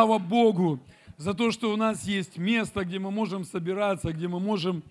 Слава 0.00 0.18
Богу 0.18 0.80
за 1.18 1.34
то, 1.34 1.50
что 1.50 1.74
у 1.74 1.76
нас 1.76 2.04
есть 2.04 2.38
место, 2.38 2.86
где 2.86 2.98
мы 2.98 3.10
можем 3.10 3.44
собираться, 3.44 4.14
где 4.14 4.28
мы 4.28 4.40
можем 4.40 4.82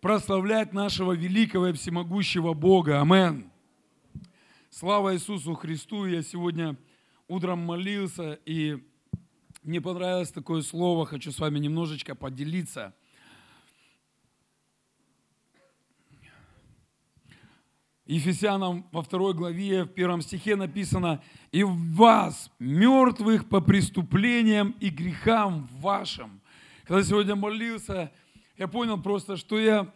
прославлять 0.00 0.72
нашего 0.72 1.12
великого 1.12 1.68
и 1.68 1.72
всемогущего 1.74 2.54
Бога. 2.54 3.00
Амен. 3.00 3.52
Слава 4.68 5.14
Иисусу 5.14 5.54
Христу. 5.54 6.06
Я 6.06 6.22
сегодня 6.22 6.76
утром 7.28 7.60
молился, 7.60 8.40
и 8.46 8.82
мне 9.62 9.80
понравилось 9.80 10.32
такое 10.32 10.62
слово. 10.62 11.06
Хочу 11.06 11.30
с 11.30 11.38
вами 11.38 11.60
немножечко 11.60 12.16
поделиться. 12.16 12.96
Ефесянам 18.08 18.86
во 18.90 19.02
второй 19.02 19.34
главе, 19.34 19.84
в 19.84 19.88
первом 19.88 20.22
стихе 20.22 20.56
написано, 20.56 21.22
«И 21.52 21.62
вас, 21.62 22.50
мертвых 22.58 23.46
по 23.46 23.60
преступлениям 23.60 24.74
и 24.80 24.88
грехам 24.88 25.68
вашим». 25.78 26.40
Когда 26.84 27.02
сегодня 27.02 27.36
молился, 27.36 28.10
я 28.56 28.66
понял 28.66 28.98
просто, 28.98 29.36
что 29.36 29.58
я, 29.58 29.92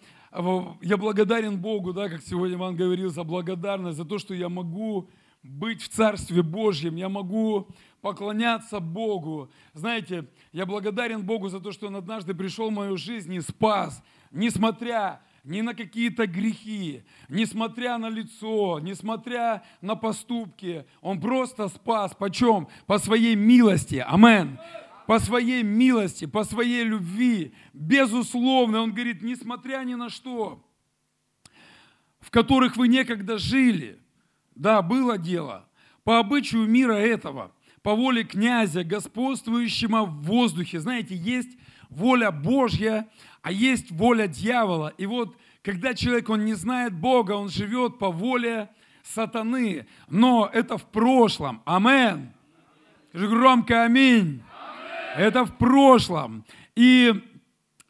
я 0.83 0.97
благодарен 0.99 1.59
Богу, 1.59 1.95
да, 1.95 2.11
как 2.11 2.21
сегодня 2.21 2.57
Иван 2.57 2.77
говорил, 2.77 3.09
за 3.09 3.25
благодарность, 3.25 3.97
за 3.97 4.05
то, 4.05 4.19
что 4.19 4.35
я 4.35 4.51
могу 4.51 5.09
быть 5.43 5.81
в 5.81 5.89
Царстве 5.89 6.43
Божьем, 6.43 6.97
я 6.97 7.09
могу 7.09 7.67
поклоняться 8.03 8.79
Богу. 8.79 9.51
Знаете, 9.73 10.29
я 10.53 10.67
благодарен 10.67 11.23
Богу 11.23 11.49
за 11.49 11.61
то, 11.61 11.73
что 11.73 11.87
Он 11.87 11.97
однажды 11.97 12.35
пришел 12.35 12.69
в 12.69 12.75
мою 12.75 12.99
жизнь 12.99 13.33
и 13.33 13.41
спас, 13.41 14.03
несмотря 14.31 15.23
ни 15.45 15.61
на 15.61 15.75
какие-то 15.75 16.27
грехи, 16.27 17.03
несмотря 17.29 17.99
на 17.99 18.09
лицо, 18.09 18.79
несмотря 18.81 19.65
на 19.81 19.97
поступки. 19.97 20.87
Он 21.01 21.21
просто 21.21 21.69
спас. 21.69 22.15
Почем? 22.15 22.69
По 22.87 22.99
своей 22.99 23.35
милости. 23.35 24.05
Амен. 24.07 24.59
По 25.07 25.19
своей 25.19 25.65
милости, 25.65 26.27
по 26.27 26.45
своей 26.45 26.85
любви. 26.85 27.53
Безусловно, 27.73 28.83
он 28.83 28.93
говорит, 28.93 29.23
несмотря 29.23 29.83
ни 29.83 29.95
на 29.95 30.09
что, 30.09 30.65
в 32.21 32.31
которых 32.31 32.77
вы 32.77 32.87
некогда 32.87 33.37
жили. 33.37 33.99
Да, 34.55 34.81
было 34.81 35.19
дело. 35.19 35.69
По 36.05 36.21
обычаю 36.21 36.69
мира 36.69 36.95
этого, 36.95 37.53
по 37.83 37.97
воле 37.97 38.23
князя, 38.23 38.85
господствующего 38.85 40.05
в 40.05 40.23
воздухе. 40.23 40.79
Знаете, 40.79 41.17
есть 41.17 41.59
воля 41.97 42.31
Божья, 42.31 43.09
а 43.43 43.53
есть 43.53 43.91
воля 43.91 44.27
дьявола. 44.27 44.93
И 44.99 45.07
вот, 45.07 45.37
когда 45.63 45.95
человек, 45.95 46.29
он 46.29 46.45
не 46.45 46.55
знает 46.55 46.95
Бога, 46.95 47.33
он 47.33 47.49
живет 47.49 47.99
по 47.99 48.11
воле 48.11 48.69
сатаны, 49.03 49.87
но 50.09 50.49
это 50.53 50.79
в 50.79 50.85
прошлом. 50.85 51.63
Амен. 51.65 52.33
Громко 53.13 53.85
аминь. 53.85 54.21
аминь. 54.21 54.43
Это 55.17 55.45
в 55.45 55.57
прошлом. 55.59 56.45
И 56.75 57.13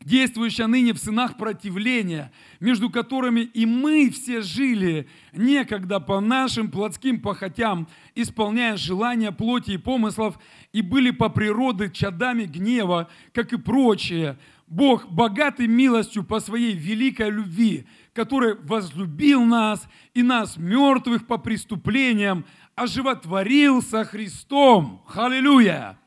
действующая 0.04 0.66
ныне 0.66 0.92
в 0.92 0.98
сынах 0.98 1.36
противления, 1.36 2.32
между 2.60 2.90
которыми 2.90 3.40
и 3.40 3.66
мы 3.66 4.10
все 4.10 4.42
жили 4.42 5.08
некогда 5.32 6.00
по 6.00 6.20
нашим 6.20 6.70
плотским 6.70 7.20
похотям, 7.20 7.88
исполняя 8.14 8.76
желания 8.76 9.32
плоти 9.32 9.72
и 9.72 9.78
помыслов, 9.78 10.38
и 10.72 10.82
были 10.82 11.10
по 11.10 11.28
природе 11.28 11.90
чадами 11.90 12.44
гнева, 12.44 13.08
как 13.32 13.52
и 13.52 13.58
прочие. 13.58 14.38
Бог, 14.66 15.10
богатый 15.10 15.66
милостью 15.66 16.24
по 16.24 16.40
своей 16.40 16.74
великой 16.74 17.30
любви, 17.30 17.86
который 18.14 18.54
возлюбил 18.54 19.44
нас 19.44 19.86
и 20.14 20.22
нас, 20.22 20.56
мертвых 20.56 21.26
по 21.26 21.36
преступлениям, 21.36 22.46
оживотворил 22.74 23.82
со 23.82 24.04
Христом. 24.04 25.04
Аллилуйя! 25.14 25.98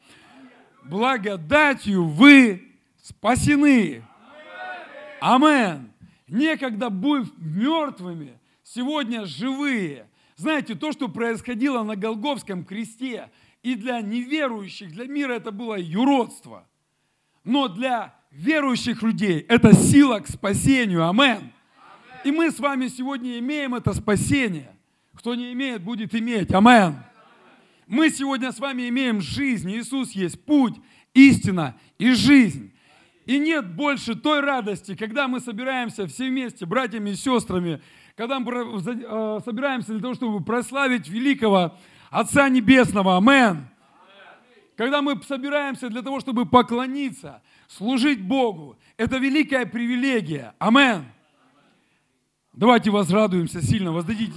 Благодатью 0.84 2.06
вы 2.06 2.65
спасены. 3.06 4.04
Амен. 5.22 5.92
Некогда 6.28 6.90
быв 6.90 7.32
мертвыми, 7.38 8.40
сегодня 8.64 9.26
живые. 9.26 10.08
Знаете, 10.38 10.74
то, 10.74 10.92
что 10.92 11.08
происходило 11.08 11.84
на 11.84 11.96
Голговском 11.96 12.66
кресте, 12.66 13.30
и 13.62 13.76
для 13.76 14.02
неверующих, 14.02 14.92
для 14.92 15.06
мира 15.06 15.34
это 15.34 15.52
было 15.52 15.80
юродство. 15.80 16.68
Но 17.44 17.68
для 17.68 18.16
верующих 18.32 19.04
людей 19.04 19.40
это 19.48 19.74
сила 19.74 20.20
к 20.20 20.28
спасению. 20.28 21.08
Амен. 21.08 21.52
И 22.24 22.32
мы 22.32 22.50
с 22.50 22.60
вами 22.60 22.88
сегодня 22.88 23.38
имеем 23.38 23.76
это 23.76 23.94
спасение. 23.94 24.76
Кто 25.14 25.36
не 25.36 25.54
имеет, 25.54 25.84
будет 25.84 26.16
иметь. 26.16 26.52
Амен. 26.54 26.96
Мы 27.86 28.10
сегодня 28.10 28.52
с 28.52 28.60
вами 28.60 28.90
имеем 28.90 29.22
жизнь. 29.22 29.72
Иисус 29.72 30.12
есть 30.12 30.44
путь, 30.44 30.76
истина 31.14 31.78
и 32.00 32.12
жизнь. 32.14 32.75
И 33.25 33.40
нет 33.40 33.75
больше 33.75 34.16
той 34.16 34.41
радости, 34.41 34.96
когда 34.96 35.28
мы 35.28 35.40
собираемся 35.40 36.06
все 36.08 36.30
вместе, 36.30 36.66
братьями 36.66 37.12
и 37.12 37.16
сестрами, 37.16 37.81
когда 38.16 38.40
мы 38.40 38.52
э, 38.53 39.40
собираемся 39.44 39.94
для 39.94 40.02
того, 40.02 40.13
чтобы 40.13 40.44
прославить 40.44 41.08
великого 41.09 41.75
Отца 42.12 42.47
Небесного. 42.50 43.18
Амен. 43.18 43.68
Когда 44.78 45.02
мы 45.02 45.22
собираемся 45.24 45.90
для 45.90 46.02
того, 46.02 46.19
чтобы 46.19 46.46
поклониться, 46.46 47.41
служить 47.68 48.22
Богу, 48.22 48.78
это 48.97 49.18
великая 49.18 49.66
привилегия. 49.66 50.53
Амен. 50.59 51.06
Давайте 52.53 52.92
возрадуемся 52.92 53.62
сильно, 53.62 53.92
воздадите 53.92 54.34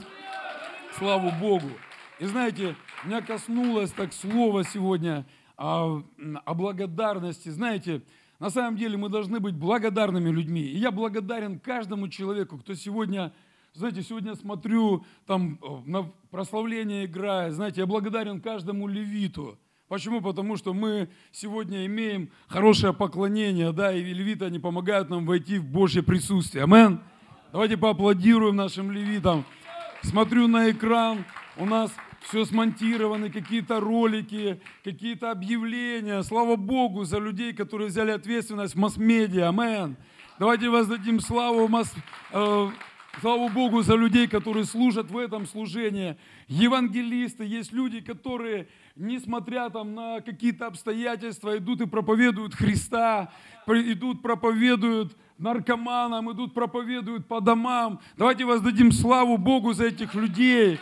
славу 0.99 1.31
Богу. 1.41 1.71
И 2.19 2.27
знаете, 2.27 2.75
меня 3.05 3.21
коснулось 3.21 3.93
так 3.93 4.13
слово 4.13 4.65
сегодня 4.65 5.25
о, 5.57 6.03
о 6.45 6.55
благодарности. 6.55 7.49
Знаете, 7.49 8.03
на 8.39 8.51
самом 8.51 8.77
деле 8.77 8.97
мы 8.97 9.09
должны 9.09 9.41
быть 9.41 9.55
благодарными 9.55 10.31
людьми. 10.31 10.63
И 10.63 10.79
я 10.79 10.91
благодарен 10.91 11.59
каждому 11.59 12.09
человеку, 12.09 12.59
кто 12.59 12.75
сегодня, 12.75 13.33
знаете, 13.75 14.03
сегодня 14.03 14.35
смотрю, 14.35 15.05
там 15.27 15.59
на 15.87 16.05
прославление 16.31 17.07
играет. 17.07 17.55
Знаете, 17.55 17.81
я 17.81 17.87
благодарен 17.87 18.41
каждому 18.41 18.87
левиту. 18.87 19.59
Почему? 19.89 20.21
Потому 20.21 20.57
что 20.57 20.75
мы 20.75 21.09
сегодня 21.33 21.87
имеем 21.87 22.31
хорошее 22.47 22.93
поклонение, 22.93 23.73
да, 23.73 23.93
и 23.93 24.03
левиты, 24.03 24.45
они 24.45 24.59
помогают 24.59 25.09
нам 25.09 25.25
войти 25.25 25.59
в 25.59 25.65
Божье 25.65 26.03
присутствие. 26.03 26.65
Амен. 26.65 27.01
Давайте 27.51 27.79
поаплодируем 27.79 28.57
нашим 28.57 28.93
левитам. 28.93 29.45
Смотрю 30.03 30.47
на 30.47 30.71
экран, 30.71 31.25
у 31.57 31.65
нас 31.65 31.91
все 32.21 32.45
смонтированы, 32.45 33.31
какие-то 33.31 33.81
ролики, 33.81 34.61
какие-то 34.85 35.31
объявления. 35.31 36.23
Слава 36.23 36.57
Богу 36.57 37.05
за 37.05 37.19
людей, 37.19 37.53
которые 37.53 37.89
взяли 37.89 38.11
ответственность 38.11 38.75
в 38.75 38.79
масс-медиа. 38.79 39.49
Амен. 39.49 39.97
Давайте 40.39 40.69
воздадим 40.69 41.21
славу, 41.21 41.67
масс, 41.69 41.93
э, 42.33 42.71
славу 43.21 43.49
Богу 43.49 43.83
за 43.83 43.97
людей, 43.97 44.29
которые 44.29 44.65
служат 44.65 45.11
в 45.11 45.19
этом 45.19 45.47
служении. 45.47 46.17
Евангелисты, 46.47 47.45
есть 47.45 47.73
люди, 47.73 48.01
которые, 48.01 48.69
несмотря 48.95 49.69
там 49.71 49.95
на 49.95 50.21
какие-то 50.21 50.67
обстоятельства, 50.67 51.59
идут 51.59 51.81
и 51.81 51.87
проповедуют 51.87 52.55
Христа, 52.55 53.33
идут, 53.67 54.23
проповедуют 54.23 55.17
наркоманам, 55.39 56.31
идут, 56.33 56.55
проповедуют 56.55 57.27
по 57.27 57.41
домам. 57.41 58.01
Давайте 58.17 58.45
воздадим 58.45 58.93
славу 58.93 59.39
Богу 59.39 59.73
за 59.73 59.87
этих 59.87 60.15
людей. 60.15 60.79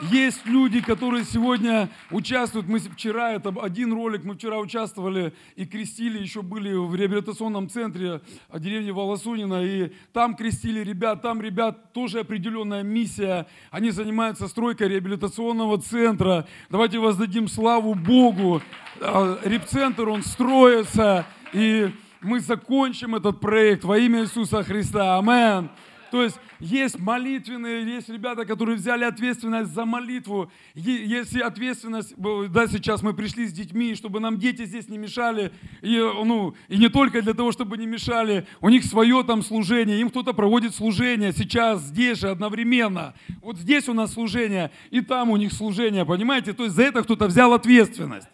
Есть 0.00 0.46
люди, 0.46 0.80
которые 0.80 1.24
сегодня 1.24 1.90
участвуют. 2.10 2.66
Мы 2.66 2.78
вчера, 2.78 3.32
это 3.32 3.54
один 3.60 3.92
ролик, 3.92 4.24
мы 4.24 4.34
вчера 4.34 4.58
участвовали 4.58 5.34
и 5.56 5.66
крестили, 5.66 6.18
еще 6.18 6.40
были 6.40 6.72
в 6.72 6.94
реабилитационном 6.94 7.68
центре 7.68 8.22
деревни 8.54 8.92
Волосунина, 8.92 9.62
и 9.62 9.92
там 10.14 10.36
крестили 10.36 10.80
ребят, 10.80 11.20
там 11.20 11.42
ребят 11.42 11.92
тоже 11.92 12.20
определенная 12.20 12.82
миссия. 12.82 13.46
Они 13.70 13.90
занимаются 13.90 14.48
стройкой 14.48 14.88
реабилитационного 14.88 15.78
центра. 15.78 16.46
Давайте 16.70 16.98
воздадим 16.98 17.46
славу 17.46 17.94
Богу. 17.94 18.62
А, 19.02 19.38
репцентр, 19.44 20.08
он 20.08 20.22
строится, 20.22 21.26
и 21.52 21.90
мы 22.22 22.40
закончим 22.40 23.16
этот 23.16 23.38
проект 23.38 23.84
во 23.84 23.98
имя 23.98 24.22
Иисуса 24.22 24.62
Христа. 24.62 25.18
Аминь. 25.18 25.68
То 26.10 26.22
есть 26.22 26.38
есть 26.58 26.98
молитвенные, 26.98 27.84
есть 27.84 28.08
ребята, 28.08 28.44
которые 28.44 28.76
взяли 28.76 29.04
ответственность 29.04 29.72
за 29.72 29.84
молитву. 29.84 30.50
Есть 30.74 31.36
ответственность, 31.36 32.14
да, 32.16 32.66
сейчас 32.66 33.02
мы 33.02 33.14
пришли 33.14 33.46
с 33.46 33.52
детьми, 33.52 33.94
чтобы 33.94 34.20
нам 34.20 34.38
дети 34.38 34.64
здесь 34.64 34.88
не 34.88 34.98
мешали. 34.98 35.52
И, 35.82 35.96
ну, 35.98 36.54
и 36.68 36.76
не 36.76 36.88
только 36.88 37.22
для 37.22 37.34
того, 37.34 37.52
чтобы 37.52 37.78
не 37.78 37.86
мешали. 37.86 38.46
У 38.60 38.68
них 38.68 38.84
свое 38.84 39.22
там 39.22 39.42
служение, 39.42 40.00
им 40.00 40.10
кто-то 40.10 40.32
проводит 40.32 40.74
служение 40.74 41.32
сейчас, 41.32 41.82
здесь 41.82 42.18
же, 42.18 42.30
одновременно. 42.30 43.14
Вот 43.42 43.56
здесь 43.56 43.88
у 43.88 43.94
нас 43.94 44.12
служение, 44.12 44.70
и 44.90 45.00
там 45.00 45.30
у 45.30 45.36
них 45.36 45.52
служение, 45.52 46.04
понимаете? 46.04 46.52
То 46.52 46.64
есть 46.64 46.74
за 46.74 46.82
это 46.82 47.02
кто-то 47.02 47.26
взял 47.26 47.52
ответственность. 47.52 48.28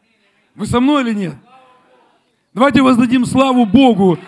Вы 0.54 0.66
со 0.66 0.80
мной 0.80 1.02
или 1.02 1.12
нет? 1.12 1.34
Давайте 2.54 2.80
воздадим 2.80 3.26
славу 3.26 3.66
Богу 3.66 4.18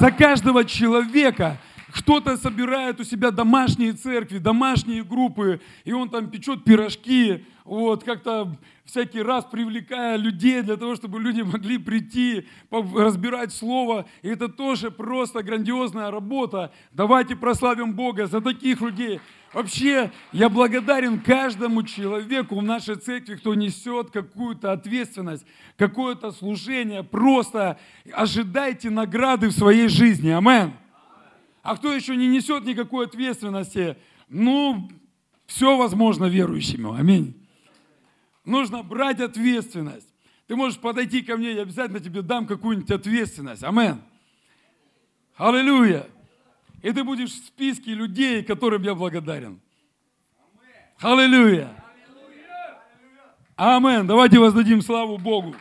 за 0.00 0.10
каждого 0.10 0.64
человека, 0.64 1.58
Кто-то 1.94 2.36
собирает 2.36 3.00
у 3.00 3.04
себя 3.04 3.30
домашние 3.30 3.92
церкви, 3.92 4.38
домашние 4.38 5.04
группы, 5.04 5.60
и 5.84 5.92
он 5.92 6.08
там 6.08 6.30
печет 6.30 6.64
пирожки, 6.64 7.44
вот, 7.64 8.02
как-то 8.02 8.56
всякий 8.84 9.22
раз 9.22 9.44
привлекая 9.44 10.16
людей 10.16 10.62
для 10.62 10.76
того, 10.76 10.96
чтобы 10.96 11.20
люди 11.20 11.42
могли 11.42 11.78
прийти, 11.78 12.46
разбирать 12.70 13.52
Слово. 13.52 14.06
И 14.22 14.28
это 14.28 14.48
тоже 14.48 14.90
просто 14.90 15.42
грандиозная 15.42 16.10
работа. 16.10 16.72
Давайте 16.92 17.36
прославим 17.36 17.92
Бога 17.94 18.26
за 18.26 18.40
таких 18.40 18.80
людей. 18.80 19.20
Вообще, 19.52 20.10
я 20.32 20.48
благодарен 20.48 21.20
каждому 21.20 21.82
человеку 21.82 22.58
в 22.58 22.62
нашей 22.62 22.96
церкви, 22.96 23.34
кто 23.36 23.54
несет 23.54 24.10
какую-то 24.10 24.72
ответственность, 24.72 25.44
какое-то 25.76 26.32
служение. 26.32 27.02
Просто 27.02 27.78
ожидайте 28.12 28.88
награды 28.88 29.48
в 29.48 29.52
своей 29.52 29.88
жизни. 29.88 30.30
Аминь. 30.30 30.72
А 31.62 31.76
кто 31.76 31.92
еще 31.92 32.16
не 32.16 32.26
несет 32.26 32.64
никакой 32.64 33.06
ответственности, 33.06 33.96
ну, 34.28 34.90
все 35.46 35.76
возможно 35.76 36.24
верующему. 36.24 36.94
Аминь. 36.94 37.40
Нужно 38.44 38.82
брать 38.82 39.20
ответственность. 39.20 40.12
Ты 40.48 40.56
можешь 40.56 40.80
подойти 40.80 41.22
ко 41.22 41.36
мне, 41.36 41.52
я 41.52 41.62
обязательно 41.62 42.00
тебе 42.00 42.22
дам 42.22 42.46
какую-нибудь 42.46 42.90
ответственность. 42.90 43.62
Аминь. 43.62 44.00
Аллилуйя. 45.36 46.08
И 46.82 46.90
ты 46.90 47.04
будешь 47.04 47.30
в 47.30 47.46
списке 47.46 47.94
людей, 47.94 48.42
которым 48.42 48.82
я 48.82 48.96
благодарен. 48.96 49.60
Аллилуйя. 50.98 51.70
Аминь. 53.54 54.06
Давайте 54.06 54.40
воздадим 54.40 54.82
славу 54.82 55.16
Богу. 55.16 55.54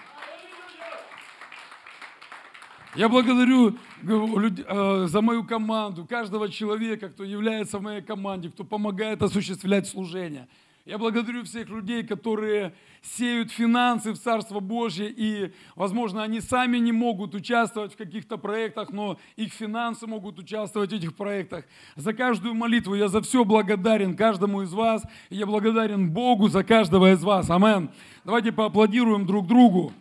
Я 2.95 3.07
благодарю 3.07 3.77
за 4.03 5.21
мою 5.21 5.43
команду, 5.43 6.05
каждого 6.05 6.49
человека, 6.49 7.09
кто 7.09 7.23
является 7.23 7.79
в 7.79 7.81
моей 7.81 8.01
команде, 8.01 8.49
кто 8.49 8.63
помогает 8.63 9.21
осуществлять 9.21 9.87
служение. 9.87 10.47
Я 10.83 10.97
благодарю 10.97 11.43
всех 11.43 11.69
людей, 11.69 12.03
которые 12.03 12.73
сеют 13.03 13.51
финансы 13.51 14.13
в 14.13 14.17
Царство 14.17 14.59
Божье, 14.59 15.13
и, 15.15 15.53
возможно, 15.75 16.23
они 16.23 16.41
сами 16.41 16.77
не 16.77 16.91
могут 16.91 17.35
участвовать 17.35 17.93
в 17.93 17.97
каких-то 17.97 18.37
проектах, 18.37 18.89
но 18.91 19.19
их 19.35 19.53
финансы 19.53 20.07
могут 20.07 20.39
участвовать 20.39 20.91
в 20.91 20.95
этих 20.95 21.15
проектах. 21.15 21.65
За 21.95 22.13
каждую 22.13 22.55
молитву 22.55 22.95
я 22.95 23.09
за 23.09 23.21
все 23.21 23.45
благодарен 23.45 24.15
каждому 24.15 24.63
из 24.63 24.73
вас, 24.73 25.03
и 25.29 25.35
я 25.35 25.45
благодарен 25.45 26.09
Богу 26.09 26.47
за 26.47 26.63
каждого 26.63 27.13
из 27.13 27.23
вас. 27.23 27.51
Амин. 27.51 27.91
Давайте 28.25 28.51
поаплодируем 28.51 29.27
друг 29.27 29.45
другу. 29.45 29.93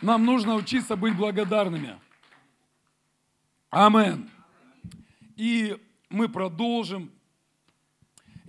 Нам 0.00 0.24
нужно 0.24 0.54
учиться 0.54 0.96
быть 0.96 1.16
благодарными. 1.16 1.98
Амин. 3.70 4.30
И 5.36 5.76
мы 6.08 6.28
продолжим 6.28 7.10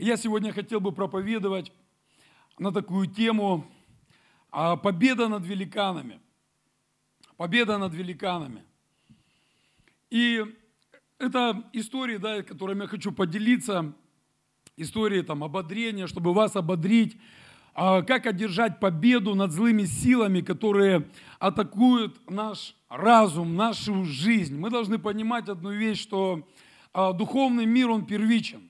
я 0.02 0.16
сегодня 0.16 0.54
хотел 0.54 0.80
бы 0.80 0.94
проповедовать 0.94 1.74
на 2.58 2.72
такую 2.72 3.08
тему 3.08 3.70
а, 4.50 4.78
«Победа 4.78 5.28
над 5.28 5.46
великанами». 5.46 6.22
Победа 7.36 7.78
над 7.78 7.94
великанами. 7.94 8.64
И 10.10 10.42
это 11.18 11.70
истории, 11.74 12.16
да, 12.16 12.44
которыми 12.44 12.84
я 12.84 12.88
хочу 12.88 13.12
поделиться, 13.12 13.94
истории 14.78 15.22
там, 15.22 15.44
ободрения, 15.44 16.08
чтобы 16.08 16.34
вас 16.34 16.56
ободрить, 16.56 17.18
как 17.74 18.26
одержать 18.26 18.80
победу 18.80 19.36
над 19.36 19.52
злыми 19.52 19.86
силами, 19.86 20.42
которые 20.42 21.08
атакуют 21.40 22.20
наш 22.30 22.76
разум, 22.90 23.56
нашу 23.56 24.04
жизнь. 24.04 24.58
Мы 24.58 24.70
должны 24.70 25.00
понимать 25.00 25.48
одну 25.48 25.72
вещь, 25.72 26.02
что 26.02 26.48
а, 26.94 27.14
духовный 27.14 27.66
мир, 27.66 27.90
он 27.90 28.06
первичен. 28.06 28.70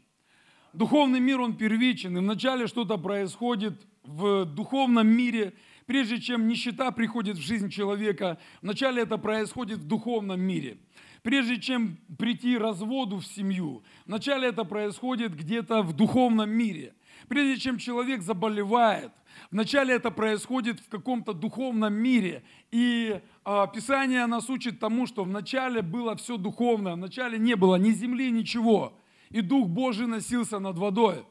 Духовный 0.74 1.20
мир, 1.20 1.42
он 1.42 1.56
первичен, 1.56 2.18
и 2.18 2.20
вначале 2.20 2.68
что-то 2.68 2.98
происходит 2.98 3.82
в 4.04 4.46
духовном 4.46 5.08
мире, 5.08 5.54
прежде 5.86 6.20
чем 6.20 6.48
нищета 6.48 6.92
приходит 6.92 7.38
в 7.38 7.42
жизнь 7.42 7.70
человека, 7.70 8.38
вначале 8.62 9.02
это 9.02 9.18
происходит 9.18 9.80
в 9.80 9.88
духовном 9.88 10.40
мире. 10.40 10.78
Прежде 11.24 11.60
чем 11.60 11.98
прийти 12.18 12.58
разводу 12.58 13.18
в 13.18 13.26
семью, 13.26 13.84
вначале 14.06 14.50
это 14.50 14.64
происходит 14.64 15.36
где-то 15.36 15.82
в 15.82 15.94
духовном 15.94 16.50
мире. 16.50 16.94
Прежде 17.28 17.60
чем 17.60 17.78
человек 17.78 18.22
заболевает, 18.22 19.12
вначале 19.52 19.96
это 19.96 20.12
происходит 20.12 20.80
в 20.80 20.90
каком-то 20.90 21.34
духовном 21.34 21.94
мире. 21.94 22.44
И 22.72 23.20
а, 23.44 23.68
Писание 23.68 24.26
нас 24.26 24.50
учит 24.50 24.80
тому, 24.80 25.06
что 25.06 25.24
вначале 25.24 25.82
было 25.82 26.16
все 26.16 26.38
духовное, 26.38 26.94
вначале 26.94 27.38
не 27.38 27.56
было 27.56 27.76
ни 27.76 27.92
земли, 27.92 28.32
ничего 28.32 28.94
и 29.30 29.42
Дух 29.42 29.68
Божий 29.68 30.08
носился 30.08 30.60
над 30.60 30.78
водой. 30.78 31.26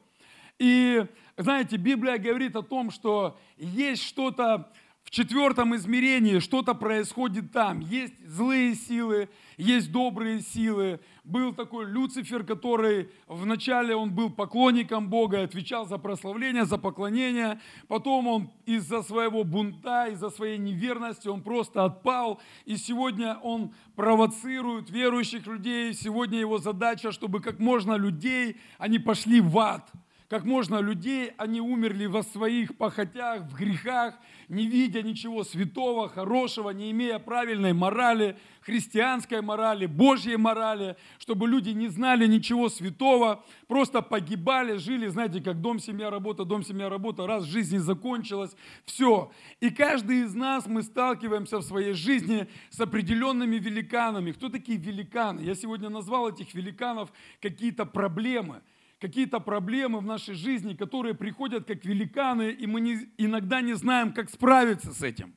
И, 0.59 1.05
знаете, 1.37 1.77
Библия 1.77 2.19
говорит 2.19 2.57
о 2.57 2.63
том, 2.63 2.91
что 2.91 3.39
есть 3.57 4.03
что-то 4.03 4.73
в 5.09 5.11
четвертом 5.11 5.75
измерении, 5.75 6.39
что-то 6.39 6.75
происходит 6.75 7.51
там. 7.51 7.81
Есть 7.81 8.13
злые 8.27 8.75
силы, 8.75 9.31
есть 9.57 9.91
добрые 9.91 10.43
силы. 10.43 11.01
Был 11.25 11.55
такой 11.55 11.87
Люцифер, 11.87 12.45
который 12.45 13.09
вначале 13.27 13.97
он 13.97 14.15
был 14.15 14.29
поклонником 14.29 15.09
Бога, 15.09 15.45
отвечал 15.45 15.87
за 15.87 15.97
прославление, 15.97 16.67
за 16.67 16.77
поклонение. 16.77 17.59
Потом 17.87 18.27
он 18.27 18.51
из-за 18.67 19.01
своего 19.01 19.45
бунта, 19.45 20.09
из-за 20.09 20.29
своей 20.29 20.59
неверности, 20.59 21.29
он 21.29 21.43
просто 21.43 21.87
отпал. 21.87 22.39
И 22.67 22.77
сегодня 22.77 23.39
он 23.43 23.73
провоцирует 23.97 24.91
верующих 24.91 25.47
людей. 25.47 25.95
Сегодня 25.95 26.39
его 26.39 26.59
задача, 26.59 27.13
чтобы 27.13 27.41
как 27.41 27.59
можно 27.59 27.95
людей, 27.95 28.59
они 28.77 28.99
пошли 28.99 29.41
в 29.41 29.59
ад– 29.59 29.91
как 30.29 30.45
можно 30.45 30.81
людей, 30.81 31.33
они 31.39 31.63
умерли 31.63 32.05
во 32.05 32.23
своих 32.23 32.77
похотях, 32.77 33.45
в 33.45 33.55
грехах, 33.55 34.15
не 34.49 34.67
видя 34.67 35.03
ничего 35.03 35.43
святого, 35.43 36.11
хорошего, 36.11 36.69
не 36.69 36.91
имея 36.91 37.19
правильной 37.19 37.73
морали, 37.73 38.37
христианской 38.61 39.41
морали, 39.41 39.87
Божьей 39.87 40.37
морали, 40.37 40.97
чтобы 41.19 41.49
люди 41.49 41.71
не 41.71 41.89
знали 41.89 42.27
ничего 42.27 42.69
святого, 42.69 43.43
просто 43.69 44.03
погибали, 44.03 44.77
жили, 44.77 45.09
знаете, 45.09 45.41
как 45.41 45.63
дом, 45.63 45.81
семья, 45.81 46.11
работа, 46.11 46.45
дом, 46.45 46.63
семья, 46.63 46.91
работа, 46.91 47.27
раз 47.27 47.45
жизнь 47.45 47.79
закончилась, 47.79 48.55
все. 48.85 49.33
И 49.61 49.71
каждый 49.71 50.25
из 50.25 50.35
нас, 50.35 50.67
мы 50.67 50.83
сталкиваемся 50.83 51.57
в 51.59 51.63
своей 51.63 51.95
жизни 51.95 52.49
с 52.69 52.79
определенными 52.79 53.57
великанами. 53.57 54.33
Кто 54.33 54.51
такие 54.51 54.77
великаны? 54.77 55.41
Я 55.41 55.55
сегодня 55.55 55.89
назвал 55.89 56.29
этих 56.29 56.53
великанов 56.53 57.11
какие-то 57.41 57.87
проблемы– 57.87 58.61
какие-то 59.01 59.41
проблемы 59.41 60.01
в 60.01 60.05
нашей 60.05 60.35
жизни, 60.35 60.75
которые 60.75 61.15
приходят 61.15 61.67
как 61.67 61.85
великаны, 61.85 62.51
и 62.51 62.67
мы 62.67 62.81
не, 62.81 63.09
иногда 63.17 63.61
не 63.61 63.75
знаем, 63.75 64.13
как 64.13 64.31
справиться 64.31 64.93
с 64.93 65.03
этим. 65.03 65.35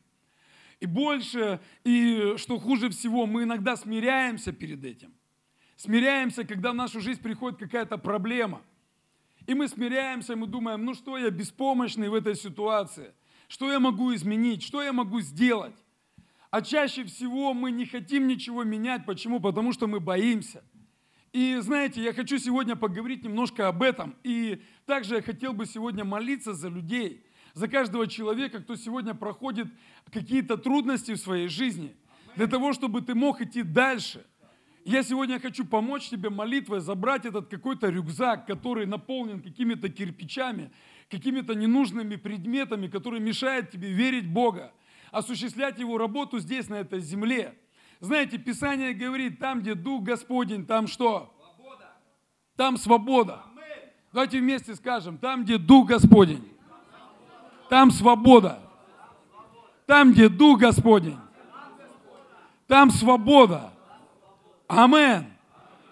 И 0.80 0.88
больше, 0.88 1.60
и 1.84 2.34
что 2.38 2.58
хуже 2.58 2.90
всего, 2.90 3.28
мы 3.28 3.44
иногда 3.44 3.76
смиряемся 3.76 4.52
перед 4.52 4.84
этим. 4.84 5.14
Смиряемся, 5.76 6.44
когда 6.44 6.72
в 6.72 6.76
нашу 6.76 7.02
жизнь 7.02 7.22
приходит 7.22 7.60
какая-то 7.60 7.98
проблема. 7.98 8.62
И 9.48 9.54
мы 9.54 9.68
смиряемся, 9.68 10.36
мы 10.36 10.48
думаем, 10.48 10.86
ну 10.86 10.94
что 10.94 11.18
я 11.18 11.30
беспомощный 11.30 12.10
в 12.10 12.14
этой 12.14 12.36
ситуации? 12.36 13.14
Что 13.48 13.72
я 13.72 13.80
могу 13.80 14.14
изменить? 14.14 14.64
Что 14.64 14.82
я 14.82 14.94
могу 14.94 15.22
сделать? 15.22 15.76
А 16.50 16.62
чаще 16.62 17.04
всего 17.04 17.54
мы 17.54 17.72
не 17.72 17.86
хотим 17.86 18.28
ничего 18.28 18.64
менять. 18.64 19.06
Почему? 19.06 19.40
Потому 19.40 19.74
что 19.74 19.88
мы 19.88 20.00
боимся. 20.00 20.64
И 21.34 21.58
знаете, 21.62 22.04
я 22.04 22.14
хочу 22.14 22.38
сегодня 22.38 22.76
поговорить 22.76 23.24
немножко 23.24 23.70
об 23.70 23.84
этом. 23.84 24.16
И 24.24 24.62
также 24.86 25.16
я 25.16 25.22
хотел 25.22 25.54
бы 25.54 25.66
сегодня 25.66 26.04
молиться 26.04 26.54
за 26.54 26.68
людей, 26.68 27.26
за 27.54 27.70
каждого 27.70 28.06
человека, 28.08 28.60
кто 28.60 28.76
сегодня 28.76 29.14
проходит 29.14 29.68
какие-то 30.12 30.58
трудности 30.58 31.14
в 31.14 31.18
своей 31.18 31.48
жизни, 31.48 31.96
для 32.36 32.48
того, 32.48 32.74
чтобы 32.74 33.02
ты 33.02 33.16
мог 33.16 33.42
идти 33.42 33.64
дальше. 33.64 34.26
Я 34.84 35.04
сегодня 35.04 35.40
хочу 35.40 35.64
помочь 35.64 36.10
тебе 36.10 36.30
молитвой 36.30 36.82
забрать 36.82 37.26
этот 37.26 37.48
какой-то 37.48 37.88
рюкзак, 37.88 38.46
который 38.46 38.86
наполнен 38.86 39.42
какими-то 39.42 39.88
кирпичами, 39.90 40.72
какими-то 41.10 41.54
ненужными 41.54 42.18
предметами, 42.18 42.88
которые 42.88 43.22
мешают 43.22 43.70
тебе 43.70 43.92
верить 43.92 44.26
в 44.26 44.32
Бога, 44.32 44.74
осуществлять 45.12 45.80
Его 45.80 45.98
работу 45.98 46.40
здесь, 46.40 46.68
на 46.68 46.76
этой 46.76 47.00
земле– 47.00 47.58
знаете, 48.02 48.40
Писание 48.40 48.94
говорит, 48.94 49.38
там, 49.38 49.62
где 49.62 49.76
Дух 49.76 50.04
Господень, 50.04 50.66
там 50.66 50.88
что? 50.88 51.32
Свобода. 51.38 51.94
Там 52.56 52.78
свобода. 52.78 53.44
Давайте 54.12 54.40
вместе 54.40 54.76
скажем, 54.76 55.20
там, 55.20 55.44
где 55.44 55.58
Дух 55.58 55.88
Господень, 55.88 56.52
там 57.70 57.92
свобода. 57.92 58.60
Там, 59.86 60.12
где 60.12 60.28
Дух 60.30 60.60
Господень, 60.60 61.20
там 62.68 62.90
свобода. 62.90 63.72
Амен. 64.68 65.28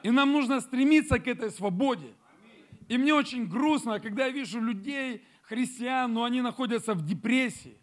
И 0.02 0.10
нам 0.10 0.32
нужно 0.32 0.62
стремиться 0.62 1.20
к 1.20 1.28
этой 1.28 1.52
свободе. 1.52 2.14
И 2.88 2.98
мне 2.98 3.14
очень 3.14 3.48
грустно, 3.48 4.00
когда 4.00 4.26
я 4.26 4.32
вижу 4.32 4.60
людей, 4.60 5.24
христиан, 5.44 6.12
но 6.12 6.24
они 6.24 6.42
находятся 6.42 6.96
в 6.96 7.06
депрессии. 7.06 7.78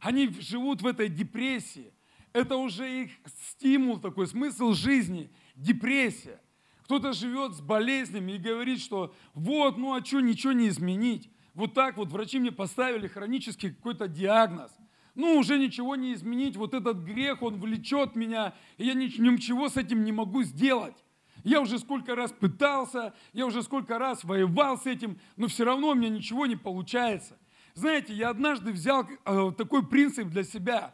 Они 0.00 0.28
живут 0.28 0.82
в 0.82 0.86
этой 0.86 1.08
депрессии. 1.08 1.92
Это 2.32 2.56
уже 2.56 3.04
их 3.04 3.10
стимул 3.50 3.98
такой, 3.98 4.26
смысл 4.26 4.72
жизни, 4.72 5.30
депрессия. 5.56 6.40
Кто-то 6.84 7.12
живет 7.12 7.54
с 7.54 7.60
болезнями 7.60 8.32
и 8.32 8.38
говорит, 8.38 8.80
что 8.80 9.14
вот, 9.34 9.78
ну 9.78 9.94
а 9.94 10.04
что, 10.04 10.20
ничего 10.20 10.52
не 10.52 10.68
изменить. 10.68 11.30
Вот 11.54 11.74
так 11.74 11.96
вот 11.96 12.10
врачи 12.10 12.38
мне 12.38 12.52
поставили 12.52 13.06
хронический 13.06 13.70
какой-то 13.70 14.08
диагноз. 14.08 14.72
Ну, 15.14 15.36
уже 15.36 15.58
ничего 15.58 15.96
не 15.96 16.14
изменить, 16.14 16.56
вот 16.56 16.72
этот 16.72 16.98
грех, 16.98 17.42
он 17.42 17.60
влечет 17.60 18.14
меня, 18.14 18.54
и 18.78 18.86
я 18.86 18.94
ничего 18.94 19.68
с 19.68 19.76
этим 19.76 20.04
не 20.04 20.12
могу 20.12 20.42
сделать. 20.44 21.04
Я 21.42 21.60
уже 21.60 21.78
сколько 21.78 22.14
раз 22.14 22.32
пытался, 22.32 23.14
я 23.32 23.46
уже 23.46 23.62
сколько 23.62 23.98
раз 23.98 24.24
воевал 24.24 24.78
с 24.78 24.86
этим, 24.86 25.18
но 25.36 25.48
все 25.48 25.64
равно 25.64 25.90
у 25.90 25.94
меня 25.94 26.08
ничего 26.08 26.46
не 26.46 26.56
получается. 26.56 27.38
Знаете, 27.74 28.14
я 28.14 28.30
однажды 28.30 28.72
взял 28.72 29.06
э, 29.06 29.52
такой 29.56 29.86
принцип 29.86 30.28
для 30.28 30.44
себя. 30.44 30.92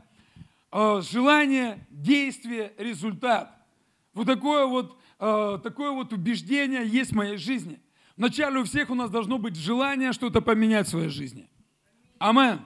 Э, 0.79 1.01
желание, 1.01 1.87
действие, 1.89 2.75
результат. 2.77 3.51
Вот 4.13 4.27
такое 4.27 4.67
вот, 4.67 5.01
э, 5.19 5.59
такое 5.63 5.91
вот 5.91 6.13
убеждение 6.13 6.87
есть 6.87 7.13
в 7.13 7.15
моей 7.15 7.39
жизни. 7.39 7.81
Вначале 8.15 8.61
у 8.61 8.65
всех 8.65 8.91
у 8.91 8.95
нас 8.95 9.09
должно 9.11 9.39
быть 9.39 9.57
желание 9.57 10.13
что-то 10.13 10.43
поменять 10.43 10.87
в 10.87 10.91
своей 10.91 11.09
жизни. 11.09 11.49
Амен. 12.19 12.61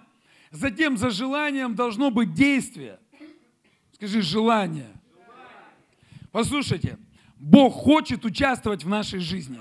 Затем 0.50 0.96
за 0.96 1.10
желанием 1.10 1.76
должно 1.76 2.10
быть 2.10 2.34
действие. 2.34 2.98
Скажи 3.92 4.22
желание. 4.22 4.90
Послушайте, 6.32 6.98
Бог 7.38 7.74
хочет 7.74 8.24
участвовать 8.24 8.82
в 8.82 8.88
нашей 8.88 9.20
жизни. 9.20 9.60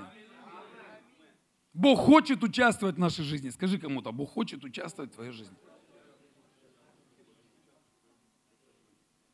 Бог 1.72 2.00
хочет 2.00 2.42
участвовать 2.42 2.96
в 2.96 2.98
нашей 2.98 3.24
жизни. 3.24 3.50
Скажи 3.50 3.78
кому-то, 3.78 4.10
Бог 4.10 4.30
хочет 4.30 4.64
участвовать 4.64 5.12
в 5.12 5.14
твоей 5.14 5.30
жизни. 5.30 5.56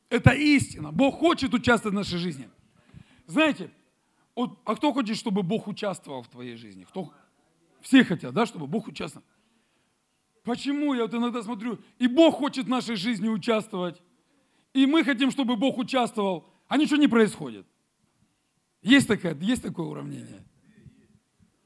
Это 0.09 0.31
истина. 0.31 0.93
Бог 0.93 1.19
хочет 1.19 1.53
участвовать 1.53 1.95
в 1.95 1.97
нашей 1.97 2.19
жизни. 2.19 2.49
Знаете, 3.27 3.71
вот, 4.35 4.59
а 4.65 4.77
кто 4.77 4.93
хочет, 4.93 5.17
чтобы 5.17 5.43
Бог 5.43 5.67
участвовал 5.67 6.23
в 6.23 6.29
твоей 6.29 6.57
жизни? 6.57 6.85
Кто? 6.85 7.13
Все 7.81 8.05
хотят, 8.05 8.35
да, 8.35 8.47
чтобы 8.47 8.67
Бог 8.67 8.87
участвовал. 8.87 9.27
Почему? 10.45 10.95
Я 10.95 11.03
вот 11.03 11.15
иногда 11.15 11.43
смотрю, 11.43 11.79
и 11.99 12.07
Бог 12.07 12.37
хочет 12.37 12.67
в 12.67 12.69
нашей 12.69 12.95
жизни 12.95 13.29
участвовать, 13.29 14.01
и 14.75 14.87
мы 14.87 15.03
хотим, 15.03 15.31
чтобы 15.31 15.57
Бог 15.57 15.79
участвовал, 15.79 16.49
а 16.69 16.77
ничего 16.77 16.99
не 16.99 17.09
происходит. 17.09 17.67
Есть, 18.83 19.09
такая, 19.09 19.35
есть 19.41 19.63
такое 19.63 19.87
уравнение? 19.87 20.45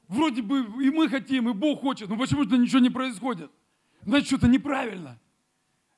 Вроде 0.07 0.41
бы 0.41 0.61
и 0.83 0.89
мы 0.89 1.09
хотим, 1.09 1.49
и 1.49 1.53
Бог 1.53 1.81
хочет, 1.81 2.09
но 2.09 2.17
почему-то 2.17 2.57
ничего 2.57 2.79
не 2.79 2.89
происходит. 2.89 3.51
Значит, 4.03 4.27
что-то 4.27 4.47
неправильно. 4.47 5.19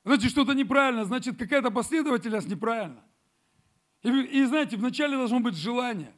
Значит, 0.04 0.30
что-то 0.30 0.52
неправильно, 0.52 1.04
значит, 1.04 1.38
какая-то 1.38 1.70
последовательность 1.70 2.48
неправильна. 2.48 3.02
И, 4.02 4.08
и 4.08 4.44
знаете, 4.44 4.76
вначале 4.76 5.16
должно 5.16 5.40
быть 5.40 5.56
желание. 5.56 6.14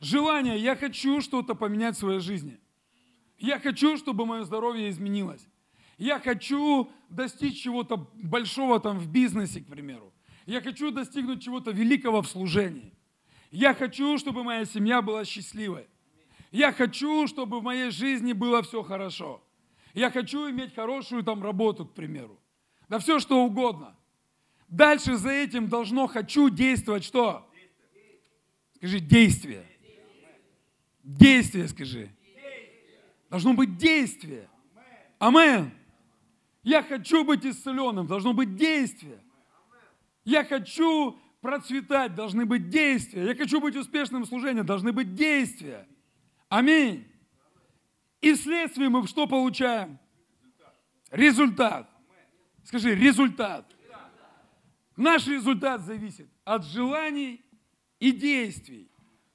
Желание, 0.00 0.58
я 0.58 0.74
хочу 0.74 1.20
что-то 1.20 1.54
поменять 1.54 1.94
в 1.94 2.00
своей 2.00 2.18
жизни. 2.18 2.58
Я 3.38 3.60
хочу, 3.60 3.96
чтобы 3.96 4.26
мое 4.26 4.42
здоровье 4.42 4.90
изменилось. 4.90 5.46
Я 5.98 6.18
хочу 6.18 6.90
достичь 7.08 7.62
чего-то 7.62 8.10
большого 8.14 8.80
там 8.80 8.98
в 8.98 9.08
бизнесе, 9.08 9.60
к 9.60 9.66
примеру. 9.66 10.12
Я 10.46 10.60
хочу 10.60 10.90
достигнуть 10.90 11.42
чего-то 11.42 11.70
великого 11.70 12.22
в 12.22 12.28
служении. 12.28 12.92
Я 13.52 13.74
хочу, 13.74 14.18
чтобы 14.18 14.42
моя 14.42 14.64
семья 14.64 15.00
была 15.00 15.24
счастливой. 15.24 15.86
Я 16.50 16.72
хочу, 16.72 17.28
чтобы 17.28 17.60
в 17.60 17.62
моей 17.62 17.90
жизни 17.90 18.32
было 18.32 18.62
все 18.62 18.82
хорошо. 18.82 19.40
Я 19.94 20.10
хочу 20.10 20.50
иметь 20.50 20.74
хорошую 20.74 21.22
там 21.22 21.40
работу, 21.42 21.86
к 21.86 21.94
примеру. 21.94 22.41
Да 22.92 22.98
все 22.98 23.20
что 23.20 23.42
угодно. 23.42 23.96
Дальше 24.68 25.16
за 25.16 25.30
этим 25.30 25.66
должно 25.66 26.06
хочу 26.08 26.50
действовать 26.50 27.04
что? 27.04 27.50
Скажи 28.76 29.00
действие. 29.00 29.64
Действие 31.02 31.68
скажи. 31.68 32.10
Должно 33.30 33.54
быть 33.54 33.78
действие. 33.78 34.46
Амен. 35.18 35.70
Я 36.62 36.82
хочу 36.82 37.24
быть 37.24 37.46
исцеленным, 37.46 38.06
должно 38.06 38.34
быть 38.34 38.56
действие. 38.56 39.24
Я 40.26 40.44
хочу 40.44 41.18
процветать, 41.40 42.14
должны 42.14 42.44
быть 42.44 42.68
действия. 42.68 43.24
Я 43.24 43.34
хочу 43.34 43.58
быть 43.58 43.74
успешным 43.74 44.24
в 44.24 44.26
служении, 44.26 44.60
должны 44.60 44.92
быть 44.92 45.14
действия. 45.14 45.88
Аминь. 46.50 47.10
И 48.20 48.34
вследствие 48.34 48.90
мы 48.90 49.06
что 49.06 49.26
получаем? 49.26 49.98
Результат. 51.10 51.91
Скажи, 52.64 52.94
результат. 52.94 53.66
Наш 54.96 55.26
результат 55.26 55.82
зависит 55.82 56.28
от 56.44 56.64
желаний 56.64 57.42
и 57.98 58.12
действий. 58.12 58.90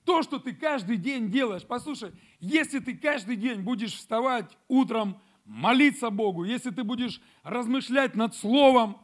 То, 0.05 0.21
что 0.23 0.39
ты 0.39 0.53
каждый 0.53 0.97
день 0.97 1.29
делаешь. 1.29 1.63
Послушай, 1.67 2.11
если 2.39 2.79
ты 2.79 2.95
каждый 2.95 3.35
день 3.35 3.61
будешь 3.61 3.93
вставать 3.93 4.57
утром, 4.67 5.19
молиться 5.43 6.09
Богу, 6.09 6.43
если 6.43 6.69
ты 6.69 6.83
будешь 6.83 7.21
размышлять 7.43 8.15
над 8.15 8.35
Словом, 8.35 8.97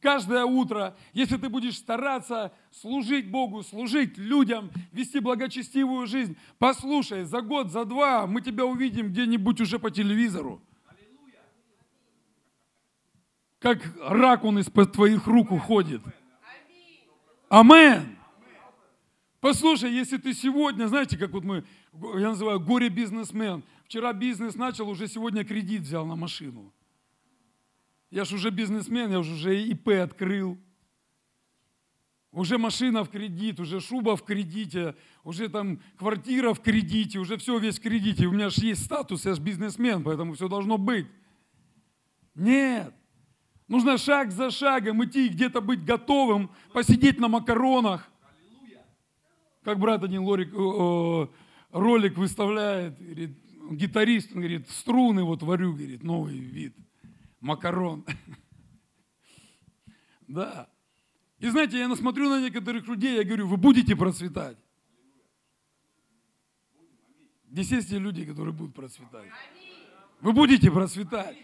каждое 0.00 0.44
утро, 0.44 0.96
если 1.12 1.36
ты 1.36 1.48
будешь 1.48 1.78
стараться 1.78 2.52
служить 2.70 3.30
Богу, 3.30 3.62
служить 3.62 4.18
людям, 4.18 4.70
вести 4.92 5.20
благочестивую 5.20 6.06
жизнь, 6.06 6.36
послушай, 6.58 7.24
за 7.24 7.40
год, 7.40 7.70
за 7.70 7.84
два 7.84 8.26
мы 8.26 8.40
тебя 8.40 8.66
увидим 8.66 9.08
где-нибудь 9.08 9.60
уже 9.60 9.78
по 9.78 9.90
телевизору. 9.90 10.62
Как 13.60 13.78
рак 14.00 14.44
он 14.44 14.58
из-под 14.58 14.92
твоих 14.92 15.26
рук 15.26 15.52
уходит. 15.52 16.02
Амен. 17.50 18.16
Послушай, 19.40 19.92
если 19.92 20.16
ты 20.16 20.34
сегодня, 20.34 20.86
знаете, 20.86 21.16
как 21.16 21.30
вот 21.30 21.44
мы, 21.44 21.64
я 21.92 22.30
называю 22.30 22.60
горе-бизнесмен, 22.60 23.62
вчера 23.84 24.12
бизнес 24.12 24.54
начал, 24.54 24.88
уже 24.88 25.08
сегодня 25.08 25.44
кредит 25.44 25.82
взял 25.82 26.06
на 26.06 26.16
машину. 26.16 26.72
Я 28.10 28.24
ж 28.24 28.32
уже 28.32 28.50
бизнесмен, 28.50 29.10
я 29.10 29.20
уже 29.20 29.62
ИП 29.62 29.88
открыл. 30.02 30.58
Уже 32.32 32.58
машина 32.58 33.04
в 33.04 33.10
кредит, 33.10 33.60
уже 33.60 33.80
шуба 33.80 34.16
в 34.16 34.22
кредите, 34.22 34.94
уже 35.24 35.48
там 35.48 35.80
квартира 35.96 36.54
в 36.54 36.60
кредите, 36.60 37.18
уже 37.18 37.36
все 37.36 37.58
весь 37.58 37.78
в 37.78 37.82
кредите. 37.82 38.26
У 38.26 38.32
меня 38.32 38.50
же 38.50 38.64
есть 38.64 38.84
статус, 38.84 39.24
я 39.24 39.34
же 39.34 39.42
бизнесмен, 39.42 40.02
поэтому 40.02 40.34
все 40.34 40.48
должно 40.48 40.78
быть. 40.78 41.06
Нет. 42.34 42.94
Нужно 43.70 43.98
шаг 43.98 44.32
за 44.32 44.50
шагом 44.50 45.04
идти, 45.04 45.28
где-то 45.28 45.60
быть 45.60 45.84
готовым, 45.84 46.50
посидеть 46.72 47.20
на 47.20 47.28
макаронах. 47.28 48.10
Как 49.62 49.78
брат 49.78 50.02
один 50.02 50.22
лорик, 50.22 50.52
ролик 51.70 52.18
выставляет, 52.18 52.98
говорит, 52.98 53.38
гитарист, 53.70 54.32
он 54.34 54.40
говорит, 54.40 54.68
струны 54.70 55.22
вот 55.22 55.44
варю, 55.44 55.72
говорит, 55.72 56.02
новый 56.02 56.36
вид– 56.36 56.74
макарон. 57.40 58.04
Да. 60.26 60.68
И 61.40 61.48
знаете, 61.48 61.76
я 61.76 61.88
насмотрю 61.88 62.28
на 62.28 62.40
некоторых 62.40 62.86
людей, 62.86 63.16
я 63.16 63.24
говорю, 63.24 63.48
вы 63.48 63.56
будете 63.56 63.96
процветать. 63.96 64.56
Здесь 67.50 67.72
есть 67.72 67.90
те 67.90 67.98
люди, 67.98 68.24
которые 68.24 68.54
будут 68.54 68.72
процветать. 68.72 69.28
Вы 70.20 70.32
будете 70.32 70.70
процветать. 70.70 71.36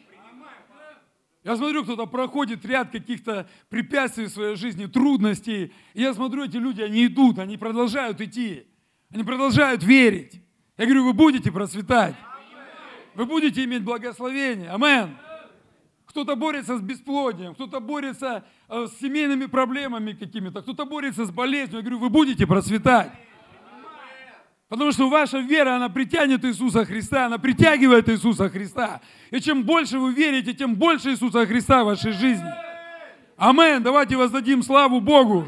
Я 1.46 1.56
смотрю, 1.56 1.84
кто-то 1.84 2.06
проходит 2.06 2.64
ряд 2.64 2.90
каких-то 2.90 3.48
препятствий 3.68 4.24
в 4.24 4.30
своей 4.30 4.56
жизни, 4.56 4.86
трудностей. 4.86 5.72
И 5.94 6.02
я 6.02 6.12
смотрю, 6.12 6.42
эти 6.42 6.56
люди, 6.56 6.82
они 6.82 7.06
идут, 7.06 7.38
они 7.38 7.56
продолжают 7.56 8.20
идти. 8.20 8.66
Они 9.14 9.22
продолжают 9.22 9.84
верить. 9.84 10.42
Я 10.76 10.86
говорю, 10.86 11.04
вы 11.04 11.12
будете 11.12 11.52
процветать. 11.52 12.16
Вы 13.14 13.26
будете 13.26 13.62
иметь 13.62 13.84
благословение. 13.84 14.70
Амен 14.70 15.16
кто-то 16.06 16.34
борется 16.34 16.78
с 16.78 16.80
бесплодием, 16.80 17.54
кто-то 17.54 17.78
борется 17.78 18.42
э, 18.68 18.86
с 18.86 18.98
семейными 19.00 19.46
проблемами 19.46 20.14
какими-то, 20.14 20.62
кто-то 20.62 20.86
борется 20.86 21.26
с 21.26 21.30
болезнью. 21.30 21.76
Я 21.76 21.82
говорю, 21.82 21.98
вы 21.98 22.08
будете 22.08 22.46
процветать. 22.46 23.12
Потому 24.68 24.90
что 24.92 25.08
ваша 25.08 25.38
вера, 25.38 25.76
она 25.76 25.88
притянет 25.88 26.44
Иисуса 26.44 26.84
Христа, 26.84 27.26
она 27.26 27.38
притягивает 27.38 28.08
Иисуса 28.08 28.48
Христа. 28.50 29.00
И 29.30 29.40
чем 29.40 29.62
больше 29.62 29.98
вы 29.98 30.12
верите, 30.12 30.52
тем 30.54 30.74
больше 30.74 31.10
Иисуса 31.10 31.46
Христа 31.46 31.84
в 31.84 31.86
вашей 31.86 32.12
жизни. 32.12 32.52
Амен. 33.36 33.82
Давайте 33.82 34.16
воздадим 34.16 34.62
славу 34.62 35.00
Богу. 35.00 35.46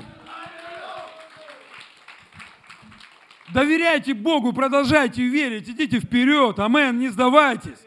Доверяйте 3.52 4.14
Богу, 4.14 4.52
продолжайте 4.52 5.22
верить, 5.26 5.68
идите 5.68 5.98
вперед. 5.98 6.58
Амен. 6.58 6.98
Не 6.98 7.08
сдавайтесь. 7.08 7.78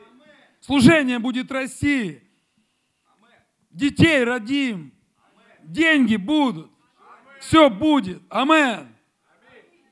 Служение 0.60 1.20
будет 1.20 1.52
расти 1.52 2.22
детей 3.72 4.24
родим, 4.24 4.94
деньги 5.64 6.18
будут, 6.18 6.72
все 7.40 7.70
будет. 7.70 8.22
Амен. 8.30 8.91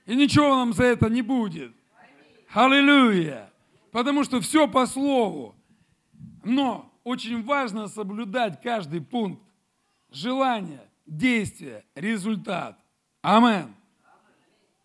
И 0.09 0.15
ничего 0.15 0.55
нам 0.55 0.73
за 0.73 0.85
это 0.85 1.07
не 1.07 1.21
будет. 1.21 1.71
Аллилуйя. 2.51 3.53
Потому 3.91 4.23
что 4.23 4.41
все 4.41 4.67
по 4.67 4.87
слову. 4.87 5.55
Но 6.43 6.91
очень 7.03 7.43
важно 7.43 7.87
соблюдать 7.87 8.59
каждый 8.59 9.01
пункт. 9.01 9.43
Желание, 10.11 10.81
действие, 11.05 11.85
результат. 11.93 12.79
Амен. 13.21 13.75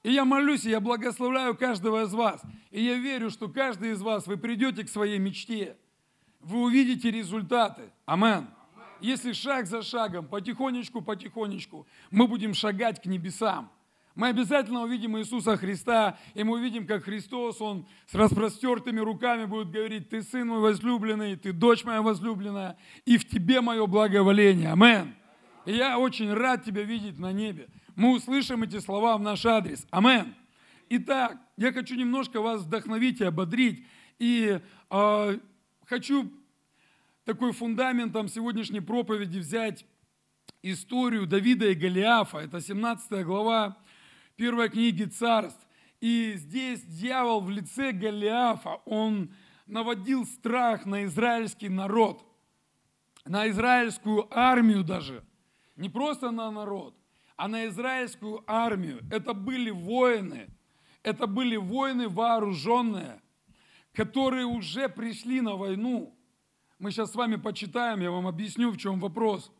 И 0.02 0.12
я 0.12 0.26
молюсь, 0.26 0.66
и 0.66 0.70
я 0.70 0.80
благословляю 0.80 1.56
каждого 1.56 2.04
из 2.04 2.12
вас. 2.12 2.42
И 2.70 2.82
я 2.82 2.98
верю, 2.98 3.30
что 3.30 3.48
каждый 3.48 3.92
из 3.92 4.02
вас, 4.02 4.26
вы 4.26 4.36
придете 4.36 4.84
к 4.84 4.90
своей 4.90 5.18
мечте. 5.18 5.78
Вы 6.40 6.64
увидите 6.64 7.10
результаты. 7.10 7.90
Амен. 8.04 8.46
Если 9.00 9.32
шаг 9.32 9.68
за 9.68 9.80
шагом, 9.80 10.26
потихонечку, 10.26 11.00
потихонечку, 11.00 11.86
мы 12.10 12.28
будем 12.28 12.52
шагать 12.52 13.00
к 13.00 13.06
небесам. 13.06 13.70
Мы 14.14 14.28
обязательно 14.28 14.82
увидим 14.82 15.18
Иисуса 15.18 15.56
Христа, 15.56 16.18
и 16.34 16.44
мы 16.44 16.58
увидим, 16.58 16.86
как 16.86 17.04
Христос, 17.04 17.60
Он 17.60 17.86
с 18.06 18.14
распростертыми 18.14 19.00
руками 19.00 19.44
будет 19.44 19.70
говорить, 19.70 20.08
ты 20.08 20.22
сын 20.22 20.46
мой 20.46 20.60
возлюбленный, 20.60 21.36
ты 21.36 21.52
дочь 21.52 21.84
моя 21.84 22.00
возлюбленная, 22.00 22.76
и 23.04 23.18
в 23.18 23.28
тебе 23.28 23.60
мое 23.60 23.86
благоволение. 23.86 24.70
Амен. 24.70 25.14
И 25.66 25.72
я 25.72 25.98
очень 25.98 26.32
рад 26.32 26.64
тебя 26.64 26.82
видеть 26.82 27.18
на 27.18 27.32
небе 27.32 27.68
мы 27.96 28.14
услышим 28.14 28.62
эти 28.62 28.78
слова 28.80 29.16
в 29.16 29.22
наш 29.22 29.44
адрес. 29.46 29.86
Амен. 29.90 30.34
Итак, 30.88 31.38
я 31.56 31.72
хочу 31.72 31.94
немножко 31.94 32.40
вас 32.40 32.62
вдохновить 32.62 33.20
и 33.20 33.24
ободрить. 33.24 33.86
И 34.18 34.60
э, 34.90 35.38
хочу 35.86 36.32
такой 37.24 37.52
фундаментом 37.52 38.28
сегодняшней 38.28 38.80
проповеди 38.80 39.38
взять 39.38 39.86
историю 40.62 41.26
Давида 41.26 41.70
и 41.70 41.74
Голиафа. 41.74 42.38
Это 42.38 42.60
17 42.60 43.24
глава 43.24 43.78
первой 44.36 44.68
книги 44.68 45.04
царств. 45.04 45.60
И 46.00 46.34
здесь 46.36 46.82
дьявол 46.82 47.40
в 47.40 47.50
лице 47.50 47.92
Голиафа, 47.92 48.80
он 48.84 49.32
наводил 49.66 50.26
страх 50.26 50.84
на 50.84 51.04
израильский 51.04 51.68
народ, 51.68 52.24
на 53.24 53.48
израильскую 53.48 54.28
армию 54.30 54.84
даже. 54.84 55.24
Не 55.76 55.88
просто 55.88 56.30
на 56.30 56.50
народ, 56.50 56.94
а 57.36 57.48
на 57.48 57.66
израильскую 57.66 58.44
армию. 58.46 59.00
Это 59.10 59.34
были 59.34 59.70
воины, 59.70 60.48
это 61.02 61.26
были 61.26 61.56
воины 61.56 62.08
вооруженные, 62.08 63.20
которые 63.92 64.46
уже 64.46 64.88
пришли 64.88 65.40
на 65.40 65.56
войну. 65.56 66.16
Мы 66.78 66.90
сейчас 66.90 67.12
с 67.12 67.14
вами 67.14 67.36
почитаем, 67.36 68.00
я 68.00 68.10
вам 68.10 68.26
объясню, 68.26 68.70
в 68.70 68.76
чем 68.76 69.00
вопрос. 69.00 69.50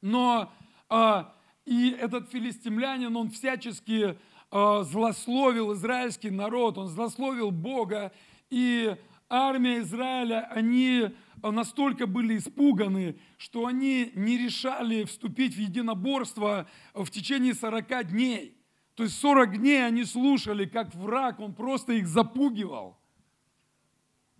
Но 0.00 0.52
а, 0.88 1.34
и 1.64 1.90
этот 1.90 2.30
филистимлянин, 2.30 3.16
он 3.16 3.30
всячески 3.30 4.18
а, 4.50 4.82
злословил 4.82 5.72
израильский 5.74 6.30
народ, 6.30 6.78
он 6.78 6.88
злословил 6.88 7.50
Бога, 7.50 8.12
и 8.50 8.96
армия 9.28 9.78
Израиля, 9.78 10.48
они 10.50 11.10
настолько 11.42 12.06
были 12.06 12.36
испуганы, 12.36 13.16
что 13.38 13.66
они 13.66 14.12
не 14.14 14.38
решали 14.38 15.04
вступить 15.04 15.54
в 15.54 15.58
единоборство 15.58 16.68
в 16.94 17.08
течение 17.10 17.54
40 17.54 18.08
дней. 18.08 18.56
То 18.94 19.04
есть 19.04 19.18
40 19.20 19.58
дней 19.58 19.86
они 19.86 20.04
слушали, 20.04 20.66
как 20.66 20.94
враг, 20.94 21.40
он 21.40 21.54
просто 21.54 21.94
их 21.94 22.06
запугивал. 22.06 22.98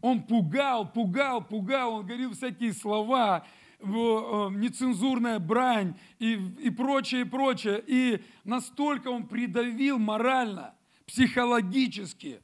Он 0.03 0.23
пугал, 0.25 0.93
пугал, 0.93 1.43
пугал, 1.43 1.95
он 1.95 2.07
говорил 2.07 2.35
всякие 2.35 2.75
слова, 2.75 3.47
э, 3.47 3.62
нецензурная 3.83 5.39
брань 5.39 5.95
и, 6.19 6.35
и 6.61 6.71
прочее, 6.71 7.23
и 7.23 7.25
прочее. 7.25 7.83
И 7.87 8.23
настолько 8.45 9.09
он 9.09 9.27
придавил 9.27 9.99
морально, 9.99 10.75
психологически 11.07 12.41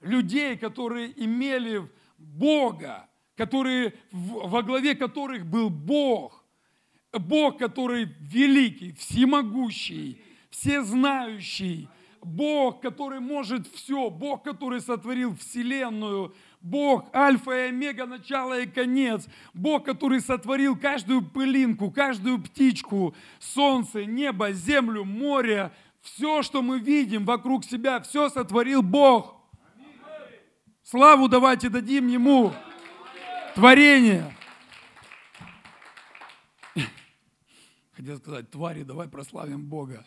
людей, 0.00 0.56
которые 0.56 1.12
имели 1.22 1.88
Бога, 2.18 3.08
которые, 3.36 3.94
во 4.10 4.62
главе 4.62 4.94
которых 4.94 5.46
был 5.46 5.70
Бог, 5.70 6.44
Бог, 7.12 7.58
который 7.58 8.08
великий, 8.20 8.92
всемогущий, 8.92 10.20
всезнающий, 10.50 11.88
Бог, 12.22 12.80
который 12.80 13.20
может 13.20 13.66
все, 13.68 14.10
Бог, 14.10 14.42
который 14.42 14.80
сотворил 14.80 15.36
Вселенную, 15.36 16.34
Бог, 16.64 17.14
альфа 17.14 17.50
и 17.50 17.68
омега, 17.68 18.06
начало 18.06 18.58
и 18.58 18.66
конец, 18.66 19.28
Бог, 19.52 19.84
который 19.84 20.20
сотворил 20.20 20.78
каждую 20.78 21.20
пылинку, 21.20 21.90
каждую 21.90 22.40
птичку, 22.40 23.14
солнце, 23.38 24.06
небо, 24.06 24.50
землю, 24.50 25.04
море, 25.04 25.72
все, 26.00 26.42
что 26.42 26.62
мы 26.62 26.78
видим 26.78 27.26
вокруг 27.26 27.66
себя, 27.66 28.00
все 28.00 28.30
сотворил 28.30 28.82
Бог. 28.82 29.36
Славу 30.82 31.28
давайте 31.28 31.68
дадим 31.68 32.06
Ему 32.06 32.54
творение. 33.54 34.34
Хотел 37.92 38.16
сказать, 38.16 38.50
твари, 38.50 38.84
давай 38.84 39.06
прославим 39.08 39.66
Бога. 39.66 40.06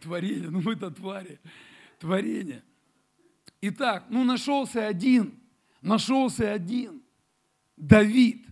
Творение, 0.00 0.50
ну 0.50 0.60
мы-то 0.60 0.92
твари. 0.92 1.40
Творение. 1.98 2.62
Итак, 3.64 4.06
ну 4.08 4.24
нашелся 4.24 4.88
один, 4.88 5.40
нашелся 5.82 6.52
один. 6.52 7.00
Давид. 7.76 8.44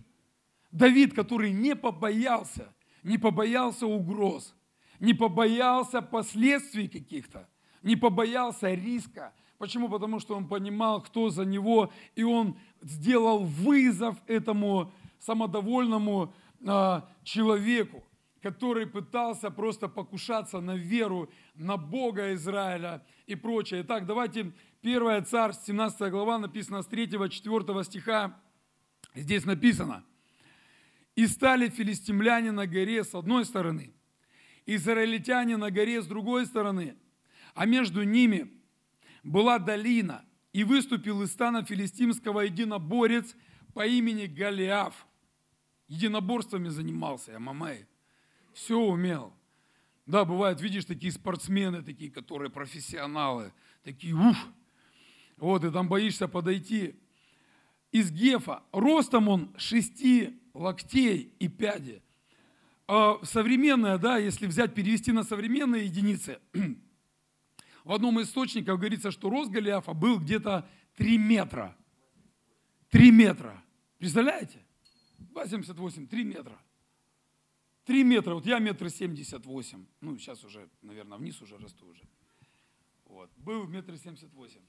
Давид, 0.71 1.13
который 1.13 1.51
не 1.51 1.75
побоялся, 1.75 2.73
не 3.03 3.17
побоялся 3.17 3.85
угроз, 3.85 4.55
не 5.01 5.13
побоялся 5.13 6.01
последствий 6.01 6.87
каких-то, 6.87 7.49
не 7.83 7.97
побоялся 7.97 8.73
риска. 8.73 9.33
Почему? 9.57 9.89
Потому 9.89 10.19
что 10.19 10.33
он 10.33 10.47
понимал, 10.47 11.01
кто 11.01 11.29
за 11.29 11.43
него, 11.43 11.91
и 12.15 12.23
он 12.23 12.57
сделал 12.81 13.43
вызов 13.43 14.15
этому 14.27 14.93
самодовольному 15.19 16.33
а, 16.65 17.09
человеку, 17.23 18.01
который 18.41 18.87
пытался 18.87 19.51
просто 19.51 19.89
покушаться 19.89 20.61
на 20.61 20.75
веру, 20.75 21.29
на 21.53 21.75
Бога 21.75 22.33
Израиля 22.33 23.05
и 23.27 23.35
прочее. 23.35 23.81
Итак, 23.81 24.05
давайте 24.05 24.53
1 24.83 25.25
Царь, 25.25 25.53
17 25.53 26.11
глава, 26.11 26.39
написано 26.39 26.81
с 26.81 26.87
3-4 26.87 27.83
стиха. 27.83 28.39
Здесь 29.13 29.45
написано. 29.45 30.03
«И 31.15 31.27
стали 31.27 31.69
филистимляне 31.69 32.51
на 32.51 32.65
горе 32.65 33.03
с 33.03 33.13
одной 33.13 33.45
стороны, 33.45 33.93
израильтяне 34.65 35.57
на 35.57 35.69
горе 35.69 36.01
с 36.01 36.07
другой 36.07 36.45
стороны, 36.45 36.95
а 37.53 37.65
между 37.65 38.03
ними 38.03 38.51
была 39.23 39.59
долина– 39.59 40.25
и 40.53 40.63
выступил 40.63 41.21
из 41.21 41.31
стана 41.31 41.63
филистимского 41.63 42.41
единоборец 42.41 43.35
по 43.73 43.85
имени 43.85 44.25
Голиаф. 44.25 45.07
Единоборствами 45.87 46.69
занимался, 46.69 47.33
я 47.33 47.39
мамай. 47.39 47.87
Все 48.53 48.77
умел. 48.77 49.33
Да, 50.05 50.25
бывает, 50.25 50.59
видишь, 50.61 50.85
такие 50.85 51.11
спортсмены, 51.11 51.83
такие, 51.83 52.11
которые 52.11 52.49
профессионалы, 52.49 53.53
такие, 53.83 54.13
ух, 54.13 54.35
вот, 55.41 55.65
и 55.65 55.71
там 55.71 55.89
боишься 55.89 56.27
подойти. 56.27 56.95
Из 57.91 58.11
Гефа, 58.11 58.63
ростом 58.71 59.27
он 59.27 59.53
шести 59.57 60.39
локтей 60.53 61.33
и 61.39 61.47
пяди. 61.47 62.03
А 62.87 63.19
современная, 63.23 63.97
да, 63.97 64.17
если 64.17 64.45
взять, 64.45 64.75
перевести 64.75 65.11
на 65.11 65.23
современные 65.23 65.85
единицы, 65.85 66.39
в 67.83 67.91
одном 67.91 68.19
из 68.19 68.27
источников 68.27 68.77
говорится, 68.77 69.09
что 69.09 69.31
рост 69.31 69.49
Голиафа 69.49 69.93
был 69.93 70.19
где-то 70.19 70.69
3 70.97 71.17
метра. 71.17 71.75
3 72.91 73.11
метра. 73.11 73.63
Представляете? 73.97 74.59
2,78, 75.33 76.05
3 76.05 76.23
метра. 76.23 76.57
3 77.85 78.03
метра, 78.03 78.35
вот 78.35 78.45
я 78.45 78.59
метр 78.59 78.91
семьдесят 78.91 79.47
восемь, 79.47 79.85
ну 80.01 80.15
сейчас 80.19 80.43
уже, 80.43 80.69
наверное, 80.83 81.17
вниз 81.17 81.41
уже 81.41 81.57
расту 81.57 81.87
уже. 81.87 82.03
Вот, 83.05 83.31
был 83.37 83.65
метр 83.65 83.97
семьдесят 83.97 84.31
восемь. 84.33 84.61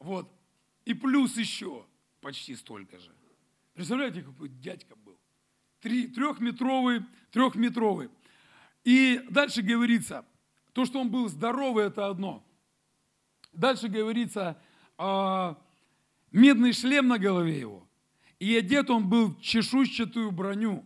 Вот, 0.00 0.32
и 0.84 0.94
плюс 0.94 1.36
еще 1.36 1.86
почти 2.20 2.56
столько 2.56 2.98
же. 2.98 3.14
Представляете, 3.74 4.22
какой 4.22 4.48
дядька 4.48 4.96
был? 4.96 5.18
Три, 5.80 6.08
трехметровый, 6.08 7.02
трехметровый. 7.30 8.10
И 8.84 9.22
дальше 9.30 9.62
говорится, 9.62 10.26
то, 10.72 10.84
что 10.84 11.00
он 11.00 11.10
был 11.10 11.28
здоровый, 11.28 11.86
это 11.86 12.08
одно. 12.08 12.44
Дальше 13.52 13.88
говорится, 13.88 14.60
э, 14.98 15.54
медный 16.32 16.72
шлем 16.72 17.08
на 17.08 17.18
голове 17.18 17.58
его. 17.58 17.86
И 18.38 18.56
одет 18.56 18.88
он 18.88 19.08
был 19.08 19.34
в 19.34 19.40
чешуйчатую 19.40 20.30
броню. 20.30 20.84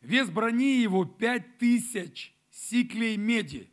Вес 0.00 0.28
брони 0.28 0.80
его 0.80 1.04
пять 1.04 1.58
тысяч 1.58 2.34
сиклей 2.50 3.16
меди. 3.16 3.70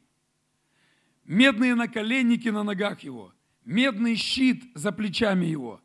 Медные 1.26 1.74
наколенники 1.74 2.50
на 2.50 2.64
ногах 2.64 3.02
его. 3.02 3.34
Медный 3.66 4.16
щит 4.16 4.64
за 4.76 4.92
плечами 4.92 5.46
его. 5.46 5.82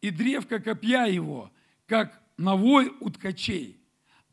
И 0.00 0.10
древко 0.10 0.58
копья 0.58 1.06
его, 1.06 1.50
как 1.86 2.22
навой 2.36 2.92
у 3.00 3.10
ткачей. 3.10 3.80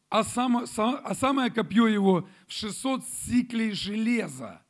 А, 0.10 0.24
само, 0.24 0.66
а 0.78 1.16
самое 1.16 1.52
копье 1.52 1.88
его 1.88 2.28
в 2.48 2.52
600 2.52 3.06
сиклей 3.06 3.72
железа 3.72 4.62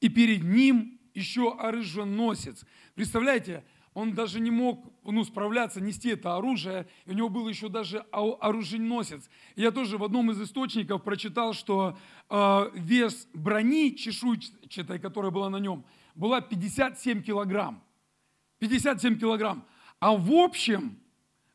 и 0.00 0.08
перед 0.08 0.42
ним 0.42 0.98
еще 1.14 1.54
оруженосец. 1.54 2.64
Представляете, 2.94 3.64
он 3.94 4.12
даже 4.12 4.40
не 4.40 4.50
мог 4.50 4.92
ну, 5.04 5.24
справляться, 5.24 5.80
нести 5.80 6.10
это 6.10 6.36
оружие, 6.36 6.86
у 7.06 7.12
него 7.12 7.28
был 7.28 7.48
еще 7.48 7.68
даже 7.68 8.04
оруженосец. 8.12 9.28
Я 9.56 9.70
тоже 9.70 9.98
в 9.98 10.04
одном 10.04 10.30
из 10.30 10.40
источников 10.40 11.02
прочитал, 11.02 11.54
что 11.54 11.98
э, 12.28 12.70
вес 12.74 13.26
брони 13.32 13.96
чешуйчатой, 13.96 14.98
которая 15.00 15.30
была 15.30 15.50
на 15.50 15.56
нем, 15.56 15.84
была 16.18 16.40
57 16.40 17.22
килограмм. 17.22 17.82
57 18.58 19.18
килограмм. 19.18 19.64
А 20.00 20.14
в 20.14 20.32
общем, 20.32 20.98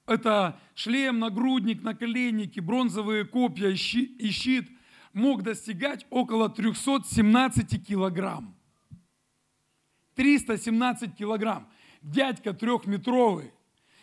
это 0.08 0.60
шлем, 0.74 1.20
нагрудник, 1.20 1.84
наколенники, 1.84 2.62
бронзовые 2.62 3.26
копья 3.26 3.70
и 3.70 3.76
щит 3.76 4.70
мог 5.12 5.44
достигать 5.44 6.06
около 6.10 6.50
317 6.50 7.86
килограмм. 7.86 8.56
317 10.16 11.16
килограмм 11.16 11.70
дядька 12.02 12.54
трехметровый, 12.54 13.52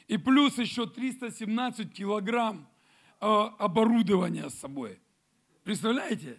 и 0.09 0.19
плюс 0.19 0.59
еще 0.59 0.87
317 0.87 1.93
килограмм 1.93 2.69
э, 3.21 3.27
оборудования 3.27 4.51
с 4.51 4.55
собой. 4.59 5.01
Представляете? 5.65 6.39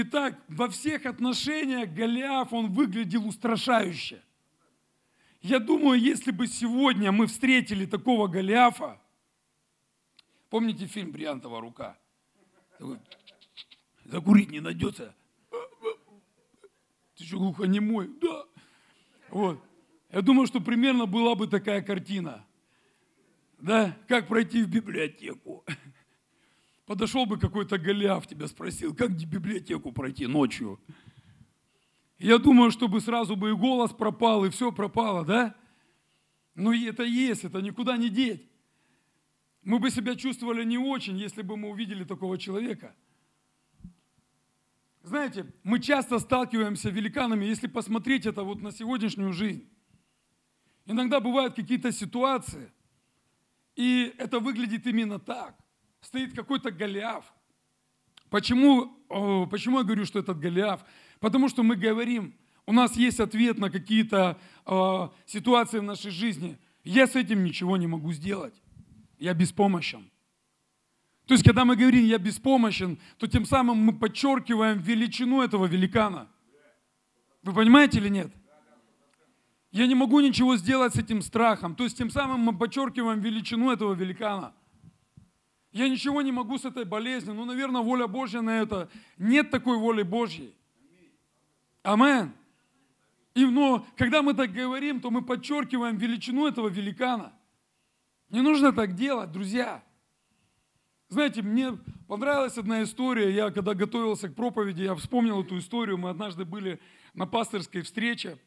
Итак, 0.00 0.40
во 0.46 0.68
всех 0.68 1.06
отношениях 1.06 1.90
Голиаф, 1.90 2.52
он 2.52 2.72
выглядел 2.72 3.26
устрашающе. 3.26 4.22
Я 5.42 5.58
думаю, 5.58 6.00
если 6.00 6.30
бы 6.30 6.46
сегодня 6.46 7.10
мы 7.10 7.26
встретили 7.26 7.84
такого 7.84 8.28
Голиафа, 8.28 9.00
помните 10.50 10.86
фильм 10.86 11.10
«Бриллиантовая 11.10 11.60
рука»? 11.60 11.98
Закурить 14.04 14.52
не 14.52 14.60
найдется. 14.60 15.16
Ты 17.16 17.24
что, 17.24 17.38
глухонемой? 17.38 18.08
Да. 18.20 18.44
Вот. 19.30 19.60
Я 20.12 20.22
думаю, 20.22 20.46
что 20.46 20.60
примерно 20.60 21.06
была 21.06 21.34
бы 21.34 21.48
такая 21.48 21.82
картина. 21.82 22.46
Да, 23.58 23.96
как 24.06 24.28
пройти 24.28 24.62
в 24.62 24.70
библиотеку. 24.70 25.64
Подошел 26.88 27.26
бы 27.26 27.38
какой-то 27.38 27.76
Голиаф, 27.76 28.26
тебя 28.26 28.46
спросил, 28.46 28.94
как 28.94 29.10
в 29.10 29.26
библиотеку 29.26 29.92
пройти 29.92 30.26
ночью. 30.26 30.80
Я 32.18 32.38
думаю, 32.38 32.70
чтобы 32.70 33.02
сразу 33.02 33.36
бы 33.36 33.50
и 33.50 33.52
голос 33.52 33.92
пропал, 33.92 34.46
и 34.46 34.48
все 34.48 34.72
пропало, 34.72 35.22
да? 35.22 35.54
Но 36.54 36.72
это 36.72 37.02
есть, 37.02 37.44
это 37.44 37.60
никуда 37.60 37.98
не 37.98 38.08
деть. 38.08 38.48
Мы 39.62 39.80
бы 39.80 39.90
себя 39.90 40.16
чувствовали 40.16 40.64
не 40.64 40.78
очень, 40.78 41.18
если 41.18 41.42
бы 41.42 41.58
мы 41.58 41.68
увидели 41.68 42.04
такого 42.04 42.38
человека. 42.38 42.96
Знаете, 45.02 45.44
мы 45.64 45.80
часто 45.80 46.18
сталкиваемся 46.18 46.88
с 46.88 46.92
великанами, 46.92 47.44
если 47.44 47.66
посмотреть 47.66 48.24
это 48.24 48.44
вот 48.44 48.62
на 48.62 48.72
сегодняшнюю 48.72 49.34
жизнь. 49.34 49.68
Иногда 50.86 51.20
бывают 51.20 51.54
какие-то 51.54 51.92
ситуации, 51.92 52.72
и 53.76 54.14
это 54.16 54.40
выглядит 54.40 54.86
именно 54.86 55.18
так. 55.18 55.54
Стоит 56.08 56.32
какой-то 56.34 56.70
Голиаф. 56.70 57.34
Почему, 58.30 58.86
почему 59.50 59.76
я 59.76 59.84
говорю, 59.84 60.06
что 60.06 60.18
этот 60.18 60.40
Голиаф? 60.40 60.82
Потому 61.20 61.50
что 61.50 61.62
мы 61.62 61.76
говорим, 61.76 62.34
у 62.64 62.72
нас 62.72 62.96
есть 62.96 63.20
ответ 63.20 63.58
на 63.58 63.70
какие-то 63.70 64.38
э, 64.64 65.08
ситуации 65.26 65.80
в 65.80 65.82
нашей 65.82 66.10
жизни. 66.10 66.56
Я 66.82 67.06
с 67.06 67.14
этим 67.14 67.44
ничего 67.44 67.76
не 67.76 67.86
могу 67.86 68.10
сделать. 68.14 68.54
Я 69.18 69.34
беспомощен. 69.34 70.10
То 71.26 71.34
есть, 71.34 71.44
когда 71.44 71.66
мы 71.66 71.76
говорим 71.76 72.06
«я 72.06 72.16
беспомощен», 72.16 72.98
то 73.18 73.26
тем 73.26 73.44
самым 73.44 73.76
мы 73.76 73.92
подчеркиваем 73.92 74.78
величину 74.78 75.42
этого 75.42 75.66
великана. 75.66 76.26
Вы 77.42 77.52
понимаете 77.52 77.98
или 77.98 78.08
нет? 78.08 78.32
Я 79.72 79.86
не 79.86 79.94
могу 79.94 80.20
ничего 80.20 80.56
сделать 80.56 80.94
с 80.94 80.98
этим 80.98 81.20
страхом. 81.20 81.74
То 81.74 81.84
есть 81.84 81.98
тем 81.98 82.08
самым 82.08 82.40
мы 82.40 82.56
подчеркиваем 82.56 83.20
величину 83.20 83.70
этого 83.70 83.92
великана. 83.92 84.54
Я 85.72 85.88
ничего 85.88 86.22
не 86.22 86.32
могу 86.32 86.58
с 86.58 86.64
этой 86.64 86.84
болезнью. 86.84 87.34
Ну, 87.34 87.44
наверное, 87.44 87.82
воля 87.82 88.06
Божья 88.06 88.40
на 88.40 88.60
это. 88.60 88.88
Нет 89.18 89.50
такой 89.50 89.78
воли 89.78 90.02
Божьей. 90.02 90.54
Амен. 91.82 92.32
И, 93.34 93.44
но 93.44 93.86
когда 93.96 94.22
мы 94.22 94.34
так 94.34 94.52
говорим, 94.52 95.00
то 95.00 95.10
мы 95.10 95.22
подчеркиваем 95.22 95.96
величину 95.96 96.46
этого 96.46 96.68
великана. 96.68 97.32
Не 98.30 98.40
нужно 98.40 98.72
так 98.72 98.94
делать, 98.94 99.30
друзья. 99.30 99.82
Знаете, 101.08 101.42
мне 101.42 101.78
понравилась 102.06 102.58
одна 102.58 102.82
история. 102.82 103.32
Я 103.32 103.50
когда 103.50 103.74
готовился 103.74 104.28
к 104.28 104.34
проповеди, 104.34 104.82
я 104.82 104.94
вспомнил 104.94 105.42
эту 105.42 105.58
историю. 105.58 105.98
Мы 105.98 106.10
однажды 106.10 106.44
были 106.44 106.80
на 107.14 107.26
пасторской 107.26 107.82
встрече. 107.82 108.38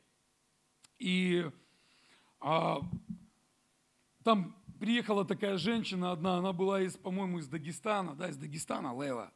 И 0.99 1.49
а, 2.39 2.81
там 4.23 4.55
приехала 4.81 5.23
такая 5.23 5.57
женщина 5.57 6.11
одна, 6.11 6.37
она 6.37 6.53
была 6.53 6.81
из, 6.81 6.97
по-моему, 6.97 7.37
из 7.37 7.47
Дагестана, 7.47 8.15
да, 8.15 8.29
из 8.29 8.35
Дагестана, 8.35 8.95
Лейла. 8.95 9.31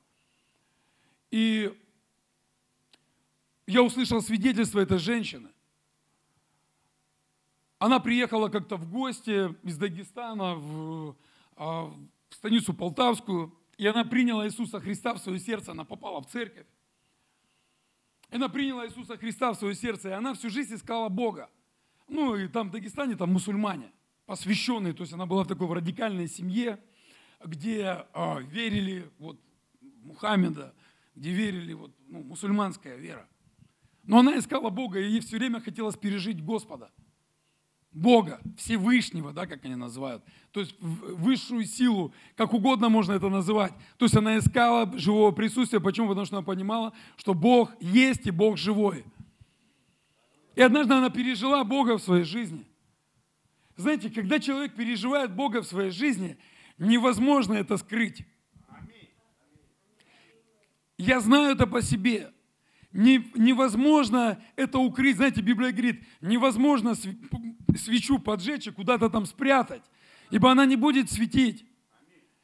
И 1.30 1.72
я 3.68 3.84
услышал 3.84 4.24
свидетельство 4.24 4.80
этой 4.80 4.98
женщины. 4.98 5.52
Она 7.78 8.00
приехала 8.00 8.50
как-то 8.50 8.76
в 8.76 8.90
гости 8.90 9.54
из 9.62 9.78
Дагестана 9.78 10.56
в, 10.56 11.16
а, 11.58 11.94
в 12.30 12.34
станицу 12.34 12.74
Полтавскую, 12.74 13.56
и 13.78 13.86
она 13.86 14.04
приняла 14.04 14.48
Иисуса 14.48 14.80
Христа 14.80 15.14
в 15.14 15.20
свое 15.20 15.40
сердце, 15.40 15.74
она 15.74 15.86
попала 15.86 16.24
в 16.24 16.26
церковь. 16.26 16.66
Она 18.32 18.50
приняла 18.50 18.88
Иисуса 18.88 19.16
Христа 19.16 19.54
в 19.54 19.58
свое 19.58 19.76
сердце, 19.76 20.10
и 20.10 20.14
она 20.14 20.34
всю 20.34 20.50
жизнь 20.50 20.74
искала 20.74 21.08
Бога. 21.08 21.52
Ну, 22.08 22.36
и 22.36 22.48
там 22.48 22.70
в 22.70 22.72
Дагестане 22.72 23.16
там 23.16 23.32
мусульмане, 23.32 23.92
посвященные, 24.26 24.94
то 24.94 25.02
есть 25.02 25.14
она 25.14 25.26
была 25.26 25.44
в 25.44 25.48
такой 25.48 25.72
радикальной 25.74 26.28
семье, 26.28 26.80
где 27.44 28.06
э, 28.14 28.42
верили 28.44 29.10
вот 29.20 29.40
Мухаммеда, 30.04 30.74
где 31.16 31.32
верили 31.32 31.74
вот, 31.74 31.92
ну, 32.08 32.24
мусульманская 32.24 32.96
вера. 32.98 33.28
Но 34.04 34.20
она 34.20 34.38
искала 34.38 34.70
Бога, 34.70 35.00
и 35.00 35.10
ей 35.10 35.20
все 35.20 35.38
время 35.38 35.60
хотелось 35.60 35.96
пережить 35.96 36.44
Господа. 36.44 36.92
Бога, 37.92 38.42
Всевышнего, 38.58 39.32
да, 39.32 39.48
как 39.48 39.64
они 39.64 39.76
называют. 39.76 40.22
То 40.52 40.60
есть 40.60 40.76
высшую 40.80 41.64
силу, 41.64 42.14
как 42.36 42.54
угодно 42.54 42.90
можно 42.90 43.14
это 43.14 43.30
называть. 43.30 43.74
То 43.98 44.06
есть 44.06 44.18
она 44.18 44.38
искала 44.38 44.92
живого 45.00 45.32
присутствия. 45.32 45.80
Почему? 45.80 46.10
Потому 46.10 46.26
что 46.26 46.36
она 46.36 46.46
понимала, 46.46 46.92
что 47.16 47.34
Бог 47.34 47.72
есть 47.80 48.28
и 48.28 48.32
Бог 48.32 48.58
живой. 48.58 49.06
И 50.56 50.62
однажды 50.62 50.94
она 50.94 51.10
пережила 51.10 51.64
Бога 51.64 51.98
в 51.98 52.02
своей 52.02 52.26
жизни. 52.26 52.66
Знаете, 53.76 54.10
когда 54.10 54.40
человек 54.40 54.76
переживает 54.76 55.34
Бога 55.34 55.62
в 55.62 55.68
своей 55.68 55.92
жизни, 55.92 56.38
невозможно 56.78 57.54
это 57.54 57.78
скрыть. 57.78 58.26
Я 60.98 61.20
знаю 61.20 61.52
это 61.52 61.68
по 61.68 61.82
себе. 61.82 62.32
невозможно 62.92 64.42
это 64.56 64.80
укрыть. 64.80 65.18
Знаете, 65.18 65.42
Библия 65.42 65.72
говорит, 65.72 66.06
невозможно 66.22 66.96
свечу 66.96 68.20
поджечь 68.20 68.68
и 68.68 68.72
куда-то 68.72 69.10
там 69.10 69.26
спрятать, 69.26 69.84
ибо 70.32 70.52
она 70.52 70.66
не 70.66 70.78
будет 70.78 71.12
светить. 71.12 71.66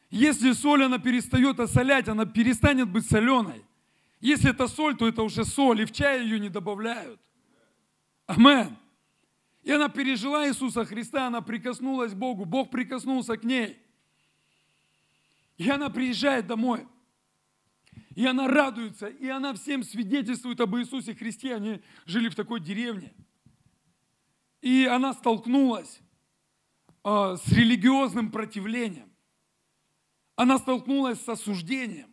Если 0.09 0.51
соль, 0.51 0.83
она 0.83 0.99
перестает 0.99 1.61
осолять, 1.61 2.09
она 2.09 2.25
перестанет 2.25 2.89
быть 2.89 3.05
соленой. 3.05 3.63
Если 4.19 4.49
это 4.49 4.67
соль, 4.67 4.97
то 4.97 5.07
это 5.07 5.23
уже 5.23 5.45
соль, 5.45 5.81
и 5.81 5.85
в 5.85 5.93
чай 5.93 6.21
ее 6.21 6.37
не 6.37 6.49
добавляют. 6.49 7.19
Амен. 8.27 8.77
И 9.63 9.71
она 9.71 9.89
пережила 9.89 10.47
Иисуса 10.47 10.85
Христа, 10.85 11.27
она 11.27 11.41
прикоснулась 11.41 12.13
к 12.13 12.15
Богу, 12.15 12.45
Бог 12.45 12.71
прикоснулся 12.71 13.37
к 13.37 13.43
ней. 13.43 13.79
И 15.57 15.69
она 15.69 15.89
приезжает 15.89 16.47
домой. 16.47 16.87
И 18.15 18.25
она 18.25 18.47
радуется, 18.47 19.07
и 19.07 19.27
она 19.27 19.53
всем 19.53 19.83
свидетельствует 19.83 20.59
об 20.59 20.75
Иисусе 20.75 21.13
Христе. 21.13 21.55
Они 21.55 21.81
жили 22.05 22.29
в 22.29 22.35
такой 22.35 22.59
деревне. 22.59 23.13
И 24.61 24.85
она 24.85 25.13
столкнулась 25.13 26.01
э, 27.03 27.37
с 27.37 27.51
религиозным 27.51 28.31
противлением. 28.31 29.11
Она 30.35 30.57
столкнулась 30.57 31.21
с 31.21 31.29
осуждением. 31.29 32.09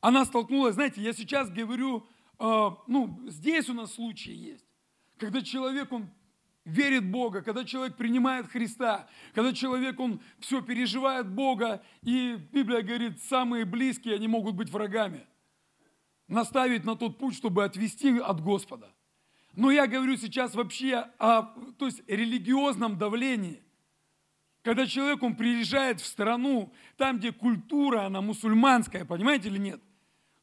Она 0.00 0.24
столкнулась, 0.24 0.74
знаете, 0.74 1.00
я 1.02 1.12
сейчас 1.12 1.50
говорю, 1.50 2.06
э, 2.38 2.70
ну, 2.86 3.20
здесь 3.28 3.68
у 3.68 3.74
нас 3.74 3.94
случаи 3.94 4.32
есть 4.32 4.64
когда 5.18 5.42
человек, 5.42 5.92
он 5.92 6.10
верит 6.64 7.10
Бога, 7.10 7.42
когда 7.42 7.64
человек 7.64 7.96
принимает 7.96 8.46
Христа, 8.46 9.06
когда 9.34 9.52
человек, 9.52 10.00
он 10.00 10.20
все 10.40 10.62
переживает 10.62 11.28
Бога, 11.28 11.82
и 12.02 12.36
Библия 12.52 12.82
говорит, 12.82 13.22
самые 13.22 13.64
близкие, 13.64 14.14
они 14.14 14.28
могут 14.28 14.54
быть 14.54 14.70
врагами. 14.70 15.26
Наставить 16.26 16.84
на 16.84 16.96
тот 16.96 17.18
путь, 17.18 17.34
чтобы 17.34 17.64
отвести 17.64 18.18
от 18.18 18.40
Господа. 18.40 18.90
Но 19.54 19.70
я 19.70 19.86
говорю 19.86 20.16
сейчас 20.16 20.54
вообще 20.54 21.06
о 21.18 21.42
то 21.78 21.86
есть, 21.86 22.02
религиозном 22.08 22.98
давлении. 22.98 23.62
Когда 24.62 24.86
человек, 24.86 25.22
он 25.22 25.36
приезжает 25.36 26.00
в 26.00 26.06
страну, 26.06 26.72
там, 26.96 27.18
где 27.18 27.30
культура, 27.32 28.06
она 28.06 28.22
мусульманская, 28.22 29.04
понимаете 29.04 29.48
или 29.48 29.58
нет? 29.58 29.82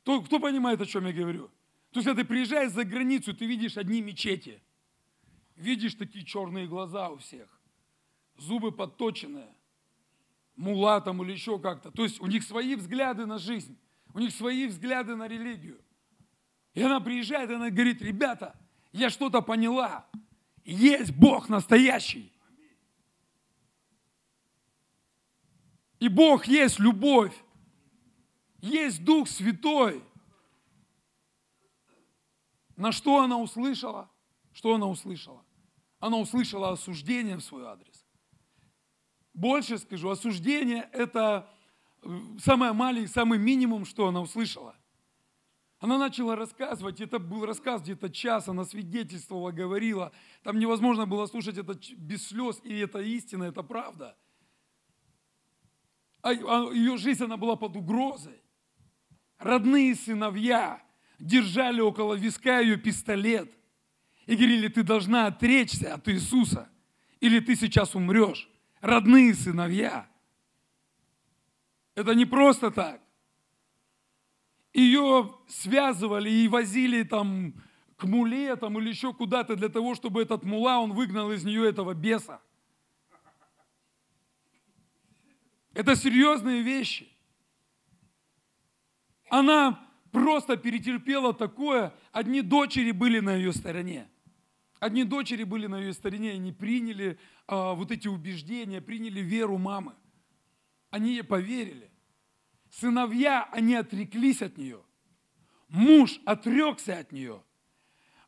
Кто, 0.04 0.22
кто 0.22 0.40
понимает, 0.40 0.80
о 0.80 0.86
чем 0.86 1.08
я 1.08 1.14
говорю? 1.14 1.48
То 1.92 2.00
есть, 2.00 2.08
когда 2.08 2.22
ты 2.22 2.28
приезжаешь 2.28 2.72
за 2.72 2.86
границу, 2.86 3.34
ты 3.34 3.46
видишь 3.48 3.78
одни 3.78 4.02
мечети. 4.02 4.62
Видишь 5.56 5.96
такие 5.96 6.26
черные 6.26 6.68
глаза 6.68 7.10
у 7.10 7.18
всех, 7.18 7.48
зубы 8.38 8.72
подточенные, 8.72 9.54
мула 10.56 11.04
или 11.06 11.32
еще 11.32 11.60
как-то. 11.60 11.92
То 11.92 12.04
есть 12.04 12.20
у 12.22 12.28
них 12.28 12.44
свои 12.44 12.76
взгляды 12.76 13.26
на 13.26 13.38
жизнь, 13.38 13.78
у 14.14 14.20
них 14.20 14.34
свои 14.34 14.68
взгляды 14.68 15.16
на 15.16 15.28
религию. 15.28 15.82
И 16.74 16.82
она 16.82 17.00
приезжает, 17.00 17.50
и 17.50 17.54
она 17.54 17.70
говорит, 17.70 18.02
ребята, 18.02 18.56
я 18.92 19.10
что-то 19.10 19.42
поняла. 19.42 20.08
Есть 20.64 21.12
Бог 21.12 21.50
настоящий. 21.50 22.32
И 26.00 26.08
Бог 26.08 26.46
есть 26.46 26.80
любовь. 26.80 27.36
Есть 28.60 29.04
Дух 29.04 29.28
Святой. 29.28 30.04
На 32.76 32.92
что 32.92 33.22
она 33.22 33.38
услышала? 33.38 34.10
Что 34.54 34.76
она 34.76 34.88
услышала? 34.88 35.44
Она 36.00 36.18
услышала 36.18 36.72
осуждение 36.72 37.38
в 37.38 37.42
свой 37.42 37.66
адрес. 37.66 38.06
Больше 39.34 39.78
скажу, 39.78 40.10
осуждение– 40.10 40.90
это 40.92 41.50
э, 42.02 42.20
самое 42.40 42.74
маленькое, 42.74 43.08
самый 43.08 43.40
минимум, 43.40 43.86
что 43.86 44.08
она 44.08 44.20
услышала. 44.22 44.76
Она 45.80 45.98
начала 45.98 46.36
рассказывать, 46.36 47.02
это 47.02 47.18
был 47.18 47.46
рассказ 47.46 47.82
где-то 47.82 48.10
час, 48.10 48.48
она 48.48 48.66
свидетельствовала, 48.66 49.52
говорила. 49.52 50.12
Там 50.44 50.60
невозможно 50.60 51.08
было 51.08 51.26
слушать 51.28 51.58
это 51.58 51.80
без 51.98 52.28
слез, 52.28 52.60
и 52.64 52.78
это 52.80 53.00
истина, 53.00 53.46
это 53.46 53.64
правда. 53.64 54.18
А, 56.22 56.30
а 56.30 56.74
ее 56.74 56.98
жизнь, 56.98 57.24
она 57.24 57.38
была 57.38 57.56
под 57.56 57.76
угрозой. 57.76 58.42
Родные 59.40 59.96
сыновья 59.96 60.84
держали 61.20 61.82
около 61.82 62.14
виска 62.16 62.60
ее 62.60 62.78
пистолет 62.78 63.52
и 64.26 64.36
говорили, 64.36 64.68
ты 64.68 64.84
должна 64.84 65.28
отречься 65.28 65.94
от 65.94 66.08
Иисуса, 66.10 66.70
или 67.20 67.40
ты 67.40 67.56
сейчас 67.56 67.96
умрешь. 67.96 68.50
Родные 68.80 69.34
сыновья. 69.34 70.10
Это 71.96 72.16
не 72.16 72.26
просто 72.26 72.72
так. 72.72 73.02
Ее 74.74 75.36
связывали 75.48 76.30
и 76.30 76.48
возили 76.48 77.04
там 77.04 77.54
к 77.98 78.06
муле 78.06 78.56
там, 78.56 78.80
или 78.80 78.90
еще 78.90 79.14
куда-то 79.14 79.56
для 79.56 79.70
того, 79.70 79.94
чтобы 79.94 80.24
этот 80.24 80.44
мула, 80.44 80.80
он 80.80 80.94
выгнал 80.94 81.32
из 81.32 81.44
нее 81.44 81.70
этого 81.70 81.94
беса. 81.94 82.42
Это 85.74 85.96
серьезные 85.96 86.64
вещи. 86.64 87.12
Она 89.30 89.80
просто 90.12 90.58
перетерпела 90.58 91.34
такое. 91.34 91.94
Одни 92.12 92.42
дочери 92.42 92.92
были 92.92 93.20
на 93.20 93.36
ее 93.36 93.54
стороне. 93.54 94.08
Одни 94.80 95.04
дочери 95.04 95.44
были 95.44 95.68
на 95.68 95.80
ее 95.80 95.94
стороне, 95.94 96.32
они 96.32 96.52
приняли 96.52 97.20
а, 97.48 97.74
вот 97.74 97.92
эти 97.92 98.08
убеждения, 98.08 98.82
приняли 98.82 99.20
веру 99.20 99.60
мамы. 99.60 99.94
Они 100.90 101.12
ей 101.12 101.24
поверили. 101.24 101.92
Сыновья, 102.72 103.48
они 103.52 103.76
отреклись 103.76 104.42
от 104.42 104.58
нее. 104.58 104.82
Муж 105.68 106.20
отрекся 106.26 106.98
от 106.98 107.12
нее. 107.12 107.44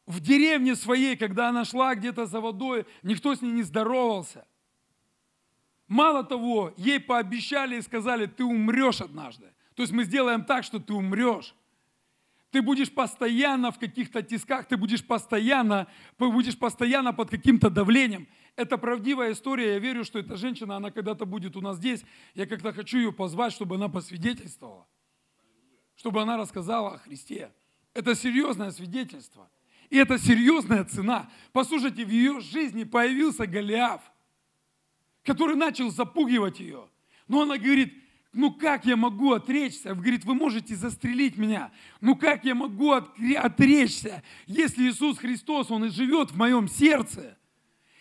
В 0.05 0.19
деревне 0.19 0.75
своей, 0.75 1.17
когда 1.17 1.49
она 1.49 1.65
шла 1.65 1.95
где-то 1.95 2.27
за 2.27 2.39
водой, 2.39 2.85
никто 3.01 3.33
с 3.33 3.41
ней 3.41 3.51
не 3.51 3.63
здоровался. 3.63 4.45
Мало 5.87 6.23
того, 6.23 6.73
ей 6.77 6.99
пообещали 6.99 7.77
и 7.77 7.81
сказали, 7.81 8.27
ты 8.27 8.43
умрешь 8.43 9.01
однажды. 9.01 9.53
То 9.75 9.81
есть 9.81 9.91
мы 9.91 10.03
сделаем 10.03 10.45
так, 10.45 10.63
что 10.63 10.79
ты 10.79 10.93
умрешь. 10.93 11.55
Ты 12.53 12.61
будешь 12.61 12.93
постоянно 12.93 13.71
в 13.71 13.79
каких-то 13.79 14.21
тисках, 14.21 14.67
ты 14.67 14.77
будешь 14.77 15.03
постоянно, 15.03 15.87
будешь 16.19 16.55
постоянно 16.55 17.11
под 17.11 17.31
каким-то 17.31 17.71
давлением. 17.71 18.27
Это 18.55 18.77
правдивая 18.77 19.31
история, 19.31 19.73
я 19.73 19.79
верю, 19.79 20.03
что 20.03 20.19
эта 20.19 20.37
женщина, 20.37 20.75
она 20.75 20.91
когда-то 20.91 21.25
будет 21.25 21.55
у 21.55 21.61
нас 21.61 21.77
здесь. 21.77 22.05
Я 22.35 22.45
как-то 22.45 22.71
хочу 22.71 22.99
ее 22.99 23.11
позвать, 23.11 23.53
чтобы 23.53 23.77
она 23.77 23.89
посвидетельствовала, 23.89 24.85
чтобы 25.95 26.21
она 26.21 26.37
рассказала 26.37 26.93
о 26.93 26.97
Христе. 26.99 27.51
Это 27.95 28.13
серьезное 28.13 28.69
свидетельство. 28.69 29.49
И 29.89 29.97
это 29.97 30.19
серьезная 30.19 30.83
цена. 30.83 31.31
Послушайте, 31.53 32.05
в 32.05 32.09
ее 32.09 32.39
жизни 32.39 32.83
появился 32.83 33.47
Голиаф, 33.47 34.01
который 35.23 35.55
начал 35.55 35.89
запугивать 35.89 36.59
ее. 36.59 36.87
Но 37.27 37.41
она 37.41 37.57
говорит, 37.57 38.02
ну 38.33 38.51
как 38.51 38.85
я 38.85 38.95
могу 38.95 39.33
отречься? 39.33 39.93
Говорит, 39.93 40.25
вы 40.25 40.33
можете 40.33 40.75
застрелить 40.75 41.37
меня. 41.37 41.71
Ну 42.01 42.15
как 42.15 42.43
я 42.43 42.55
могу 42.55 42.91
отречься, 42.91 44.23
если 44.47 44.89
Иисус 44.89 45.19
Христос, 45.19 45.69
Он 45.69 45.85
и 45.85 45.89
живет 45.89 46.31
в 46.31 46.35
моем 46.35 46.67
сердце? 46.67 47.37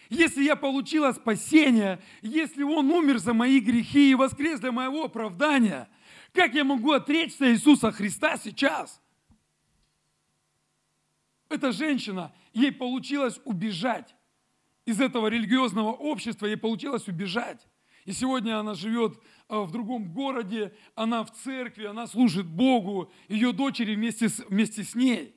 Если 0.09 0.43
я 0.43 0.57
получила 0.57 1.13
спасение, 1.13 2.03
если 2.23 2.63
Он 2.63 2.91
умер 2.91 3.19
за 3.19 3.35
мои 3.35 3.61
грехи 3.61 4.11
и 4.11 4.15
воскрес 4.15 4.59
для 4.59 4.73
моего 4.73 5.05
оправдания, 5.05 5.89
как 6.33 6.55
я 6.55 6.65
могу 6.65 6.93
отречься 6.93 7.53
Иисуса 7.53 7.93
Христа 7.93 8.39
сейчас? 8.39 9.03
Эта 11.51 11.73
женщина, 11.73 12.33
ей 12.55 12.73
получилось 12.73 13.39
убежать 13.45 14.15
из 14.87 14.99
этого 14.99 15.27
религиозного 15.27 15.93
общества, 15.93 16.47
ей 16.47 16.57
получилось 16.57 17.07
убежать. 17.07 17.67
И 18.05 18.13
сегодня 18.13 18.59
она 18.59 18.75
живет 18.75 19.21
в 19.61 19.71
другом 19.71 20.13
городе, 20.13 20.73
она 20.95 21.25
в 21.25 21.31
церкви, 21.31 21.85
она 21.85 22.07
служит 22.07 22.47
Богу, 22.47 23.13
ее 23.29 23.53
дочери 23.53 23.95
вместе 23.95 24.29
с, 24.29 24.39
вместе 24.47 24.83
с 24.83 24.95
ней. 24.95 25.37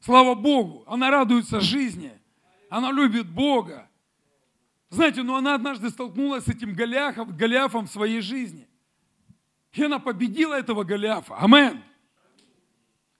Слава 0.00 0.34
Богу, 0.34 0.84
она 0.86 1.10
радуется 1.10 1.60
жизни, 1.60 2.12
она 2.68 2.92
любит 2.92 3.28
Бога. 3.28 3.88
Знаете, 4.90 5.22
но 5.22 5.36
она 5.36 5.54
однажды 5.54 5.88
столкнулась 5.88 6.44
с 6.44 6.48
этим 6.48 6.74
Голиафом, 6.74 7.34
Голиафом 7.34 7.86
в 7.86 7.90
своей 7.90 8.20
жизни. 8.20 8.68
И 9.72 9.82
она 9.82 9.98
победила 9.98 10.52
этого 10.52 10.84
Голиафа. 10.84 11.36
Амен. 11.38 11.82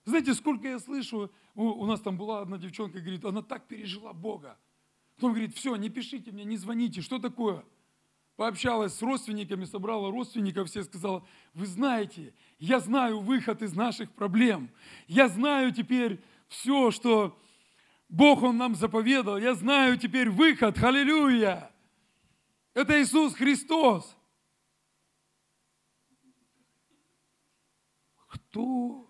Знаете, 0.05 0.35
сколько 0.35 0.67
я 0.67 0.77
слышу, 0.77 1.31
у, 1.55 1.63
у 1.63 1.85
нас 1.87 1.99
там 2.01 2.17
была 2.17 2.41
одна 2.41 2.59
девчонка, 2.59 2.99
говорит, 2.99 3.25
она 3.25 3.41
так 3.41 3.67
пережила 3.67 4.13
Бога. 4.13 4.59
Потом 5.15 5.31
говорит, 5.31 5.55
все, 5.55 5.75
не 5.75 5.89
пишите 5.89 6.31
мне, 6.31 6.43
не 6.43 6.57
звоните, 6.57 7.01
что 7.01 7.17
такое? 7.17 7.63
Пообщалась 8.35 8.95
с 8.95 9.01
родственниками, 9.01 9.65
собрала 9.65 10.09
родственников, 10.11 10.69
все 10.69 10.83
сказала, 10.83 11.25
вы 11.53 11.65
знаете, 11.65 12.33
я 12.59 12.79
знаю 12.79 13.19
выход 13.19 13.61
из 13.61 13.73
наших 13.73 14.11
проблем. 14.11 14.69
Я 15.07 15.27
знаю 15.27 15.71
теперь 15.71 16.23
все, 16.47 16.91
что 16.91 17.37
Бог 18.09 18.43
Он 18.43 18.57
нам 18.57 18.75
заповедал. 18.75 19.37
Я 19.37 19.53
знаю 19.53 19.97
теперь 19.97 20.29
выход. 20.29 20.81
Аллилуйя! 20.81 21.71
Это 22.73 23.01
Иисус 23.01 23.35
Христос. 23.35 24.15
Кто? 28.27 29.09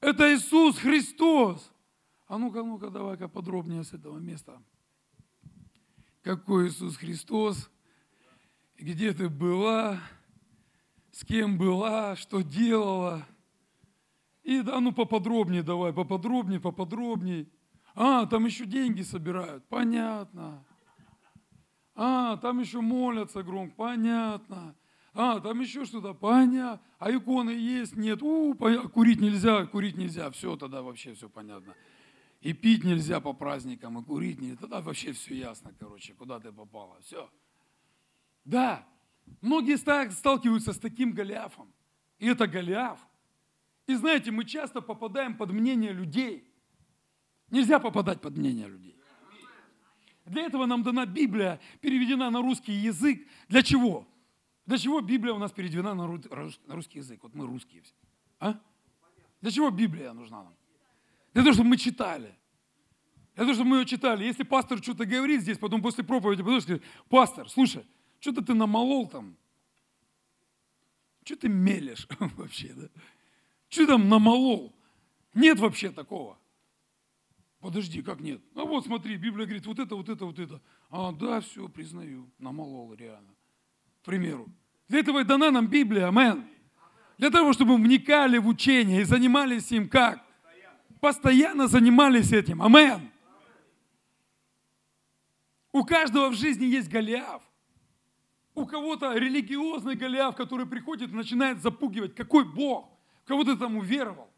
Это 0.00 0.32
Иисус 0.34 0.78
Христос. 0.78 1.72
А 2.26 2.38
ну-ка, 2.38 2.62
ну-ка, 2.62 2.90
давай-ка 2.90 3.28
подробнее 3.28 3.82
с 3.82 3.92
этого 3.92 4.18
места 4.18 4.62
какой 6.22 6.68
Иисус 6.68 6.96
Христос, 6.96 7.70
где 8.76 9.12
ты 9.12 9.28
была, 9.28 10.00
с 11.12 11.24
кем 11.24 11.58
была, 11.58 12.16
что 12.16 12.42
делала. 12.42 13.26
И 14.42 14.62
да, 14.62 14.80
ну 14.80 14.92
поподробнее 14.92 15.62
давай, 15.62 15.92
поподробнее, 15.92 16.60
поподробнее. 16.60 17.46
А, 17.94 18.26
там 18.26 18.46
еще 18.46 18.66
деньги 18.66 19.02
собирают. 19.02 19.66
Понятно. 19.68 20.64
А, 21.94 22.36
там 22.38 22.60
еще 22.60 22.80
молятся 22.80 23.42
громко. 23.42 23.74
Понятно. 23.76 24.74
А, 25.12 25.40
там 25.40 25.60
еще 25.60 25.84
что-то. 25.84 26.14
Понятно. 26.14 26.80
А 26.98 27.10
иконы 27.10 27.50
есть? 27.50 27.96
Нет. 27.96 28.22
У, 28.22 28.54
курить 28.54 29.20
нельзя, 29.20 29.66
курить 29.66 29.96
нельзя. 29.96 30.30
Все, 30.30 30.56
тогда 30.56 30.82
вообще 30.82 31.14
все 31.14 31.28
понятно. 31.28 31.74
И 32.40 32.54
пить 32.54 32.84
нельзя 32.84 33.20
по 33.20 33.32
праздникам, 33.34 33.98
и 33.98 34.04
курить 34.04 34.40
нельзя. 34.40 34.56
Тогда 34.56 34.80
вообще 34.80 35.12
все 35.12 35.34
ясно, 35.34 35.74
короче, 35.78 36.14
куда 36.14 36.40
ты 36.40 36.50
попала. 36.50 36.98
Все. 37.02 37.30
Да, 38.44 38.86
многие 39.42 39.76
сталкиваются 39.76 40.72
с 40.72 40.78
таким 40.78 41.12
Голиафом. 41.12 41.72
И 42.18 42.26
это 42.26 42.46
Голиаф. 42.46 42.98
И 43.86 43.94
знаете, 43.94 44.30
мы 44.30 44.44
часто 44.44 44.80
попадаем 44.80 45.36
под 45.36 45.50
мнение 45.50 45.92
людей. 45.92 46.46
Нельзя 47.50 47.78
попадать 47.78 48.20
под 48.20 48.36
мнение 48.36 48.68
людей. 48.68 48.96
Для 50.24 50.42
этого 50.42 50.66
нам 50.66 50.82
дана 50.82 51.06
Библия, 51.06 51.60
переведена 51.80 52.30
на 52.30 52.40
русский 52.40 52.72
язык. 52.72 53.26
Для 53.48 53.62
чего? 53.62 54.06
Для 54.64 54.78
чего 54.78 55.00
Библия 55.00 55.34
у 55.34 55.38
нас 55.38 55.50
переведена 55.50 55.94
на 55.94 56.06
русский 56.06 56.98
язык? 56.98 57.22
Вот 57.22 57.34
мы 57.34 57.46
русские 57.46 57.82
все. 57.82 57.94
А? 58.38 58.60
Для 59.40 59.50
чего 59.50 59.70
Библия 59.70 60.12
нужна 60.12 60.44
нам? 60.44 60.54
Для 61.32 61.42
того, 61.42 61.54
чтобы 61.54 61.70
мы 61.70 61.76
читали. 61.76 62.34
Для 63.34 63.44
того, 63.44 63.54
чтобы 63.54 63.70
мы 63.70 63.78
ее 63.78 63.86
читали. 63.86 64.24
Если 64.24 64.42
пастор 64.42 64.78
что-то 64.82 65.06
говорит 65.06 65.42
здесь, 65.42 65.58
потом 65.58 65.82
после 65.82 66.04
проповеди, 66.04 66.42
потом 66.42 66.60
скажет, 66.60 66.82
пастор, 67.08 67.48
слушай, 67.48 67.84
что-то 68.18 68.42
ты 68.42 68.54
намолол 68.54 69.08
там. 69.08 69.36
Что 71.24 71.36
ты 71.36 71.48
мелешь 71.48 72.08
вообще, 72.36 72.72
да? 72.74 72.88
Что 73.68 73.86
там 73.86 74.08
намолол? 74.08 74.74
Нет 75.34 75.58
вообще 75.58 75.90
такого. 75.90 76.36
Подожди, 77.60 78.02
как 78.02 78.20
нет? 78.20 78.40
А 78.54 78.64
вот 78.64 78.86
смотри, 78.86 79.16
Библия 79.16 79.46
говорит, 79.46 79.66
вот 79.66 79.78
это, 79.78 79.94
вот 79.94 80.08
это, 80.08 80.24
вот 80.24 80.38
это. 80.38 80.60
А, 80.90 81.12
да, 81.12 81.40
все, 81.40 81.68
признаю, 81.68 82.28
намолол 82.38 82.94
реально. 82.94 83.34
К 84.02 84.06
примеру. 84.06 84.48
Для 84.88 85.00
этого 85.00 85.20
и 85.20 85.24
дана 85.24 85.50
нам 85.50 85.68
Библия, 85.68 86.08
амен. 86.08 86.44
Для 87.18 87.30
того, 87.30 87.52
чтобы 87.52 87.76
вникали 87.76 88.38
в 88.38 88.48
учение 88.48 89.02
и 89.02 89.04
занимались 89.04 89.70
им 89.72 89.88
как? 89.88 90.24
Постоянно 91.00 91.66
занимались 91.66 92.32
этим, 92.32 92.62
амен. 92.62 93.10
У 95.72 95.84
каждого 95.84 96.28
в 96.28 96.34
жизни 96.34 96.66
есть 96.66 96.88
Голиаф. 96.88 97.42
У 98.54 98.66
кого-то 98.66 99.14
религиозный 99.14 99.94
Голиаф, 99.94 100.36
который 100.36 100.66
приходит 100.66 101.10
и 101.10 101.14
начинает 101.14 101.62
запугивать. 101.62 102.14
Какой 102.14 102.44
Бог? 102.44 102.90
Кого 103.24 103.44
ты 103.44 103.56
там 103.56 103.76
уверовал? 103.76 104.30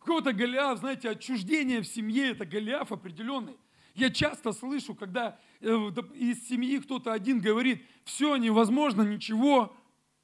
У 0.00 0.04
кого-то 0.04 0.32
Голиаф, 0.32 0.78
знаете, 0.78 1.10
отчуждение 1.10 1.82
в 1.82 1.86
семье, 1.86 2.30
это 2.30 2.44
Голиаф 2.44 2.90
определенный. 2.90 3.56
Я 3.94 4.10
часто 4.10 4.52
слышу, 4.52 4.94
когда 4.94 5.38
э, 5.60 5.66
из 6.14 6.48
семьи 6.48 6.78
кто-то 6.78 7.12
один 7.12 7.40
говорит, 7.40 7.86
все, 8.04 8.36
невозможно 8.36 9.02
ничего 9.02 9.76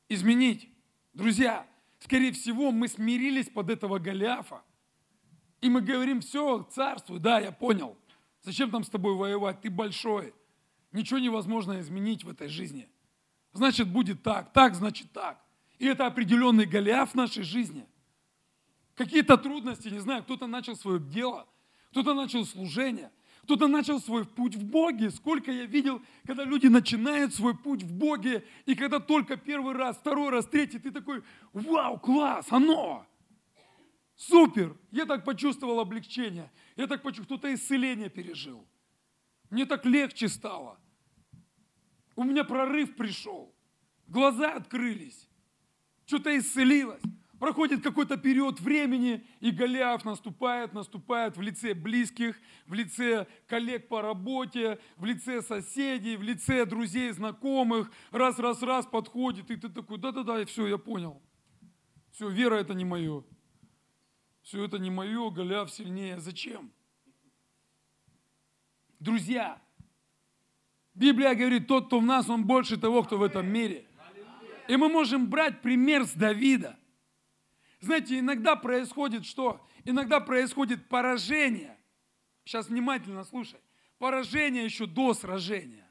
изменить. 0.09 0.69
Друзья, 1.12 1.67
скорее 1.99 2.33
всего, 2.33 2.73
мы 2.73 2.88
смирились 2.88 3.51
под 3.51 3.71
этого 3.71 3.99
Голиафа. 3.99 4.62
И 5.61 5.68
мы 5.68 5.81
говорим, 5.81 6.21
все, 6.21 6.62
царствуй, 6.71 7.18
да, 7.18 7.40
я 7.40 7.53
понял. 7.53 7.97
Зачем 8.42 8.71
там 8.71 8.85
с 8.85 8.88
тобой 8.88 9.14
воевать? 9.14 9.61
Ты 9.61 9.71
большой. 9.71 10.33
Ничего 10.92 11.18
невозможно 11.18 11.81
изменить 11.81 12.25
в 12.25 12.31
этой 12.31 12.49
жизни. 12.49 12.88
Значит, 13.53 13.88
будет 13.88 14.23
так, 14.23 14.53
так, 14.53 14.75
значит 14.75 15.12
так. 15.12 15.42
И 15.79 15.87
это 15.87 16.07
определенный 16.07 16.64
Голиаф 16.64 17.12
в 17.12 17.14
нашей 17.14 17.42
жизни. 17.42 17.87
Какие-то 18.94 19.37
трудности, 19.37 19.88
не 19.88 20.01
знаю, 20.01 20.23
кто-то 20.23 20.47
начал 20.47 20.77
свое 20.77 21.01
дело, 21.01 21.47
кто-то 21.90 22.14
начал 22.14 22.44
служение, 22.44 23.11
кто-то 23.42 23.66
начал 23.66 24.01
свой 24.01 24.25
путь 24.25 24.57
в 24.57 24.64
Боге. 24.64 25.11
Сколько 25.11 25.51
я 25.51 25.66
видел, 25.66 26.03
когда 26.27 26.44
люди 26.44 26.66
начинают 26.66 27.35
свой 27.35 27.57
путь 27.57 27.83
в 27.83 27.92
Боге, 27.92 28.44
и 28.66 28.75
когда 28.75 29.01
только 29.01 29.37
первый 29.37 29.75
раз, 29.75 29.97
второй 29.97 30.31
раз, 30.31 30.47
третий, 30.47 30.79
ты 30.79 30.90
такой, 30.90 31.23
вау, 31.53 31.99
класс, 31.99 32.47
оно! 32.51 33.08
Супер! 34.18 34.76
Я 34.90 35.07
так 35.07 35.24
почувствовал 35.24 35.78
облегчение. 35.78 36.50
Я 36.74 36.88
так 36.88 37.02
почувствовал, 37.02 37.38
кто-то 37.38 37.54
исцеление 37.54 38.11
пережил. 38.11 38.66
Мне 39.48 39.64
так 39.64 39.87
легче 39.87 40.28
стало. 40.28 40.76
У 42.16 42.24
меня 42.24 42.42
прорыв 42.42 42.96
пришел. 42.96 43.54
Глаза 44.09 44.54
открылись. 44.54 45.28
Что-то 46.04 46.37
исцелилось. 46.37 47.00
Проходит 47.38 47.85
какой-то 47.85 48.16
период 48.16 48.59
времени, 48.59 49.24
и 49.38 49.52
Голиаф 49.52 50.04
наступает, 50.04 50.72
наступает 50.72 51.37
в 51.37 51.40
лице 51.40 51.72
близких, 51.72 52.37
в 52.66 52.74
лице 52.74 53.28
коллег 53.46 53.87
по 53.87 54.02
работе, 54.02 54.81
в 54.96 55.04
лице 55.04 55.42
соседей, 55.42 56.16
в 56.16 56.22
лице 56.22 56.66
друзей, 56.66 57.12
знакомых. 57.12 57.92
Раз, 58.11 58.40
раз, 58.40 58.62
раз 58.62 58.85
подходит, 58.85 59.52
и 59.52 59.57
ты 59.57 59.68
такой, 59.68 59.98
да-да-да, 59.98 60.44
все, 60.46 60.66
я 60.66 60.76
понял. 60.76 61.22
Все, 62.11 62.28
вера 62.28 62.57
это 62.57 62.74
не 62.74 62.85
мое. 62.85 63.22
Все 64.49 64.65
это 64.65 64.79
не 64.79 64.89
мое, 64.89 65.29
Голиаф 65.29 65.71
сильнее. 65.71 66.19
Зачем? 66.21 66.73
Друзья, 68.99 69.61
Библия 70.95 71.35
говорит, 71.35 71.67
тот, 71.69 71.89
кто 71.89 72.01
в 72.01 72.03
нас, 72.03 72.31
он 72.31 72.47
больше 72.47 72.79
того, 72.79 73.03
кто 73.03 73.19
в 73.19 73.23
этом 73.23 73.47
мире. 73.47 73.87
И 74.67 74.75
мы 74.79 74.89
можем 74.89 75.29
брать 75.29 75.61
пример 75.61 76.07
с 76.07 76.13
Давида. 76.13 76.79
Знаете, 77.81 78.19
иногда 78.19 78.57
происходит 78.57 79.27
что? 79.27 79.61
Иногда 79.85 80.19
происходит 80.19 80.89
поражение. 80.89 81.79
Сейчас 82.47 82.69
внимательно 82.69 83.25
слушай. 83.25 83.61
Поражение 83.99 84.65
еще 84.65 84.87
до 84.87 85.13
сражения. 85.13 85.87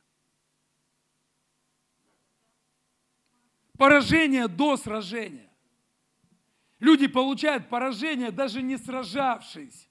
Поражение 3.77 4.47
до 4.47 4.77
сражения. 4.77 5.46
Люди 6.79 7.07
получают 7.07 7.69
поражение, 7.69 8.31
даже 8.31 8.61
не 8.61 8.77
сражавшись, 8.77 9.89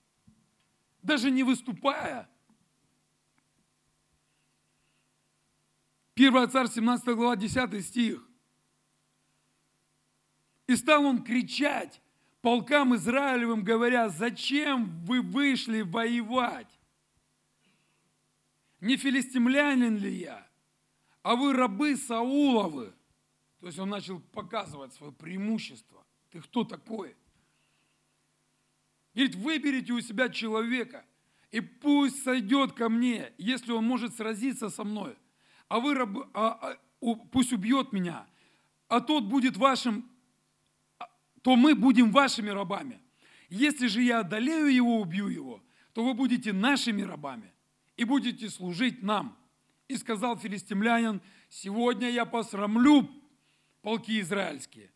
даже 1.03 1.31
не 1.31 1.43
выступая. 1.43 2.29
1 6.15 6.51
Царь, 6.51 6.69
17 6.69 7.07
глава, 7.09 7.37
10 7.37 7.85
стих. 7.85 8.27
И 10.67 10.77
стал 10.77 11.05
он 11.05 11.23
кричать 11.23 12.01
полкам 12.41 12.95
Израилевым, 12.95 13.65
говоря, 13.65 14.09
зачем 14.09 15.05
вы 15.05 15.21
вышли 15.21 15.83
воевать? 15.83 16.71
Не 18.81 18.97
филистимлянин 18.97 19.97
ли 19.97 20.15
я, 20.15 20.47
а 21.23 21.35
вы 21.35 21.53
рабы 21.53 21.97
Сауловы? 21.97 22.95
То 23.61 23.67
есть 23.67 23.79
он 23.79 23.89
начал 23.89 24.21
показывать 24.21 24.95
свое 24.95 25.13
преимущество. 25.13 26.06
Ты 26.37 26.43
кто 26.43 26.65
такой? 26.65 27.17
Говорит, 29.15 29.35
выберите 29.37 29.93
у 29.93 30.01
себя 30.01 30.29
человека, 30.29 31.05
и 31.51 31.61
пусть 31.61 32.23
сойдет 32.23 32.73
ко 32.73 32.89
мне, 32.89 33.33
если 33.39 33.73
он 33.73 33.85
может 33.87 34.17
сразиться 34.17 34.69
со 34.69 34.85
мной– 34.85 35.17
а 35.69 35.81
вы 35.81 35.95
раб, 35.95 36.17
а, 36.35 36.79
а, 37.01 37.15
пусть 37.31 37.53
убьет 37.53 37.93
меня, 37.93 38.27
а 38.89 39.01
тот 39.01 39.25
будет 39.25 39.57
вашим, 39.57 40.09
а, 40.99 41.09
то 41.43 41.57
мы 41.57 41.75
будем 41.75 42.13
вашими 42.13 42.51
рабами. 42.51 43.01
Если 43.49 43.87
же 43.87 44.03
я 44.03 44.21
одолею 44.21 44.69
его, 44.69 45.01
убью 45.01 45.29
его, 45.29 45.63
то 45.93 46.05
вы 46.05 46.15
будете 46.15 46.53
нашими 46.53 47.03
рабами 47.03 47.53
и 47.97 48.05
будете 48.05 48.49
служить 48.49 49.03
нам. 49.03 49.37
И 49.89 49.97
сказал 49.97 50.37
филистимлянин, 50.37 51.21
сегодня 51.49 52.11
я 52.11 52.25
посрамлю 52.25 53.09
полки 53.83 54.21
израильские. 54.21 54.91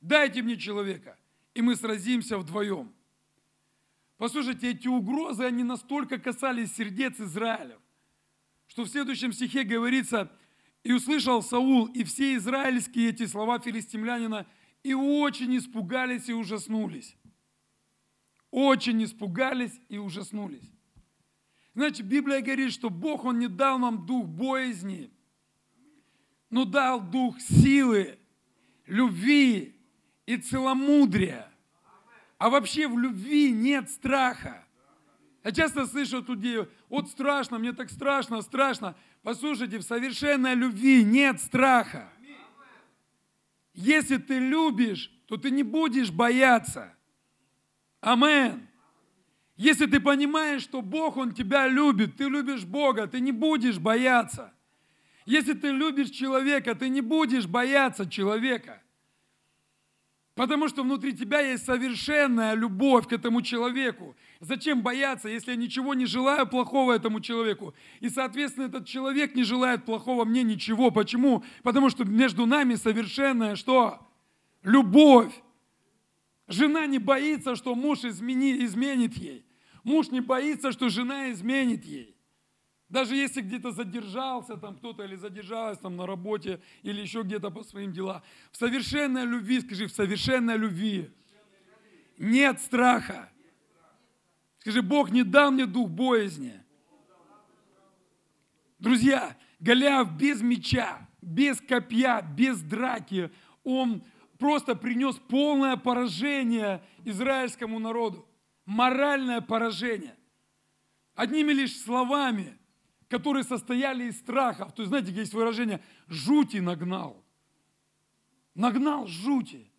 Дайте 0.00 0.42
мне 0.42 0.56
человека, 0.56 1.18
и 1.54 1.62
мы 1.62 1.76
сразимся 1.76 2.38
вдвоем. 2.38 2.92
Послушайте, 4.16 4.70
эти 4.70 4.88
угрозы, 4.88 5.44
они 5.44 5.64
настолько 5.64 6.18
касались 6.18 6.74
сердец 6.74 7.20
Израиля 7.20 7.78
что 8.70 8.84
в 8.84 8.88
следующем 8.88 9.32
стихе 9.32 9.64
говорится, 9.64 10.30
«И 10.84 10.92
услышал 10.92 11.42
Саул 11.42 11.86
и 11.86 12.04
все 12.04 12.36
израильские 12.36 13.10
эти 13.10 13.26
слова 13.26 13.58
филистимлянина, 13.58 14.46
и 14.84 14.94
очень 14.94 15.56
испугались 15.56 16.28
и 16.28 16.32
ужаснулись». 16.32 17.16
Очень 18.52 19.02
испугались 19.04 19.78
и 19.88 19.98
ужаснулись. 19.98 20.72
Значит, 21.74 22.06
Библия 22.06 22.40
говорит, 22.40 22.72
что 22.72 22.90
Бог, 22.90 23.24
Он 23.24 23.40
не 23.40 23.48
дал 23.48 23.78
нам 23.78 24.06
дух 24.06 24.26
боязни, 24.26 25.10
но 26.48 26.64
дал 26.64 27.00
дух 27.00 27.40
силы, 27.40 28.18
любви 28.86 29.79
и 30.30 30.36
целомудрия. 30.36 31.50
А 32.38 32.50
вообще 32.50 32.86
в 32.86 32.96
любви 32.96 33.50
нет 33.50 33.90
страха. 33.90 34.64
Я 35.42 35.50
часто 35.50 35.86
слышу 35.86 36.18
от 36.18 36.28
людей, 36.28 36.68
вот 36.88 37.08
страшно, 37.08 37.58
мне 37.58 37.72
так 37.72 37.90
страшно, 37.90 38.40
страшно. 38.40 38.94
Послушайте, 39.22 39.78
в 39.78 39.82
совершенной 39.82 40.54
любви 40.54 41.02
нет 41.02 41.40
страха. 41.40 42.08
Если 43.74 44.18
ты 44.18 44.38
любишь, 44.38 45.10
то 45.26 45.36
ты 45.36 45.50
не 45.50 45.64
будешь 45.64 46.12
бояться. 46.12 46.94
Амен. 48.00 48.68
Если 49.56 49.86
ты 49.86 49.98
понимаешь, 49.98 50.62
что 50.62 50.80
Бог, 50.80 51.16
Он 51.16 51.34
тебя 51.34 51.66
любит, 51.66 52.16
ты 52.16 52.24
любишь 52.28 52.64
Бога, 52.64 53.08
ты 53.08 53.20
не 53.20 53.32
будешь 53.32 53.78
бояться. 53.78 54.54
Если 55.26 55.54
ты 55.54 55.70
любишь 55.70 56.10
человека, 56.10 56.76
ты 56.76 56.88
не 56.88 57.00
будешь 57.00 57.46
бояться 57.46 58.08
человека. 58.08 58.80
Потому 60.40 60.68
что 60.68 60.84
внутри 60.84 61.12
тебя 61.12 61.40
есть 61.40 61.66
совершенная 61.66 62.54
любовь 62.54 63.06
к 63.06 63.12
этому 63.12 63.42
человеку. 63.42 64.16
Зачем 64.40 64.80
бояться, 64.80 65.28
если 65.28 65.50
я 65.50 65.56
ничего 65.58 65.92
не 65.92 66.06
желаю 66.06 66.46
плохого 66.46 66.94
этому 66.94 67.20
человеку? 67.20 67.74
И, 68.00 68.08
соответственно, 68.08 68.64
этот 68.64 68.86
человек 68.86 69.34
не 69.34 69.42
желает 69.42 69.84
плохого 69.84 70.24
мне 70.24 70.42
ничего. 70.42 70.90
Почему? 70.90 71.44
Потому 71.62 71.90
что 71.90 72.06
между 72.06 72.46
нами 72.46 72.76
совершенная 72.76 73.54
что? 73.54 74.00
Любовь. 74.62 75.30
Жена 76.48 76.86
не 76.86 76.98
боится, 76.98 77.54
что 77.54 77.74
муж 77.74 78.06
измени, 78.06 78.64
изменит 78.64 79.18
ей. 79.18 79.44
Муж 79.84 80.08
не 80.08 80.22
боится, 80.22 80.72
что 80.72 80.88
жена 80.88 81.30
изменит 81.32 81.84
ей. 81.84 82.16
Даже 82.90 83.14
если 83.14 83.40
где-то 83.40 83.70
задержался 83.70 84.56
там 84.56 84.76
кто-то 84.76 85.04
или 85.04 85.14
задержалась 85.14 85.78
там 85.78 85.96
на 85.96 86.06
работе 86.06 86.60
или 86.82 87.00
еще 87.00 87.22
где-то 87.22 87.50
по 87.50 87.62
своим 87.62 87.92
делам. 87.92 88.20
В 88.50 88.56
совершенной 88.56 89.24
любви, 89.24 89.60
скажи, 89.60 89.86
в 89.86 89.92
совершенной 89.92 90.56
любви 90.56 91.08
нет 92.18 92.60
страха. 92.60 93.30
Скажи, 94.58 94.82
Бог 94.82 95.10
не 95.12 95.22
дал 95.22 95.52
мне 95.52 95.66
дух 95.66 95.88
боязни. 95.88 96.60
Друзья, 98.80 99.36
Голиаф 99.60 100.12
без 100.16 100.42
меча, 100.42 101.08
без 101.22 101.60
копья, 101.60 102.20
без 102.22 102.60
драки, 102.60 103.30
он 103.62 104.02
просто 104.36 104.74
принес 104.74 105.16
полное 105.16 105.76
поражение 105.76 106.82
израильскому 107.04 107.78
народу. 107.78 108.26
Моральное 108.66 109.40
поражение. 109.40 110.16
одними 111.14 111.52
лишь 111.52 111.78
словами, 111.80 112.56
которые 113.10 113.42
состояли 113.42 114.04
из 114.04 114.18
страхов. 114.18 114.72
То 114.72 114.82
есть, 114.82 114.88
знаете, 114.88 115.12
есть 115.12 115.34
выражение 115.34 115.82
«жути 116.06 116.58
нагнал». 116.58 117.22
Нагнал 118.54 119.06
жути. 119.06 119.70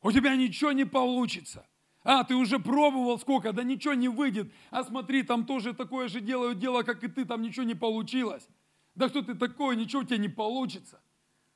У 0.00 0.10
тебя 0.10 0.34
ничего 0.36 0.72
не 0.72 0.86
получится. 0.86 1.66
А, 2.02 2.24
ты 2.24 2.34
уже 2.34 2.58
пробовал 2.58 3.18
сколько, 3.18 3.52
да 3.52 3.62
ничего 3.62 3.94
не 3.94 4.08
выйдет. 4.08 4.50
А 4.70 4.84
смотри, 4.84 5.22
там 5.22 5.44
тоже 5.44 5.74
такое 5.74 6.08
же 6.08 6.20
делают 6.20 6.58
дело, 6.58 6.82
как 6.82 7.04
и 7.04 7.08
ты, 7.08 7.24
там 7.24 7.42
ничего 7.42 7.64
не 7.64 7.74
получилось. 7.74 8.48
Да 8.94 9.08
кто 9.08 9.20
ты 9.22 9.34
такой, 9.34 9.76
ничего 9.76 10.02
у 10.02 10.04
тебя 10.04 10.16
не 10.16 10.28
получится. 10.28 11.00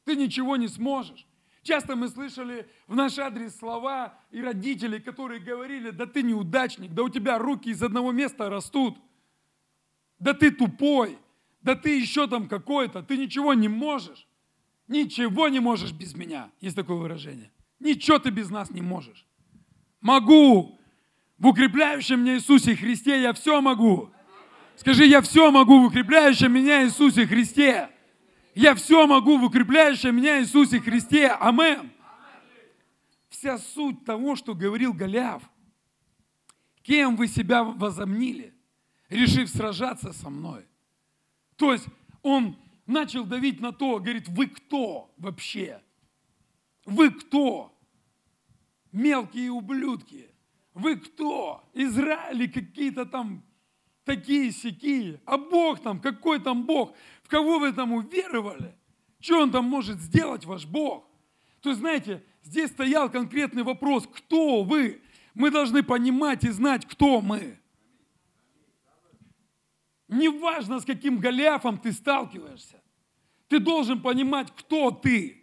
Ты 0.05 0.17
ничего 0.17 0.57
не 0.57 0.69
сможешь. 0.69 1.27
Часто 1.63 1.97
мы 1.97 2.09
слышали 2.09 2.69
в 2.87 2.95
наш 2.95 3.19
адрес 3.19 3.57
слова 3.57 4.19
и 4.31 4.43
родителей, 4.43 5.01
которые 5.01 5.41
говорили, 5.41 5.91
да 5.91 6.07
ты 6.07 6.23
неудачник, 6.23 6.93
да 6.93 7.05
у 7.05 7.09
тебя 7.09 7.39
руки 7.39 7.71
из 7.71 7.83
одного 7.83 8.13
места 8.13 8.51
растут, 8.51 8.99
да 10.23 10.35
ты 10.35 10.53
тупой, 10.53 11.19
да 11.63 11.75
ты 11.75 11.99
еще 11.99 12.29
там 12.29 12.47
какой-то, 12.47 13.03
ты 13.03 13.17
ничего 13.17 13.55
не 13.55 13.69
можешь. 13.69 14.29
Ничего 14.87 15.49
не 15.49 15.59
можешь 15.59 15.93
без 15.93 16.15
меня. 16.15 16.51
Есть 16.61 16.77
такое 16.77 16.97
выражение. 16.97 17.51
Ничего 17.81 18.21
ты 18.21 18.31
без 18.31 18.49
нас 18.49 18.71
не 18.71 18.83
можешь. 18.83 19.27
Могу. 20.01 20.79
В 21.39 21.49
укрепляющем 21.49 22.21
меня 22.21 22.37
Иисусе 22.37 22.77
Христе 22.77 23.21
я 23.21 23.33
все 23.33 23.61
могу. 23.61 24.11
Скажи, 24.77 25.07
я 25.07 25.23
все 25.23 25.51
могу 25.51 25.81
в 25.81 25.87
укрепляющем 25.87 26.53
меня 26.53 26.85
Иисусе 26.85 27.27
Христе. 27.27 27.91
Я 28.55 28.77
все 28.77 29.09
могу 29.09 29.39
в 29.39 29.45
укрепляющем 29.45 30.15
меня 30.15 30.41
Иисусе 30.41 30.79
Христе. 30.79 31.29
Амен. 31.29 31.91
Вся 33.29 33.59
суть 33.59 34.05
того, 34.05 34.37
что 34.37 34.55
говорил 34.55 34.93
Голиаф. 34.93 35.43
Кем 36.83 37.17
вы 37.17 37.27
себя 37.27 37.65
возомнили, 37.65 38.55
решив 39.13 39.49
сражаться 39.49 40.13
со 40.13 40.31
мной? 40.31 40.65
То 41.57 41.73
есть 41.73 41.87
он 42.23 42.57
начал 42.87 43.25
давить 43.25 43.61
на 43.61 43.73
то, 43.73 43.99
говорит, 43.99 44.29
вы 44.29 44.47
кто 44.47 45.13
вообще? 45.19 45.81
Вы 46.85 47.11
кто? 47.11 47.73
Мелкие 48.91 49.51
ублюдки. 49.51 50.29
Вы 50.75 50.97
кто? 50.97 51.69
Израили 51.75 52.47
какие-то 52.47 53.07
там 53.07 53.45
такие 54.05 54.51
сякие. 54.51 55.21
А 55.25 55.39
Бог 55.39 55.81
там, 55.81 56.01
какой 56.01 56.41
там 56.41 56.65
Бог? 56.65 56.95
В 57.23 57.29
кого 57.29 57.59
вы 57.59 57.73
там 57.73 57.93
уверовали? 57.93 58.75
Что 59.21 59.41
он 59.41 59.53
там 59.53 59.67
может 59.67 60.01
сделать, 60.01 60.45
ваш 60.45 60.67
Бог? 60.67 61.07
То 61.61 61.69
есть, 61.69 61.81
знаете, 61.81 62.25
здесь 62.43 62.71
стоял 62.71 63.09
конкретный 63.09 63.63
вопрос, 63.63 64.09
кто 64.13 64.65
вы? 64.65 65.01
Мы 65.35 65.51
должны 65.51 65.83
понимать 65.83 66.45
и 66.45 66.51
знать, 66.51 66.85
кто 66.87 67.21
мы. 67.21 67.62
Неважно, 70.13 70.79
с 70.79 70.85
каким 70.85 71.19
Голиафом 71.19 71.79
ты 71.79 71.91
сталкиваешься. 71.91 72.83
Ты 73.49 73.59
должен 73.59 74.03
понимать, 74.03 74.55
кто 74.55 74.91
ты. 74.91 75.43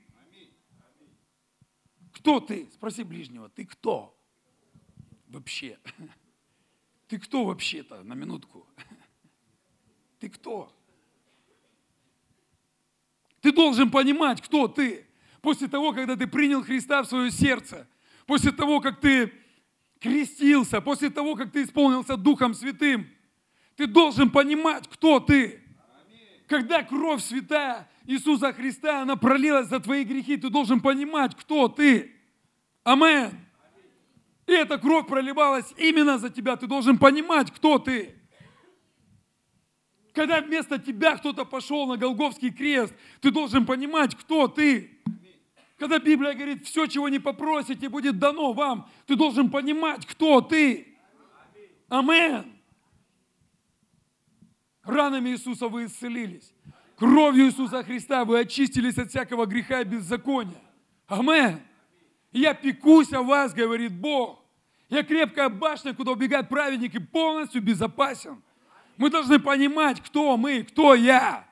Кто 2.13 2.39
ты? 2.39 2.69
Спроси 2.73 3.03
ближнего, 3.03 3.49
ты 3.49 3.65
кто? 3.65 4.15
Вообще. 5.27 5.79
Ты 7.07 7.17
кто 7.17 7.45
вообще-то, 7.45 8.03
на 8.03 8.13
минутку? 8.13 8.67
Ты 10.19 10.29
кто? 10.29 10.71
Ты 13.41 13.51
должен 13.51 13.89
понимать, 13.89 14.39
кто 14.39 14.67
ты. 14.67 15.07
После 15.41 15.67
того, 15.67 15.93
когда 15.93 16.15
ты 16.15 16.27
принял 16.27 16.61
Христа 16.61 17.01
в 17.01 17.07
свое 17.07 17.31
сердце, 17.31 17.87
после 18.27 18.51
того, 18.51 18.81
как 18.81 18.99
ты 18.99 19.33
крестился, 19.99 20.79
после 20.81 21.09
того, 21.09 21.35
как 21.35 21.51
ты 21.51 21.63
исполнился 21.63 22.17
Духом 22.17 22.53
Святым, 22.53 23.09
ты 23.79 23.87
должен 23.87 24.29
понимать, 24.29 24.89
кто 24.89 25.21
ты. 25.21 25.63
Когда 26.47 26.83
кровь 26.83 27.23
святая 27.23 27.89
Иисуса 28.05 28.51
Христа, 28.51 29.03
она 29.03 29.15
пролилась 29.15 29.67
за 29.67 29.79
твои 29.79 30.03
грехи, 30.03 30.35
ты 30.35 30.49
должен 30.49 30.81
понимать, 30.81 31.33
кто 31.33 31.69
ты. 31.69 32.13
Амен. 32.83 33.31
И 34.47 34.51
эта 34.51 34.77
кровь 34.79 35.07
проливалась 35.07 35.73
именно 35.77 36.17
за 36.17 36.29
тебя. 36.29 36.57
Ты 36.57 36.67
должен 36.67 36.97
понимать, 36.97 37.51
кто 37.51 37.79
ты. 37.79 38.17
Когда 40.11 40.41
вместо 40.41 40.77
тебя 40.77 41.15
кто-то 41.15 41.45
пошел 41.45 41.87
на 41.87 41.95
Голговский 41.95 42.51
крест, 42.51 42.93
ты 43.21 43.31
должен 43.31 43.65
понимать, 43.65 44.13
кто 44.13 44.49
ты. 44.49 44.99
Когда 45.77 45.99
Библия 45.99 46.33
говорит, 46.33 46.67
все, 46.67 46.85
чего 46.87 47.07
не 47.07 47.19
попросите, 47.19 47.87
будет 47.87 48.19
дано 48.19 48.51
вам, 48.51 48.89
ты 49.05 49.15
должен 49.15 49.49
понимать, 49.49 50.05
кто 50.05 50.41
ты. 50.41 50.97
Амен. 51.87 52.58
Ранами 54.89 55.29
Иисуса 55.29 55.67
вы 55.67 55.85
исцелились. 55.85 56.53
Кровью 56.97 57.45
Иисуса 57.45 57.83
Христа 57.83 58.25
вы 58.25 58.39
очистились 58.39 58.97
от 58.97 59.09
всякого 59.09 59.45
греха 59.45 59.81
и 59.81 59.85
беззакония. 59.85 60.61
Амен. 61.07 61.61
Я 62.31 62.53
пекусь 62.53 63.11
о 63.13 63.23
вас, 63.23 63.53
говорит 63.53 63.93
Бог. 63.93 64.43
Я 64.89 65.03
крепкая 65.03 65.49
башня, 65.49 65.93
куда 65.93 66.11
убегает 66.11 66.49
праведник 66.49 66.95
и 66.95 66.99
полностью 66.99 67.61
безопасен. 67.61 68.41
Мы 68.97 69.09
должны 69.09 69.39
понимать, 69.39 70.01
кто 70.01 70.35
мы, 70.35 70.63
кто 70.63 70.93
я. 70.93 71.47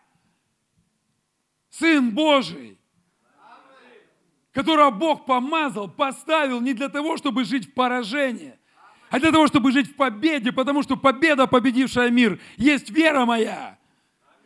Сын 1.69 2.11
Божий, 2.11 2.77
которого 4.51 4.89
Бог 4.89 5.25
помазал, 5.25 5.89
поставил 5.89 6.59
не 6.59 6.73
для 6.73 6.89
того, 6.89 7.17
чтобы 7.17 7.45
жить 7.45 7.69
в 7.69 7.73
поражении, 7.73 8.56
а 9.09 9.19
для 9.19 9.31
того, 9.31 9.47
чтобы 9.47 9.71
жить 9.71 9.89
в 9.89 9.95
победе, 9.95 10.51
потому 10.51 10.83
что 10.83 10.97
победа, 10.97 11.47
победившая 11.47 12.09
мир, 12.09 12.39
есть 12.57 12.89
вера 12.89 13.25
моя. 13.25 13.77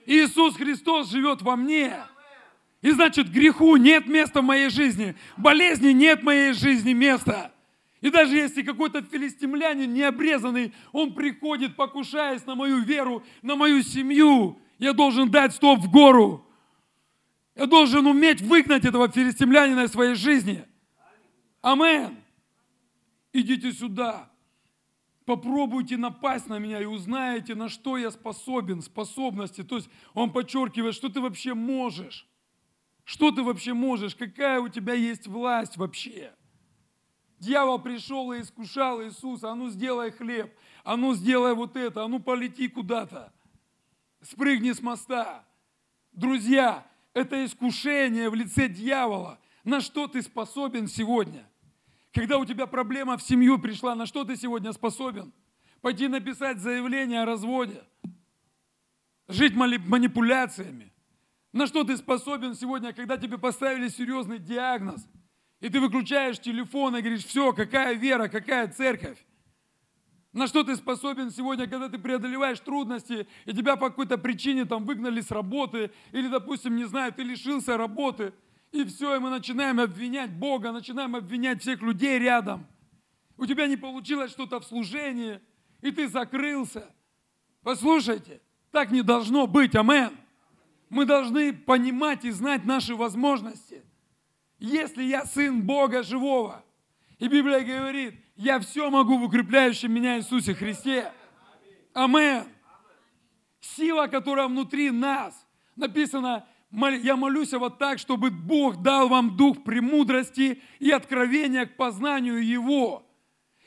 Иисус 0.05 0.55
Христос 0.55 1.09
живет 1.09 1.41
во 1.41 1.55
мне. 1.55 1.95
И 2.81 2.91
значит, 2.91 3.31
греху 3.31 3.75
нет 3.75 4.07
места 4.07 4.41
в 4.41 4.45
моей 4.45 4.69
жизни, 4.69 5.15
болезни 5.37 5.91
нет 5.91 6.21
в 6.21 6.23
моей 6.23 6.53
жизни 6.53 6.93
места. 6.93 7.51
И 8.01 8.09
даже 8.09 8.35
если 8.35 8.63
какой-то 8.63 9.03
филистимлянин 9.03 9.93
необрезанный, 9.93 10.73
он 10.91 11.13
приходит, 11.13 11.75
покушаясь 11.75 12.45
на 12.47 12.55
мою 12.55 12.79
веру, 12.79 13.23
на 13.43 13.55
мою 13.55 13.83
семью, 13.83 14.59
я 14.79 14.93
должен 14.93 15.29
дать 15.29 15.53
стоп 15.53 15.79
в 15.79 15.91
гору. 15.91 16.47
Я 17.55 17.67
должен 17.67 18.07
уметь 18.07 18.41
выгнать 18.41 18.85
этого 18.85 19.07
филистимлянина 19.07 19.81
из 19.81 19.91
своей 19.91 20.15
жизни. 20.15 20.65
Амен. 21.61 22.17
Идите 23.33 23.71
сюда. 23.71 24.30
Попробуйте 25.25 25.97
напасть 25.97 26.47
на 26.47 26.57
меня 26.57 26.81
и 26.81 26.85
узнаете, 26.85 27.53
на 27.55 27.69
что 27.69 27.97
я 27.97 28.11
способен, 28.11 28.81
способности. 28.81 29.63
То 29.63 29.75
есть 29.75 29.89
он 30.13 30.31
подчеркивает, 30.31 30.95
что 30.95 31.09
ты 31.09 31.21
вообще 31.21 31.53
можешь. 31.53 32.27
Что 33.03 33.31
ты 33.31 33.43
вообще 33.43 33.73
можешь? 33.73 34.15
Какая 34.15 34.59
у 34.59 34.67
тебя 34.67 34.93
есть 34.93 35.27
власть 35.27 35.77
вообще? 35.77 36.33
Дьявол 37.39 37.79
пришел 37.79 38.31
и 38.31 38.41
искушал 38.41 39.03
Иисуса, 39.03 39.51
а 39.51 39.55
ну 39.55 39.69
сделай 39.69 40.11
хлеб, 40.11 40.53
а 40.83 40.95
ну 40.95 41.15
сделай 41.15 41.55
вот 41.55 41.75
это, 41.75 42.03
а 42.03 42.07
ну 42.07 42.19
полети 42.19 42.67
куда-то, 42.67 43.33
спрыгни 44.21 44.71
с 44.71 44.81
моста. 44.81 45.43
Друзья, 46.11 46.85
это 47.13 47.43
искушение 47.43 48.29
в 48.29 48.35
лице 48.35 48.69
дьявола. 48.69 49.39
На 49.63 49.81
что 49.81 50.07
ты 50.07 50.21
способен 50.21 50.87
сегодня? 50.87 51.50
Когда 52.13 52.37
у 52.37 52.45
тебя 52.45 52.67
проблема 52.67 53.17
в 53.17 53.21
семью 53.21 53.57
пришла, 53.59 53.95
на 53.95 54.05
что 54.05 54.23
ты 54.23 54.35
сегодня 54.35 54.73
способен? 54.73 55.33
Пойти 55.81 56.07
написать 56.07 56.59
заявление 56.59 57.21
о 57.21 57.25
разводе, 57.25 57.83
жить 59.27 59.55
манипуляциями. 59.55 60.91
На 61.53 61.67
что 61.67 61.83
ты 61.83 61.97
способен 61.97 62.53
сегодня, 62.55 62.93
когда 62.93 63.17
тебе 63.17 63.37
поставили 63.37 63.87
серьезный 63.87 64.39
диагноз– 64.39 65.07
и 65.61 65.69
ты 65.69 65.79
выключаешь 65.79 66.39
телефон 66.39 66.97
и 66.97 67.01
говоришь, 67.01 67.23
все, 67.23 67.53
какая 67.53 67.93
вера, 67.93 68.27
какая 68.27 68.67
церковь. 68.67 69.23
На 70.33 70.47
что 70.47 70.63
ты 70.63 70.75
способен 70.75 71.29
сегодня, 71.29 71.67
когда 71.67 71.87
ты 71.87 71.99
преодолеваешь 71.99 72.59
трудности, 72.59 73.27
и 73.45 73.53
тебя 73.53 73.75
по 73.75 73.89
какой-то 73.89 74.17
причине 74.17 74.65
там 74.65 74.85
выгнали 74.85 75.21
с 75.21 75.29
работы, 75.29 75.91
или, 76.11 76.29
допустим, 76.29 76.75
не 76.75 76.85
знаю, 76.85 77.13
ты 77.13 77.21
лишился 77.21 77.77
работы, 77.77 78.33
и 78.71 78.85
все, 78.85 79.15
и 79.15 79.19
мы 79.19 79.29
начинаем 79.29 79.79
обвинять 79.79 80.31
Бога, 80.31 80.71
начинаем 80.71 81.15
обвинять 81.15 81.61
всех 81.61 81.81
людей 81.81 82.19
рядом. 82.19 82.67
У 83.37 83.45
тебя 83.45 83.67
не 83.67 83.77
получилось 83.77 84.31
что-то 84.31 84.59
в 84.59 84.65
служении, 84.65 85.39
и 85.81 85.91
ты 85.91 86.07
закрылся. 86.07 86.93
Послушайте, 87.63 88.41
так 88.71 88.91
не 88.91 89.01
должно 89.01 89.47
быть, 89.47 89.75
амен. 89.75 90.11
Мы 90.89 91.05
должны 91.05 91.53
понимать 91.53 92.25
и 92.25 92.31
знать 92.31 92.65
наши 92.65 92.95
возможности– 92.95 93.83
если 94.61 95.01
я 95.01 95.25
сын 95.25 95.63
Бога 95.63 96.03
живого, 96.03 96.63
и 97.17 97.27
Библия 97.27 97.61
говорит, 97.61 98.13
я 98.35 98.59
все 98.59 98.91
могу 98.91 99.17
в 99.17 99.23
укрепляющем 99.23 99.91
меня 99.91 100.19
Иисусе 100.19 100.53
Христе. 100.53 101.11
Амен. 101.93 102.45
Сила, 103.59 104.05
которая 104.05 104.47
внутри 104.47 104.91
нас. 104.91 105.47
Написано, 105.75 106.47
я 106.71 107.15
молюсь 107.15 107.53
вот 107.53 107.77
так, 107.77 107.99
чтобы 107.99 108.31
Бог 108.31 108.81
дал 108.81 109.09
вам 109.09 109.35
дух 109.35 109.63
премудрости 109.63 110.61
и 110.79 110.91
откровения 110.91 111.65
к 111.65 111.75
познанию 111.75 112.45
Его. 112.45 113.05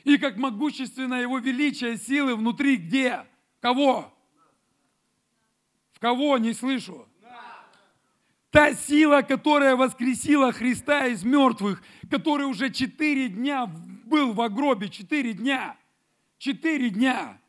И 0.05 0.16
как 0.16 0.36
могущественное 0.36 1.22
Его 1.22 1.38
величие 1.38 1.98
силы 1.98 2.36
внутри 2.36 2.76
где? 2.76 3.26
Кого? 3.61 4.12
Кого? 5.98 6.38
Не 6.38 6.52
слышу. 6.52 7.07
Та 8.50 8.74
сила, 8.74 9.22
которая 9.22 9.74
воскресила 9.74 10.52
Христа 10.52 11.07
из 11.07 11.24
мертвых, 11.24 11.82
который 12.09 12.46
уже 12.46 12.70
четыре 12.70 13.28
дня 13.28 13.66
был 13.66 14.32
в 14.32 14.48
гробе, 14.48 14.88
четыре 14.88 15.32
дня. 15.32 15.76
Четыре 16.38 16.90
дня. 16.90 17.40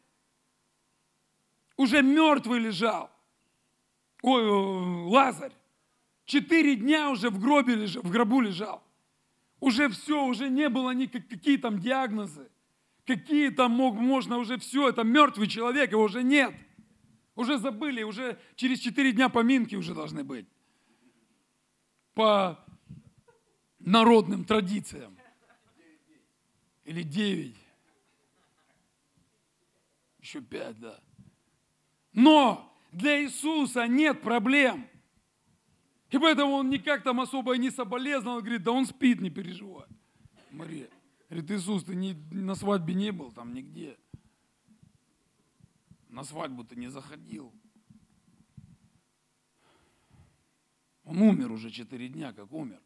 Уже 1.77 2.01
мертвый 2.01 2.59
лежал. 2.59 3.14
Ой, 4.25 4.43
Лазарь. 5.07 5.53
Четыре 6.25 6.75
дня 6.75 7.11
уже 7.11 7.29
в 7.29 7.39
гробе 7.39 7.75
лежал, 7.75 8.01
в 8.01 8.09
гробу 8.09 8.41
лежал. 8.41 8.83
Уже 9.59 9.87
все, 9.89 10.25
уже 10.25 10.49
не 10.49 10.67
было 10.67 10.89
никаких 10.95 11.29
какие 11.29 11.57
там 11.57 11.77
диагнозы. 11.77 12.49
Какие 13.05 13.49
там 13.49 13.73
мог, 13.73 13.93
можно 13.93 14.39
уже 14.39 14.57
все, 14.57 14.89
это 14.89 15.03
мертвый 15.03 15.47
человек, 15.47 15.91
его 15.91 16.01
уже 16.01 16.23
нет. 16.23 16.55
Уже 17.35 17.59
забыли, 17.59 18.01
уже 18.01 18.39
через 18.55 18.79
четыре 18.79 19.11
дня 19.11 19.29
поминки 19.29 19.75
уже 19.75 19.93
должны 19.93 20.23
быть 20.23 20.47
по 22.15 22.59
народным 23.77 24.43
традициям. 24.43 25.15
Или 26.83 27.03
девять. 27.03 27.57
Еще 30.19 30.41
пять, 30.41 30.79
да. 30.79 30.99
Но 32.11 32.74
для 32.95 33.21
Иисуса 33.23 33.87
нет 33.87 34.21
проблем. 34.21 34.87
И 36.09 36.17
поэтому 36.17 36.53
он 36.53 36.69
никак 36.69 37.03
там 37.03 37.19
особо 37.19 37.57
не 37.57 37.69
соболезновал. 37.69 38.39
Говорит, 38.39 38.63
да 38.63 38.71
он 38.71 38.85
спит, 38.85 39.19
не 39.19 39.29
переживай. 39.29 39.87
Мария. 40.49 40.89
Говорит, 41.29 41.51
Иисус, 41.51 41.83
ты 41.83 41.95
не, 41.95 42.13
на 42.31 42.55
свадьбе 42.55 42.93
не 42.93 43.11
был 43.11 43.31
там 43.31 43.53
нигде. 43.53 43.97
На 46.07 46.23
свадьбу 46.23 46.63
ты 46.63 46.77
не 46.77 46.87
заходил. 46.87 47.53
Он 51.03 51.21
умер 51.21 51.51
уже 51.51 51.69
четыре 51.71 52.07
дня, 52.07 52.31
как 52.31 52.51
умер. 52.53 52.81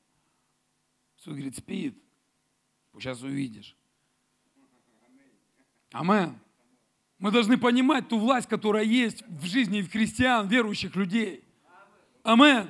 Иисус 1.18 1.34
говорит, 1.34 1.55
спит. 1.55 2.03
Сейчас 2.93 3.22
увидишь. 3.22 3.78
Амен. 5.91 6.39
Мы 7.20 7.32
должны 7.32 7.57
понимать 7.57 8.07
ту 8.07 8.17
власть, 8.17 8.47
которая 8.47 8.86
есть 8.86 9.24
в 9.28 9.45
жизни 9.45 9.82
христиан, 9.82 10.47
верующих 10.47 10.95
людей. 10.95 11.43
Амен. 12.24 12.67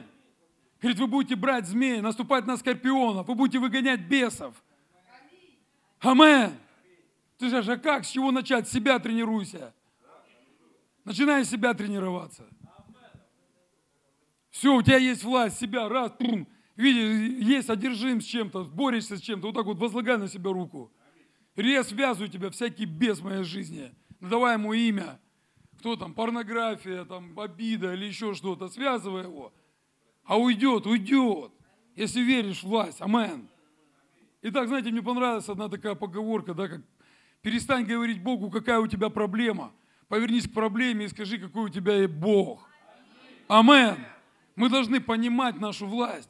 Говорит, 0.82 1.00
вы 1.00 1.08
будете 1.08 1.36
брать 1.36 1.68
змеи, 1.68 2.00
наступать 2.00 2.48
на 2.48 2.58
скорпионов, 2.58 3.28
вы 3.28 3.36
будете 3.36 3.60
выгонять 3.60 4.02
бесов. 4.02 4.56
Амен. 6.00 6.54
Ты 7.38 7.50
же, 7.50 7.58
а 7.58 7.78
как, 7.78 8.06
с 8.06 8.10
чего 8.10 8.32
начать? 8.32 8.68
Себя 8.68 8.98
тренируйся. 9.00 9.74
Начинай 11.06 11.46
себя 11.46 11.74
тренироваться. 11.74 12.46
Все, 14.50 14.76
у 14.76 14.82
тебя 14.82 14.98
есть 14.98 15.24
власть, 15.24 15.60
себя, 15.60 15.88
раз, 15.88 16.12
пум, 16.18 16.48
видишь, 16.76 17.46
есть 17.46 17.70
одержим 17.70 18.20
с 18.20 18.26
чем-то, 18.26 18.66
борешься 18.66 19.18
с 19.18 19.22
чем-то, 19.22 19.48
вот 19.48 19.56
так 19.56 19.66
вот 19.66 19.78
возлагай 19.78 20.18
на 20.18 20.28
себя 20.28 20.52
руку. 20.52 20.92
Рез 21.56 21.88
связываю 21.88 22.30
тебя, 22.30 22.50
всякий 22.50 22.86
бес 22.86 23.20
в 23.20 23.26
моей 23.26 23.44
жизни. 23.44 23.94
Давай 24.20 24.56
ему 24.56 24.74
имя. 24.74 25.20
Кто 25.80 25.96
там, 25.96 26.14
порнография, 26.14 27.06
там, 27.06 27.40
обида 27.40 27.94
или 27.94 28.06
еще 28.06 28.34
что-то, 28.34 28.68
связывай 28.68 29.24
его. 29.24 29.54
А 30.26 30.38
уйдет, 30.38 30.86
уйдет, 30.86 31.52
если 31.96 32.22
веришь 32.22 32.64
в 32.64 32.68
власть. 32.68 33.02
Амен. 33.02 33.48
Итак, 34.42 34.68
знаете, 34.68 34.92
мне 34.92 35.02
понравилась 35.02 35.48
одна 35.50 35.70
такая 35.70 35.96
поговорка, 35.96 36.54
да, 36.54 36.68
как 36.68 36.82
перестань 37.42 37.86
говорить 37.86 38.22
Богу, 38.22 38.50
какая 38.50 38.80
у 38.80 38.88
тебя 38.88 39.10
проблема. 39.10 39.72
Повернись 40.08 40.48
к 40.48 40.54
проблеме 40.54 41.06
и 41.06 41.10
скажи, 41.10 41.38
какой 41.38 41.66
у 41.66 41.70
тебя 41.70 41.96
есть 41.96 42.14
Бог. 42.14 42.68
Амен. 43.48 43.98
Мы 44.56 44.70
должны 44.70 45.00
понимать 45.00 45.60
нашу 45.60 45.88
власть. 45.88 46.30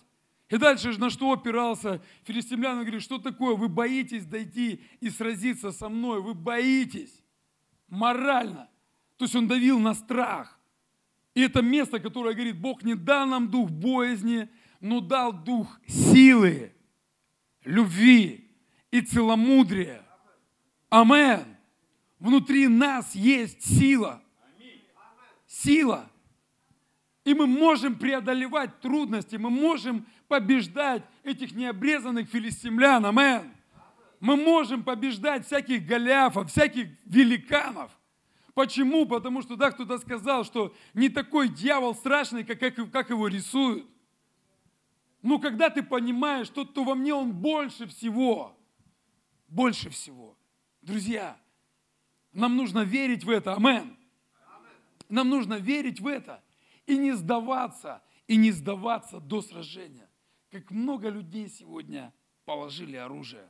И 0.50 0.58
дальше 0.58 0.98
на 1.00 1.10
что 1.10 1.32
опирался 1.32 2.02
филистимлян? 2.24 2.78
Он 2.78 2.84
говорит, 2.84 3.02
что 3.02 3.20
такое? 3.20 3.56
Вы 3.56 3.70
боитесь 3.70 4.26
дойти 4.26 4.84
и 5.00 5.10
сразиться 5.10 5.72
со 5.72 5.90
мной. 5.90 6.22
Вы 6.22 6.34
боитесь. 6.34 7.19
Морально. 7.90 8.70
То 9.18 9.26
есть 9.26 9.36
он 9.36 9.48
давил 9.48 9.80
на 9.80 9.94
страх. 9.94 10.58
И 11.34 11.42
это 11.42 11.62
место, 11.62 12.00
которое 12.00 12.34
говорит, 12.34 12.60
Бог 12.60 12.84
не 12.84 12.96
дал 12.96 13.28
нам 13.28 13.50
дух 13.50 13.70
боязни, 13.70 14.50
но 14.80 15.00
дал 15.00 15.34
дух 15.34 15.80
силы, 15.88 16.74
любви 17.64 18.50
и 18.92 19.02
целомудрия. 19.02 20.06
Амен. 20.90 21.46
Внутри 22.20 22.68
нас 22.68 23.16
есть 23.16 23.64
сила. 23.64 24.22
Сила. 25.48 26.10
И 27.24 27.34
мы 27.34 27.48
можем 27.48 27.96
преодолевать 27.96 28.80
трудности, 28.82 29.36
мы 29.36 29.50
можем 29.50 30.06
побеждать 30.28 31.04
этих 31.24 31.54
необрезанных 31.54 32.28
филистимлян. 32.30 33.06
Амен. 33.06 33.52
Мы 34.20 34.36
можем 34.36 34.84
побеждать 34.84 35.46
всяких 35.46 35.86
голиафов, 35.86 36.52
всяких 36.52 36.90
великанов. 37.06 37.92
Почему? 38.54 39.06
Потому 39.06 39.42
что, 39.42 39.56
да, 39.56 39.72
кто-то 39.72 39.98
сказал, 40.00 40.44
что 40.44 40.74
не 40.94 41.08
такой 41.08 41.48
дьявол 41.48 41.96
страшный, 41.96 42.44
как, 42.44 42.60
как, 42.60 42.92
как 42.92 43.10
его 43.10 43.28
рисуют. 43.28 43.88
Но 45.22 45.40
когда 45.40 45.70
ты 45.70 45.84
понимаешь, 45.84 46.48
что 46.48 46.66
то 46.66 46.84
во 46.84 46.96
мне 46.96 47.14
он 47.14 47.32
больше 47.32 47.88
всего, 47.88 48.58
больше 49.48 49.90
всего. 49.90 50.38
Друзья, 50.82 51.38
нам 52.34 52.56
нужно 52.56 52.80
верить 52.80 53.24
в 53.24 53.30
это. 53.30 53.54
Амен. 53.54 53.98
Нам 55.08 55.30
нужно 55.30 55.56
верить 55.56 56.00
в 56.00 56.08
это 56.08 56.44
и 56.86 56.98
не 56.98 57.14
сдаваться, 57.14 58.02
и 58.28 58.36
не 58.36 58.52
сдаваться 58.52 59.20
до 59.20 59.42
сражения. 59.42 60.10
Как 60.52 60.70
много 60.72 61.10
людей 61.10 61.50
сегодня 61.50 62.14
положили 62.46 62.96
оружие. 62.96 63.50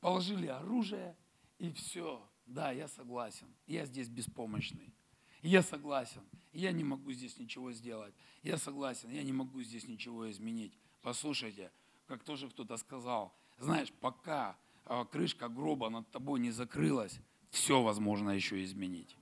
Положили 0.00 0.46
оружие, 0.46 1.16
и 1.58 1.70
все. 1.72 2.26
Да, 2.46 2.72
я 2.72 2.88
согласен. 2.88 3.46
Я 3.66 3.86
здесь 3.86 4.08
беспомощный. 4.08 4.94
Я 5.42 5.62
согласен. 5.62 6.22
Я 6.52 6.72
не 6.72 6.84
могу 6.84 7.12
здесь 7.12 7.38
ничего 7.38 7.72
сделать. 7.72 8.14
Я 8.42 8.56
согласен. 8.56 9.10
Я 9.10 9.22
не 9.22 9.32
могу 9.32 9.62
здесь 9.62 9.86
ничего 9.86 10.30
изменить. 10.30 10.76
Послушайте, 11.02 11.70
как 12.06 12.24
тоже 12.24 12.48
кто-то 12.48 12.76
сказал, 12.76 13.32
знаешь, 13.58 13.92
пока 14.00 14.58
а, 14.84 15.04
крышка 15.04 15.48
гроба 15.48 15.90
над 15.90 16.10
тобой 16.10 16.40
не 16.40 16.50
закрылась, 16.50 17.20
все 17.50 17.82
возможно 17.82 18.30
еще 18.30 18.62
изменить. 18.64 19.16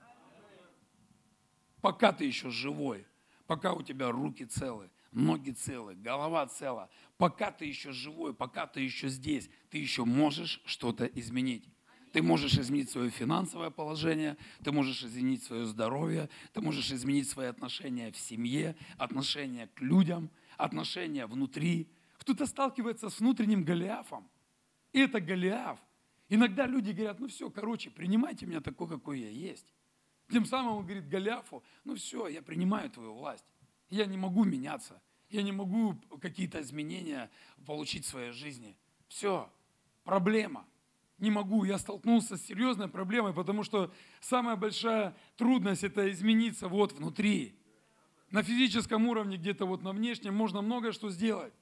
Пока 1.81 2.13
ты 2.13 2.25
еще 2.25 2.51
живой, 2.51 3.07
пока 3.47 3.73
у 3.75 3.83
тебя 3.83 4.11
руки 4.11 4.45
целы, 4.45 4.91
ноги 5.13 5.51
целы, 5.51 5.95
голова 5.95 6.47
цела, 6.47 6.91
пока 7.17 7.51
ты 7.51 7.65
еще 7.65 7.93
живой, 7.93 8.35
пока 8.35 8.67
ты 8.67 8.81
еще 8.81 9.09
здесь, 9.09 9.49
ты 9.71 9.79
еще 9.79 10.05
можешь 10.05 10.61
что-то 10.65 11.07
изменить. 11.07 11.69
Ты 12.13 12.23
можешь 12.23 12.59
изменить 12.59 12.91
свое 12.91 13.11
финансовое 13.11 13.71
положение, 13.71 14.37
ты 14.65 14.73
можешь 14.73 15.03
изменить 15.03 15.43
свое 15.43 15.67
здоровье, 15.67 16.31
ты 16.53 16.61
можешь 16.61 16.91
изменить 16.91 17.29
свои 17.29 17.49
отношения 17.49 18.11
в 18.11 18.17
семье, 18.17 18.77
отношения 18.97 19.69
к 19.75 19.81
людям, 19.81 20.31
отношения 20.57 21.27
внутри. 21.27 21.91
Кто-то 22.19 22.47
сталкивается 22.47 23.11
с 23.11 23.21
внутренним 23.21 23.63
Голиафом. 23.63 24.29
И 24.93 25.01
это 25.01 25.21
Голиаф. 25.21 25.79
Иногда 26.31 26.67
люди 26.67 26.93
говорят, 26.93 27.21
ну 27.21 27.29
все, 27.29 27.51
короче, 27.51 27.91
принимайте 27.91 28.47
меня 28.47 28.61
такой, 28.61 28.89
какой 28.89 29.21
я 29.21 29.31
есть. 29.31 29.67
Тем 30.31 30.45
самым 30.45 30.79
он 30.79 30.85
говорит 30.85 31.09
Голиафу, 31.09 31.63
ну 31.85 31.95
все, 31.95 32.29
я 32.29 32.43
принимаю 32.43 32.91
твою 32.91 33.15
власть. 33.15 33.45
Я 33.91 34.07
не 34.07 34.17
могу 34.17 34.45
меняться. 34.45 35.01
Я 35.31 35.43
не 35.43 35.53
могу 35.53 35.95
какие-то 36.21 36.61
изменения 36.61 37.31
получить 37.67 38.05
в 38.05 38.09
своей 38.09 38.33
жизни. 38.33 38.77
Все, 39.09 39.51
проблема. 40.05 40.67
Не 41.19 41.31
могу. 41.31 41.65
Я 41.65 41.79
столкнулся 41.79 42.37
с 42.37 42.47
серьезной 42.47 42.89
проблемой, 42.89 43.35
потому 43.35 43.63
что 43.63 43.93
самая 44.21 44.57
большая 44.57 45.17
трудность– 45.37 45.83
это 45.85 46.11
измениться 46.11 46.69
вот 46.69 46.93
внутри. 46.93 47.59
На 48.31 48.43
физическом 48.43 49.07
уровне, 49.09 49.37
где-то 49.37 49.67
вот 49.67 49.83
на 49.83 49.93
внешнем, 49.93 50.35
можно 50.35 50.63
многое 50.63 50.93
что 50.93 51.11
сделать. 51.11 51.53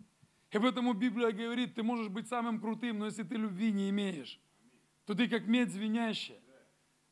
И 0.51 0.59
поэтому 0.59 0.93
Библия 0.95 1.33
говорит, 1.33 1.75
ты 1.75 1.83
можешь 1.83 2.09
быть 2.09 2.29
самым 2.29 2.61
крутым, 2.61 2.99
но 2.99 3.07
если 3.07 3.23
ты 3.23 3.37
любви 3.37 3.73
не 3.73 3.91
имеешь, 3.91 4.41
то 5.05 5.15
ты 5.15 5.29
как 5.29 5.47
медь 5.47 5.73
звенящая. 5.73 6.39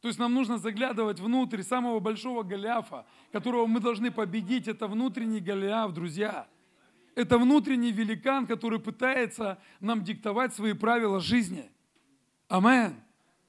То 0.05 0.09
есть 0.09 0.21
нам 0.21 0.35
нужно 0.35 0.59
заглядывать 0.59 1.19
внутрь 1.19 1.63
самого 1.63 1.99
большого 1.99 2.43
Голиафа, 2.43 3.07
которого 3.33 3.67
мы 3.67 3.81
должны 3.81 4.11
победить. 4.11 4.69
Это 4.69 4.87
внутренний 4.87 5.41
Голиаф, 5.41 5.95
друзья. 5.95 6.47
Это 7.15 7.39
внутренний 7.39 7.91
великан, 7.91 8.47
который 8.47 8.81
пытается 8.81 9.59
нам 9.81 10.05
диктовать 10.05 10.53
свои 10.53 10.75
правила 10.75 11.21
жизни. 11.21 11.73
Амен. 12.49 13.03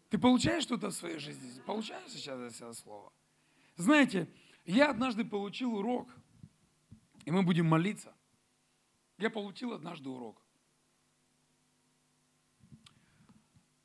Ты 0.09 0.17
получаешь 0.17 0.63
что-то 0.63 0.91
в 0.91 0.93
своей 0.93 1.19
жизни? 1.19 1.51
Получаешь 1.65 2.09
сейчас 2.09 2.39
это 2.39 2.71
слово? 2.71 3.11
Знаете, 3.75 4.29
я 4.65 4.91
однажды 4.91 5.25
получил 5.25 5.75
урок, 5.75 6.07
и 7.25 7.31
мы 7.31 7.43
будем 7.43 7.65
молиться. 7.65 8.13
Я 9.17 9.29
получил 9.29 9.73
однажды 9.73 10.07
урок. 10.07 10.41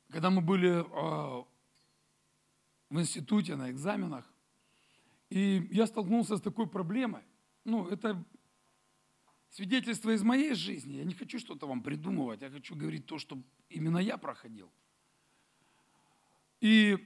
Когда 0.07 0.29
мы 0.29 0.39
были 0.39 0.85
а, 0.89 1.45
в 2.91 2.99
институте 2.99 3.55
на 3.55 3.71
экзаменах, 3.71 4.25
И 5.29 5.69
я 5.71 5.87
столкнулся 5.87 6.35
с 6.35 6.41
такой 6.41 6.67
проблемой. 6.67 7.23
Ну, 7.63 7.87
это 7.87 8.21
свидетельство 9.49 10.11
из 10.11 10.23
моей 10.23 10.53
жизни. 10.55 10.97
Я 10.97 11.05
не 11.05 11.13
хочу 11.13 11.39
что-то 11.39 11.67
вам 11.67 11.81
придумывать, 11.81 12.41
я 12.41 12.49
хочу 12.49 12.75
говорить 12.75 13.05
то, 13.05 13.17
что 13.17 13.41
именно 13.69 13.97
я 13.97 14.17
проходил. 14.17 14.69
И 16.59 16.97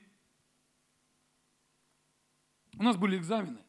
у 2.80 2.84
нас 2.84 2.98
были 2.98 3.18
экзамены. 3.18 3.60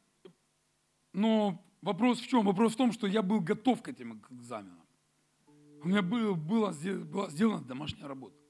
Но 1.13 1.63
вопрос 1.83 2.21
в 2.21 2.27
чем? 2.27 2.47
Вопрос 2.47 2.73
в 2.73 2.77
том, 2.77 2.93
что 2.93 3.07
я 3.07 3.23
был 3.23 3.41
готов 3.41 3.83
к 3.83 3.89
этим 3.89 4.23
экзаменам. 4.31 4.87
У 5.83 5.89
меня 5.89 6.01
было, 6.01 6.35
было, 6.35 6.73
была 7.05 7.29
сделана 7.29 7.63
домашняя 7.63 8.09
работа. 8.09 8.46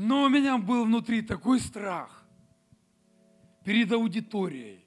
Но 0.00 0.22
у 0.22 0.28
меня 0.28 0.58
был 0.58 0.84
внутри 0.84 1.22
такой 1.22 1.58
страх 1.58 2.24
перед 3.64 3.90
аудиторией, 3.90 4.86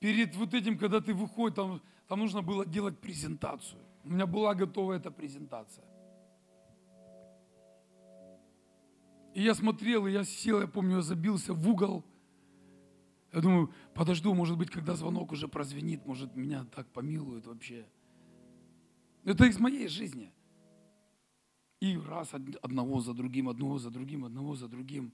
перед 0.00 0.36
вот 0.36 0.52
этим, 0.52 0.76
когда 0.76 1.00
ты 1.00 1.14
выходишь, 1.14 1.56
там, 1.56 1.80
там 2.06 2.18
нужно 2.18 2.42
было 2.42 2.66
делать 2.66 3.00
презентацию. 3.00 3.80
У 4.04 4.10
меня 4.10 4.26
была 4.26 4.54
готова 4.54 4.92
эта 4.92 5.10
презентация. 5.10 5.86
И 9.32 9.42
я 9.42 9.54
смотрел, 9.54 10.06
и 10.06 10.12
я 10.12 10.24
сел, 10.24 10.60
я 10.60 10.66
помню, 10.66 10.96
я 10.96 11.02
забился 11.02 11.54
в 11.54 11.66
угол. 11.66 12.04
Я 13.32 13.40
думаю, 13.40 13.72
подожду, 13.94 14.34
может 14.34 14.58
быть, 14.58 14.68
когда 14.68 14.94
звонок 14.94 15.32
уже 15.32 15.48
прозвенит, 15.48 16.04
может, 16.04 16.36
меня 16.36 16.66
так 16.66 16.86
помилуют 16.92 17.46
вообще. 17.46 17.86
Это 19.24 19.46
из 19.46 19.58
моей 19.58 19.88
жизни. 19.88 20.34
И 21.80 21.98
раз 21.98 22.34
одного 22.62 23.00
за 23.00 23.14
другим, 23.14 23.48
одного 23.48 23.78
за 23.78 23.90
другим, 23.90 24.24
одного 24.24 24.54
за 24.54 24.68
другим. 24.68 25.12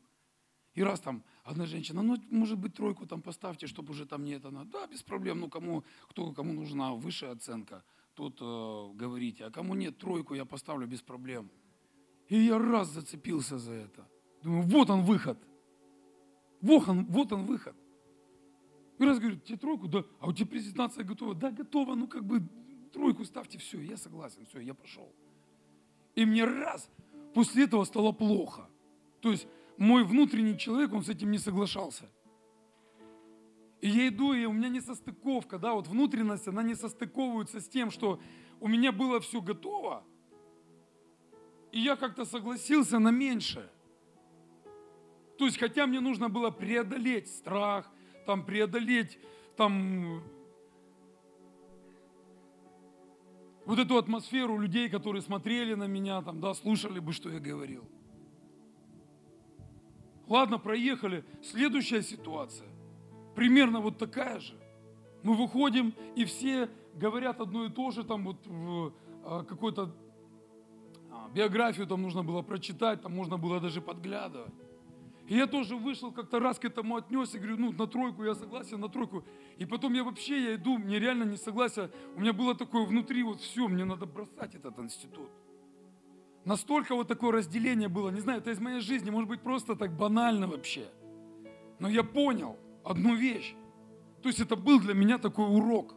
И 0.74 0.82
раз 0.82 1.00
там 1.00 1.24
одна 1.42 1.66
женщина, 1.66 2.02
ну, 2.02 2.16
может 2.30 2.58
быть, 2.58 2.74
тройку 2.74 3.06
там 3.06 3.22
поставьте, 3.22 3.66
чтобы 3.66 3.90
уже 3.90 4.06
там 4.06 4.24
не 4.24 4.32
это 4.32 4.50
надо. 4.50 4.70
Да, 4.70 4.86
без 4.86 5.02
проблем, 5.02 5.40
ну, 5.40 5.48
кому, 5.48 5.84
кто, 6.08 6.32
кому 6.32 6.52
нужна 6.52 6.94
высшая 6.94 7.32
оценка, 7.32 7.82
тот 8.14 8.40
э, 8.40 8.96
говорите. 8.96 9.44
А 9.44 9.50
кому 9.50 9.74
нет, 9.74 9.98
тройку 9.98 10.34
я 10.34 10.44
поставлю 10.44 10.86
без 10.86 11.02
проблем. 11.02 11.50
И 12.28 12.36
я 12.36 12.58
раз 12.58 12.88
зацепился 12.88 13.58
за 13.58 13.72
это. 13.72 14.08
Думаю, 14.42 14.62
вот 14.62 14.90
он 14.90 15.02
выход. 15.02 15.38
Вот 16.60 16.88
он, 16.88 17.04
вот 17.06 17.32
он 17.32 17.46
выход. 17.46 17.74
И 18.98 19.04
раз 19.04 19.18
говорю, 19.18 19.38
тебе 19.38 19.56
тройку, 19.56 19.88
да, 19.88 20.04
а 20.20 20.28
у 20.28 20.32
тебя 20.32 20.46
презентация 20.46 21.04
готова? 21.04 21.34
Да, 21.34 21.50
готова, 21.50 21.94
ну 21.94 22.06
как 22.06 22.24
бы 22.24 22.42
тройку 22.92 23.24
ставьте, 23.24 23.58
все, 23.58 23.80
я 23.80 23.96
согласен, 23.96 24.44
все, 24.46 24.60
я 24.60 24.74
пошел. 24.74 25.12
И 26.14 26.24
мне 26.24 26.44
раз 26.44 26.90
после 27.34 27.64
этого 27.64 27.84
стало 27.84 28.12
плохо. 28.12 28.68
То 29.20 29.30
есть 29.30 29.46
мой 29.76 30.04
внутренний 30.04 30.58
человек, 30.58 30.92
он 30.92 31.02
с 31.04 31.08
этим 31.08 31.30
не 31.30 31.38
соглашался. 31.38 32.10
И 33.80 33.88
я 33.88 34.08
иду, 34.08 34.32
и 34.34 34.44
у 34.44 34.52
меня 34.52 34.68
не 34.68 34.80
состыковка, 34.80 35.58
да, 35.58 35.72
вот 35.72 35.88
внутренность, 35.88 36.46
она 36.46 36.62
не 36.62 36.74
состыковывается 36.74 37.60
с 37.60 37.68
тем, 37.68 37.90
что 37.90 38.20
у 38.60 38.68
меня 38.68 38.92
было 38.92 39.20
все 39.20 39.40
готово, 39.40 40.04
и 41.72 41.80
я 41.80 41.96
как-то 41.96 42.26
согласился 42.26 42.98
на 42.98 43.10
меньшее. 43.10 43.70
То 45.38 45.46
есть, 45.46 45.58
хотя 45.58 45.86
мне 45.86 46.00
нужно 46.00 46.28
было 46.28 46.50
преодолеть 46.50 47.28
страх, 47.28 47.90
там 48.26 48.44
преодолеть 48.44 49.18
там 49.56 50.22
вот 53.70 53.78
эту 53.78 53.98
атмосферу 53.98 54.58
людей, 54.58 54.88
которые 54.88 55.22
смотрели 55.22 55.74
на 55.74 55.86
меня, 55.86 56.22
там, 56.22 56.40
да, 56.40 56.54
слушали 56.54 56.98
бы, 56.98 57.12
что 57.12 57.30
я 57.30 57.38
говорил. 57.38 57.84
Ладно, 60.26 60.58
проехали. 60.58 61.24
Следующая 61.40 62.02
ситуация. 62.02 62.68
Примерно 63.36 63.78
вот 63.78 63.96
такая 63.96 64.40
же. 64.40 64.54
Мы 65.22 65.34
выходим, 65.34 65.94
и 66.16 66.24
все 66.24 66.68
говорят 66.96 67.40
одно 67.40 67.64
и 67.64 67.70
то 67.70 67.92
же, 67.92 68.02
там 68.02 68.24
вот 68.24 68.44
в 68.44 68.92
а, 69.24 69.44
какой-то 69.44 69.94
а, 71.12 71.28
биографию 71.32 71.86
там 71.86 72.02
нужно 72.02 72.24
было 72.24 72.42
прочитать, 72.42 73.02
там 73.02 73.14
можно 73.14 73.38
было 73.38 73.60
даже 73.60 73.80
подглядывать. 73.80 74.52
И 75.30 75.36
я 75.36 75.46
тоже 75.46 75.76
вышел 75.76 76.10
как-то 76.10 76.40
раз 76.40 76.58
к 76.58 76.64
этому 76.64 76.96
отнес 76.96 77.32
и 77.36 77.38
говорю, 77.38 77.56
ну, 77.56 77.72
на 77.72 77.86
тройку 77.86 78.24
я 78.24 78.34
согласен, 78.34 78.80
на 78.80 78.88
тройку. 78.88 79.22
И 79.58 79.64
потом 79.64 79.94
я 79.94 80.02
вообще, 80.02 80.42
я 80.42 80.54
иду, 80.56 80.76
мне 80.76 80.98
реально 80.98 81.22
не 81.22 81.36
согласен. 81.36 81.88
У 82.16 82.20
меня 82.20 82.32
было 82.32 82.56
такое 82.56 82.84
внутри, 82.84 83.22
вот 83.22 83.40
все, 83.40 83.68
мне 83.68 83.84
надо 83.84 84.06
бросать 84.06 84.56
этот 84.56 84.76
институт. 84.80 85.30
Настолько 86.44 86.96
вот 86.96 87.06
такое 87.06 87.30
разделение 87.30 87.88
было, 87.88 88.10
не 88.10 88.18
знаю, 88.18 88.40
это 88.40 88.50
из 88.50 88.58
моей 88.58 88.80
жизни, 88.80 89.10
может 89.10 89.28
быть, 89.28 89.40
просто 89.40 89.76
так 89.76 89.96
банально 89.96 90.48
вообще. 90.48 90.88
Но 91.78 91.88
я 91.88 92.02
понял 92.02 92.56
одну 92.84 93.14
вещь. 93.14 93.54
То 94.22 94.30
есть 94.30 94.40
это 94.40 94.56
был 94.56 94.80
для 94.80 94.94
меня 94.94 95.18
такой 95.18 95.46
урок. 95.46 95.94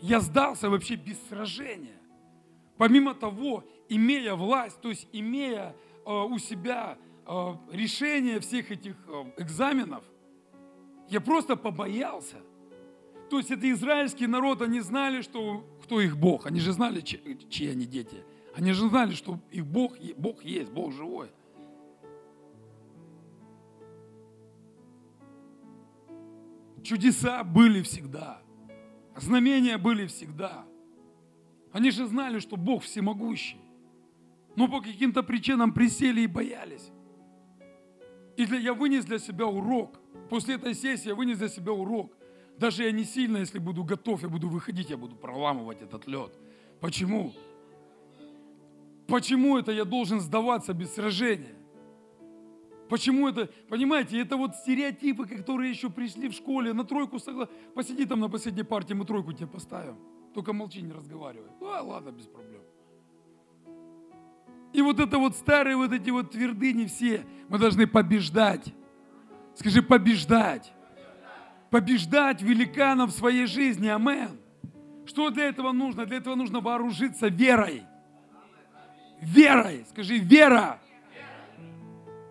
Я 0.00 0.18
сдался 0.18 0.70
вообще 0.70 0.96
без 0.96 1.20
сражения. 1.28 2.00
Помимо 2.78 3.14
того, 3.14 3.62
имея 3.88 4.34
власть, 4.34 4.80
то 4.80 4.88
есть 4.88 5.08
имея 5.12 5.76
э, 6.04 6.10
у 6.10 6.36
себя 6.38 6.98
Э, 7.26 7.56
решение 7.72 8.38
всех 8.38 8.70
этих 8.70 8.94
э, 9.08 9.24
экзаменов, 9.38 10.04
я 11.08 11.20
просто 11.20 11.56
побоялся. 11.56 12.36
То 13.30 13.38
есть 13.38 13.50
это 13.50 13.68
израильский 13.72 14.28
народ, 14.28 14.62
они 14.62 14.80
знали, 14.80 15.22
что, 15.22 15.64
кто 15.82 16.00
их 16.00 16.16
Бог. 16.16 16.46
Они 16.46 16.60
же 16.60 16.72
знали, 16.72 17.00
чьи, 17.00 17.38
чьи 17.48 17.68
они 17.68 17.84
дети. 17.84 18.22
Они 18.54 18.72
же 18.72 18.88
знали, 18.88 19.12
что 19.12 19.40
их 19.50 19.66
Бог, 19.66 19.94
Бог 20.16 20.44
есть, 20.44 20.70
Бог 20.70 20.92
живой. 20.92 21.30
Чудеса 26.84 27.42
были 27.42 27.82
всегда. 27.82 28.40
Знамения 29.16 29.78
были 29.78 30.06
всегда. 30.06 30.64
Они 31.72 31.90
же 31.90 32.06
знали, 32.06 32.38
что 32.38 32.56
Бог 32.56 32.84
всемогущий. 32.84 33.60
Но 34.54 34.68
по 34.68 34.80
каким-то 34.80 35.24
причинам 35.24 35.72
присели 35.72 36.20
и 36.20 36.26
боялись. 36.28 36.92
И 38.36 38.44
для, 38.46 38.58
я 38.58 38.74
вынес 38.74 39.04
для 39.04 39.18
себя 39.18 39.46
урок. 39.46 39.98
После 40.28 40.56
этой 40.56 40.74
сессии 40.74 41.08
я 41.08 41.14
вынес 41.14 41.38
для 41.38 41.48
себя 41.48 41.72
урок. 41.72 42.12
Даже 42.58 42.84
я 42.84 42.92
не 42.92 43.04
сильно, 43.04 43.38
если 43.38 43.58
буду 43.58 43.84
готов, 43.84 44.22
я 44.22 44.28
буду 44.28 44.48
выходить, 44.48 44.90
я 44.90 44.96
буду 44.96 45.16
проламывать 45.16 45.82
этот 45.82 46.06
лед. 46.06 46.32
Почему? 46.80 47.32
Почему 49.06 49.58
это 49.58 49.72
я 49.72 49.84
должен 49.84 50.20
сдаваться 50.20 50.72
без 50.72 50.94
сражения? 50.94 51.54
Почему 52.88 53.28
это, 53.28 53.50
понимаете, 53.68 54.20
это 54.20 54.36
вот 54.36 54.54
стереотипы, 54.54 55.26
которые 55.26 55.70
еще 55.70 55.90
пришли 55.90 56.28
в 56.28 56.32
школе, 56.32 56.72
на 56.72 56.84
тройку 56.84 57.18
согласен. 57.18 57.52
Посиди 57.74 58.04
там 58.06 58.20
на 58.20 58.28
последней 58.28 58.62
партии, 58.62 58.94
мы 58.94 59.04
тройку 59.04 59.32
тебе 59.32 59.48
поставим. 59.48 59.98
Только 60.34 60.52
молчи, 60.52 60.82
не 60.82 60.92
разговаривай. 60.92 61.50
Ну, 61.60 61.66
а, 61.66 61.82
ладно, 61.82 62.10
без 62.10 62.26
проблем. 62.26 62.62
И 64.72 64.82
вот 64.82 65.00
это 65.00 65.18
вот 65.18 65.36
старые 65.36 65.76
вот 65.76 65.92
эти 65.92 66.10
вот 66.10 66.32
твердыни 66.32 66.86
все, 66.86 67.24
мы 67.48 67.58
должны 67.58 67.86
побеждать. 67.86 68.74
Скажи, 69.54 69.82
побеждать. 69.82 70.72
Побеждать 71.70 72.42
великанов 72.42 73.10
в 73.10 73.16
своей 73.16 73.46
жизни. 73.46 73.88
Амен. 73.88 74.38
Что 75.06 75.30
для 75.30 75.44
этого 75.44 75.72
нужно? 75.72 76.04
Для 76.04 76.18
этого 76.18 76.34
нужно 76.34 76.60
вооружиться 76.60 77.28
верой. 77.28 77.84
Верой. 79.20 79.86
Скажи, 79.90 80.18
вера. 80.18 80.80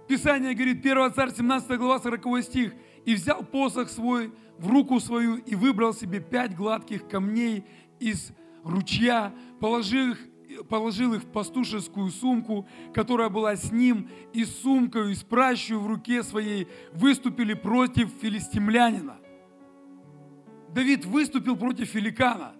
Писание 0.07 0.53
говорит, 0.53 0.85
1 0.85 1.13
царь, 1.13 1.31
17 1.33 1.77
глава, 1.77 1.99
40 1.99 2.43
стих. 2.43 2.73
«И 3.05 3.15
взял 3.15 3.43
посох 3.43 3.89
свой 3.89 4.31
в 4.57 4.67
руку 4.67 4.99
свою 4.99 5.37
и 5.37 5.55
выбрал 5.55 5.93
себе 5.93 6.19
пять 6.19 6.55
гладких 6.55 7.07
камней 7.07 7.65
из 7.99 8.31
ручья, 8.63 9.33
положил 9.59 10.11
их 10.11 10.19
положил 10.69 11.13
их 11.13 11.23
в 11.23 11.27
пастушескую 11.27 12.09
сумку, 12.11 12.67
которая 12.93 13.29
была 13.29 13.55
с 13.55 13.71
ним, 13.71 14.09
и 14.33 14.45
с 14.45 14.61
сумкой, 14.61 15.11
и 15.11 15.15
с 15.15 15.23
пращью 15.23 15.79
в 15.79 15.87
руке 15.87 16.23
своей 16.23 16.67
выступили 16.93 17.53
против 17.53 18.09
филистимлянина. 18.21 19.17
Давид 20.69 21.05
выступил 21.05 21.55
против 21.55 21.93
великана, 21.93 22.53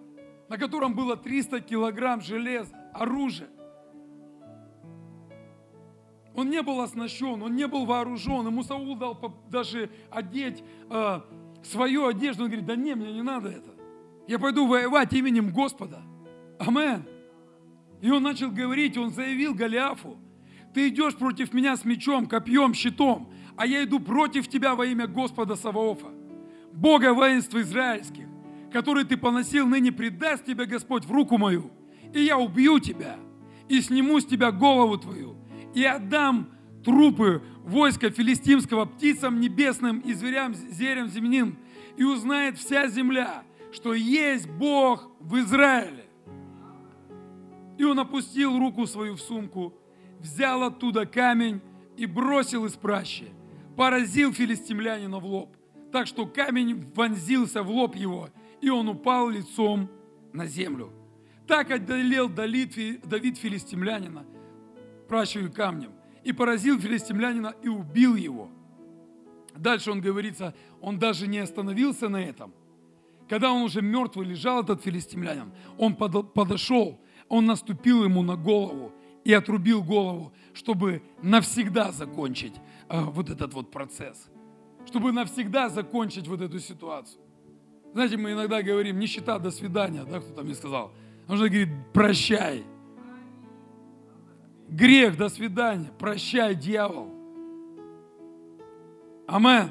на 0.48 0.56
котором 0.56 0.94
было 0.94 1.16
300 1.16 1.60
килограмм 1.60 2.20
железа, 2.20 2.74
оружия. 2.94 3.48
Он 6.34 6.50
не 6.50 6.62
был 6.62 6.80
оснащен, 6.82 7.42
он 7.42 7.56
не 7.56 7.66
был 7.66 7.86
вооружен. 7.86 8.46
Ему 8.46 8.62
Саул 8.62 8.94
дал 8.96 9.18
даже 9.48 9.90
одеть 10.10 10.62
э, 10.90 11.20
свою 11.62 12.06
одежду. 12.06 12.44
Он 12.44 12.50
говорит, 12.50 12.66
да 12.66 12.76
не, 12.76 12.94
мне 12.94 13.12
не 13.12 13.22
надо 13.22 13.48
это. 13.48 13.70
Я 14.28 14.38
пойду 14.38 14.66
воевать 14.66 15.12
именем 15.14 15.50
Господа. 15.50 16.02
Амен. 16.58 17.04
И 18.00 18.10
он 18.10 18.22
начал 18.22 18.50
говорить, 18.50 18.96
он 18.96 19.10
заявил 19.10 19.54
Голиафу, 19.54 20.18
ты 20.74 20.88
идешь 20.88 21.16
против 21.16 21.54
меня 21.54 21.76
с 21.76 21.84
мечом, 21.84 22.26
копьем, 22.26 22.74
щитом, 22.74 23.32
а 23.56 23.66
я 23.66 23.82
иду 23.84 23.98
против 23.98 24.48
тебя 24.48 24.74
во 24.74 24.84
имя 24.84 25.06
Господа 25.06 25.56
Саваофа, 25.56 26.08
Бога 26.72 27.14
воинства 27.14 27.62
израильских, 27.62 28.26
который 28.70 29.04
ты 29.04 29.16
поносил, 29.16 29.66
ныне 29.66 29.92
предаст 29.92 30.44
тебя 30.44 30.66
Господь 30.66 31.06
в 31.06 31.10
руку 31.10 31.38
мою, 31.38 31.70
и 32.12 32.20
я 32.20 32.36
убью 32.36 32.78
тебя, 32.78 33.16
и 33.68 33.80
сниму 33.80 34.20
с 34.20 34.26
тебя 34.26 34.52
голову 34.52 34.98
твою, 34.98 35.36
и 35.74 35.82
отдам 35.82 36.50
трупы 36.84 37.42
войска 37.64 38.10
филистимского 38.10 38.84
птицам 38.84 39.40
небесным 39.40 40.00
и 40.00 40.12
зверям, 40.12 40.54
зверям 40.54 41.08
земным, 41.08 41.58
и 41.96 42.04
узнает 42.04 42.58
вся 42.58 42.86
земля, 42.88 43.42
что 43.72 43.94
есть 43.94 44.48
Бог 44.48 45.10
в 45.20 45.38
Израиле. 45.38 46.05
И 47.78 47.84
он 47.84 47.98
опустил 47.98 48.58
руку 48.58 48.86
свою 48.86 49.16
в 49.16 49.20
сумку, 49.20 49.74
взял 50.20 50.62
оттуда 50.62 51.06
камень 51.06 51.60
и 51.96 52.06
бросил 52.06 52.64
из 52.64 52.72
пращи, 52.72 53.28
поразил 53.76 54.32
филистимлянина 54.32 55.18
в 55.18 55.26
лоб, 55.26 55.56
так 55.92 56.06
что 56.06 56.26
камень 56.26 56.90
вонзился 56.94 57.62
в 57.62 57.70
лоб 57.70 57.96
его, 57.96 58.30
и 58.60 58.70
он 58.70 58.88
упал 58.88 59.28
лицом 59.28 59.90
на 60.32 60.46
землю. 60.46 60.92
Так 61.46 61.68
Давид, 61.84 63.00
Давид 63.04 63.38
филистимлянина 63.38 64.26
пращую 65.08 65.52
камнем 65.52 65.92
и 66.24 66.32
поразил 66.32 66.80
филистимлянина 66.80 67.54
и 67.62 67.68
убил 67.68 68.16
его. 68.16 68.50
Дальше 69.54 69.90
он 69.90 70.00
говорится, 70.00 70.54
он 70.80 70.98
даже 70.98 71.26
не 71.26 71.38
остановился 71.38 72.08
на 72.08 72.22
этом. 72.22 72.52
Когда 73.28 73.52
он 73.52 73.62
уже 73.62 73.80
мертвый 73.80 74.26
лежал, 74.26 74.62
этот 74.62 74.82
филистимлянин, 74.82 75.52
он 75.78 75.94
подошел, 75.94 77.00
он 77.28 77.46
наступил 77.46 78.04
ему 78.04 78.22
на 78.22 78.36
голову 78.36 78.92
и 79.24 79.32
отрубил 79.32 79.82
голову, 79.82 80.32
чтобы 80.54 81.02
навсегда 81.22 81.92
закончить 81.92 82.54
э, 82.88 83.00
вот 83.00 83.30
этот 83.30 83.52
вот 83.54 83.70
процесс, 83.70 84.28
чтобы 84.86 85.12
навсегда 85.12 85.68
закончить 85.68 86.28
вот 86.28 86.40
эту 86.40 86.58
ситуацию. 86.60 87.20
Знаете, 87.92 88.16
мы 88.16 88.32
иногда 88.32 88.62
говорим, 88.62 88.98
нищета, 88.98 89.38
до 89.38 89.50
свидания, 89.50 90.04
да, 90.04 90.20
кто-то 90.20 90.42
мне 90.42 90.54
сказал. 90.54 90.92
Нужно 91.28 91.48
говорить, 91.48 91.70
прощай. 91.92 92.64
Грех, 94.68 95.16
до 95.16 95.28
свидания, 95.28 95.90
прощай, 95.98 96.54
дьявол. 96.54 97.12
Амен. 99.26 99.70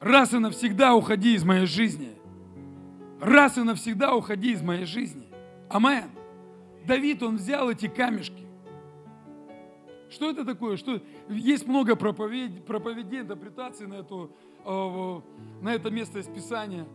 Раз 0.00 0.32
и 0.32 0.38
навсегда 0.38 0.94
уходи 0.94 1.34
из 1.34 1.44
моей 1.44 1.66
жизни. 1.66 2.10
Раз 3.20 3.56
и 3.58 3.62
навсегда 3.62 4.14
уходи 4.14 4.52
из 4.52 4.62
моей 4.62 4.84
жизни. 4.84 5.26
Амен. 5.68 6.04
Давид, 6.86 7.22
он 7.22 7.36
взял 7.36 7.70
эти 7.70 7.88
камешки. 7.88 8.46
Что 10.10 10.30
это 10.30 10.44
такое? 10.44 10.76
Что... 10.76 11.02
Есть 11.28 11.66
много 11.66 11.96
проповедей, 11.96 12.60
проповедей 12.60 13.20
интерпретаций 13.20 13.86
на, 13.86 13.94
эту, 13.94 14.30
э, 14.64 15.20
на 15.62 15.74
это 15.74 15.90
место 15.90 16.18
из 16.20 16.26
Писания. 16.26 16.86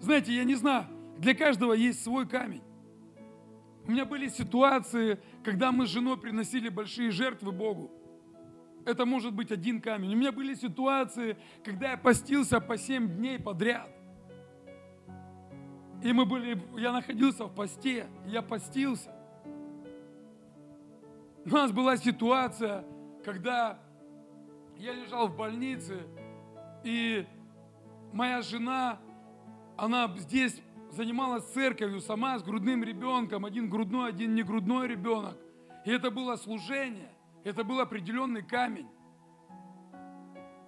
Знаете, 0.00 0.32
я 0.32 0.44
не 0.44 0.54
знаю, 0.54 0.86
для 1.18 1.34
каждого 1.34 1.72
есть 1.72 2.02
свой 2.02 2.28
камень. 2.28 2.62
У 3.86 3.92
меня 3.92 4.04
были 4.04 4.28
ситуации, 4.28 5.18
когда 5.44 5.72
мы 5.72 5.86
с 5.86 5.90
женой 5.90 6.18
приносили 6.18 6.68
большие 6.68 7.10
жертвы 7.10 7.52
Богу. 7.52 7.90
Это 8.84 9.06
может 9.06 9.32
быть 9.32 9.50
один 9.50 9.80
камень. 9.80 10.14
У 10.14 10.16
меня 10.16 10.32
были 10.32 10.54
ситуации, 10.54 11.36
когда 11.64 11.92
я 11.92 11.96
постился 11.96 12.60
по 12.60 12.76
семь 12.76 13.16
дней 13.16 13.38
подряд. 13.38 13.90
И 16.02 16.12
мы 16.12 16.26
были, 16.26 16.62
я 16.78 16.92
находился 16.92 17.46
в 17.46 17.54
посте, 17.54 18.06
я 18.26 18.42
постился. 18.42 19.10
У 21.44 21.48
нас 21.48 21.70
была 21.72 21.96
ситуация, 21.96 22.84
когда 23.24 23.78
я 24.76 24.92
лежал 24.92 25.28
в 25.28 25.36
больнице, 25.36 26.06
и 26.84 27.26
моя 28.12 28.42
жена, 28.42 28.98
она 29.76 30.12
здесь 30.18 30.60
занималась 30.90 31.44
церковью 31.52 32.00
сама 32.00 32.38
с 32.38 32.42
грудным 32.42 32.82
ребенком, 32.84 33.44
один 33.44 33.68
грудной, 33.68 34.10
один 34.10 34.34
не 34.34 34.42
грудной 34.42 34.88
ребенок. 34.88 35.36
И 35.84 35.90
это 35.90 36.10
было 36.10 36.36
служение, 36.36 37.12
это 37.44 37.64
был 37.64 37.80
определенный 37.80 38.42
камень, 38.42 38.88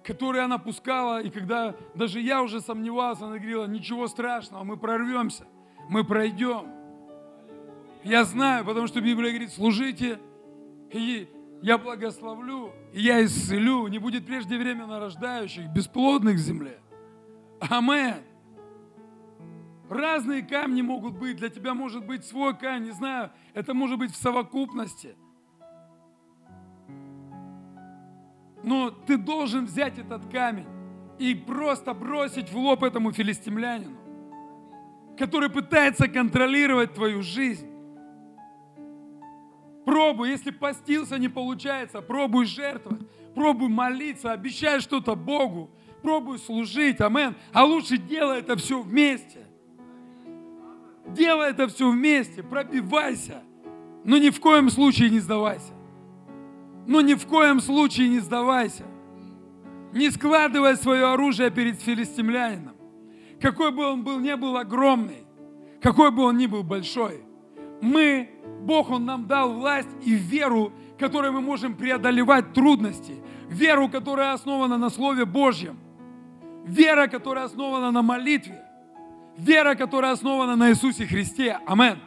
который 0.09 0.43
она 0.43 0.57
пускала, 0.57 1.21
и 1.21 1.29
когда 1.29 1.75
даже 1.93 2.19
я 2.19 2.41
уже 2.41 2.61
сомневался, 2.61 3.27
она 3.27 3.37
говорила, 3.37 3.67
ничего 3.67 4.07
страшного, 4.07 4.63
мы 4.63 4.75
прорвемся, 4.75 5.45
мы 5.87 6.03
пройдем. 6.03 6.65
Я 8.03 8.23
знаю, 8.23 8.65
потому 8.65 8.87
что 8.87 9.01
Библия 9.01 9.29
говорит, 9.29 9.53
служите, 9.53 10.19
и 10.91 11.29
я 11.61 11.77
благословлю, 11.77 12.73
и 12.91 13.01
я 13.01 13.23
исцелю, 13.23 13.85
не 13.85 13.99
будет 13.99 14.25
преждевременно 14.25 14.99
рождающих, 14.99 15.67
бесплодных 15.67 16.37
в 16.37 16.39
земле. 16.39 16.79
Аминь. 17.59 18.23
Разные 19.89 20.41
камни 20.41 20.81
могут 20.81 21.19
быть. 21.19 21.37
Для 21.37 21.49
тебя 21.49 21.75
может 21.75 22.03
быть 22.03 22.25
свой 22.25 22.57
камень, 22.57 22.85
не 22.85 22.91
знаю. 22.91 23.29
Это 23.53 23.75
может 23.75 23.99
быть 23.99 24.11
в 24.11 24.15
совокупности. 24.15 25.15
Но 28.69 28.91
ты 28.91 29.17
должен 29.17 29.65
взять 29.65 29.97
этот 29.97 30.31
камень 30.31 30.67
и 31.17 31.33
просто 31.33 31.95
бросить 31.95 32.51
в 32.51 32.55
лоб 32.55 32.83
этому 32.83 33.11
филистимлянину, 33.11 33.97
который 35.17 35.49
пытается 35.49 36.07
контролировать 36.07 36.93
твою 36.93 37.23
жизнь. 37.23 37.67
Пробуй, 39.85 40.29
если 40.29 40.51
постился, 40.51 41.17
не 41.17 41.29
получается, 41.29 42.01
пробуй 42.01 42.45
жертвовать, 42.45 43.01
пробуй 43.33 43.69
молиться, 43.69 44.33
обещай 44.33 44.79
что-то 44.81 45.15
Богу, 45.15 45.71
пробуй 46.03 46.37
служить, 46.37 47.01
амен. 47.01 47.33
А 47.51 47.65
лучше 47.65 47.97
делай 47.97 48.37
это 48.37 48.55
все 48.55 48.83
вместе. 48.83 49.47
Делай 51.07 51.49
это 51.49 51.67
все 51.69 51.89
вместе, 51.89 52.43
пробивайся. 52.43 53.41
Но 54.03 54.19
ни 54.19 54.29
в 54.29 54.39
коем 54.39 54.69
случае 54.69 55.09
не 55.09 55.21
сдавайся. 55.21 55.73
Но 56.87 57.01
ни 57.01 57.13
в 57.13 57.25
коем 57.27 57.59
случае 57.59 58.09
не 58.09 58.19
сдавайся. 58.19 58.85
Не 59.93 60.11
складывай 60.11 60.75
свое 60.75 61.05
оружие 61.05 61.49
перед 61.49 61.81
филистимлянином. 61.81 62.75
Какой 63.41 63.71
бы 63.71 63.85
он 63.85 64.03
был, 64.03 64.19
не 64.19 64.35
был 64.35 64.57
огромный, 64.57 65.25
какой 65.81 66.11
бы 66.11 66.23
он 66.23 66.37
ни 66.37 66.45
был 66.45 66.63
большой. 66.63 67.23
Мы, 67.81 68.29
Бог, 68.61 68.89
Он 68.89 69.05
нам 69.05 69.25
дал 69.25 69.53
власть 69.53 69.89
и 70.03 70.13
веру, 70.13 70.73
которой 70.99 71.31
мы 71.31 71.41
можем 71.41 71.75
преодолевать 71.75 72.53
трудности. 72.53 73.15
Веру, 73.49 73.87
которая 73.87 74.33
основана 74.33 74.77
на 74.77 74.89
Слове 74.89 75.25
Божьем. 75.25 75.79
Вера, 76.65 77.07
которая 77.07 77.45
основана 77.45 77.91
на 77.91 78.01
молитве. 78.01 78.61
Вера, 79.37 79.75
которая 79.75 80.11
основана 80.11 80.55
на 80.55 80.69
Иисусе 80.69 81.05
Христе. 81.05 81.57
Аминь. 81.65 81.97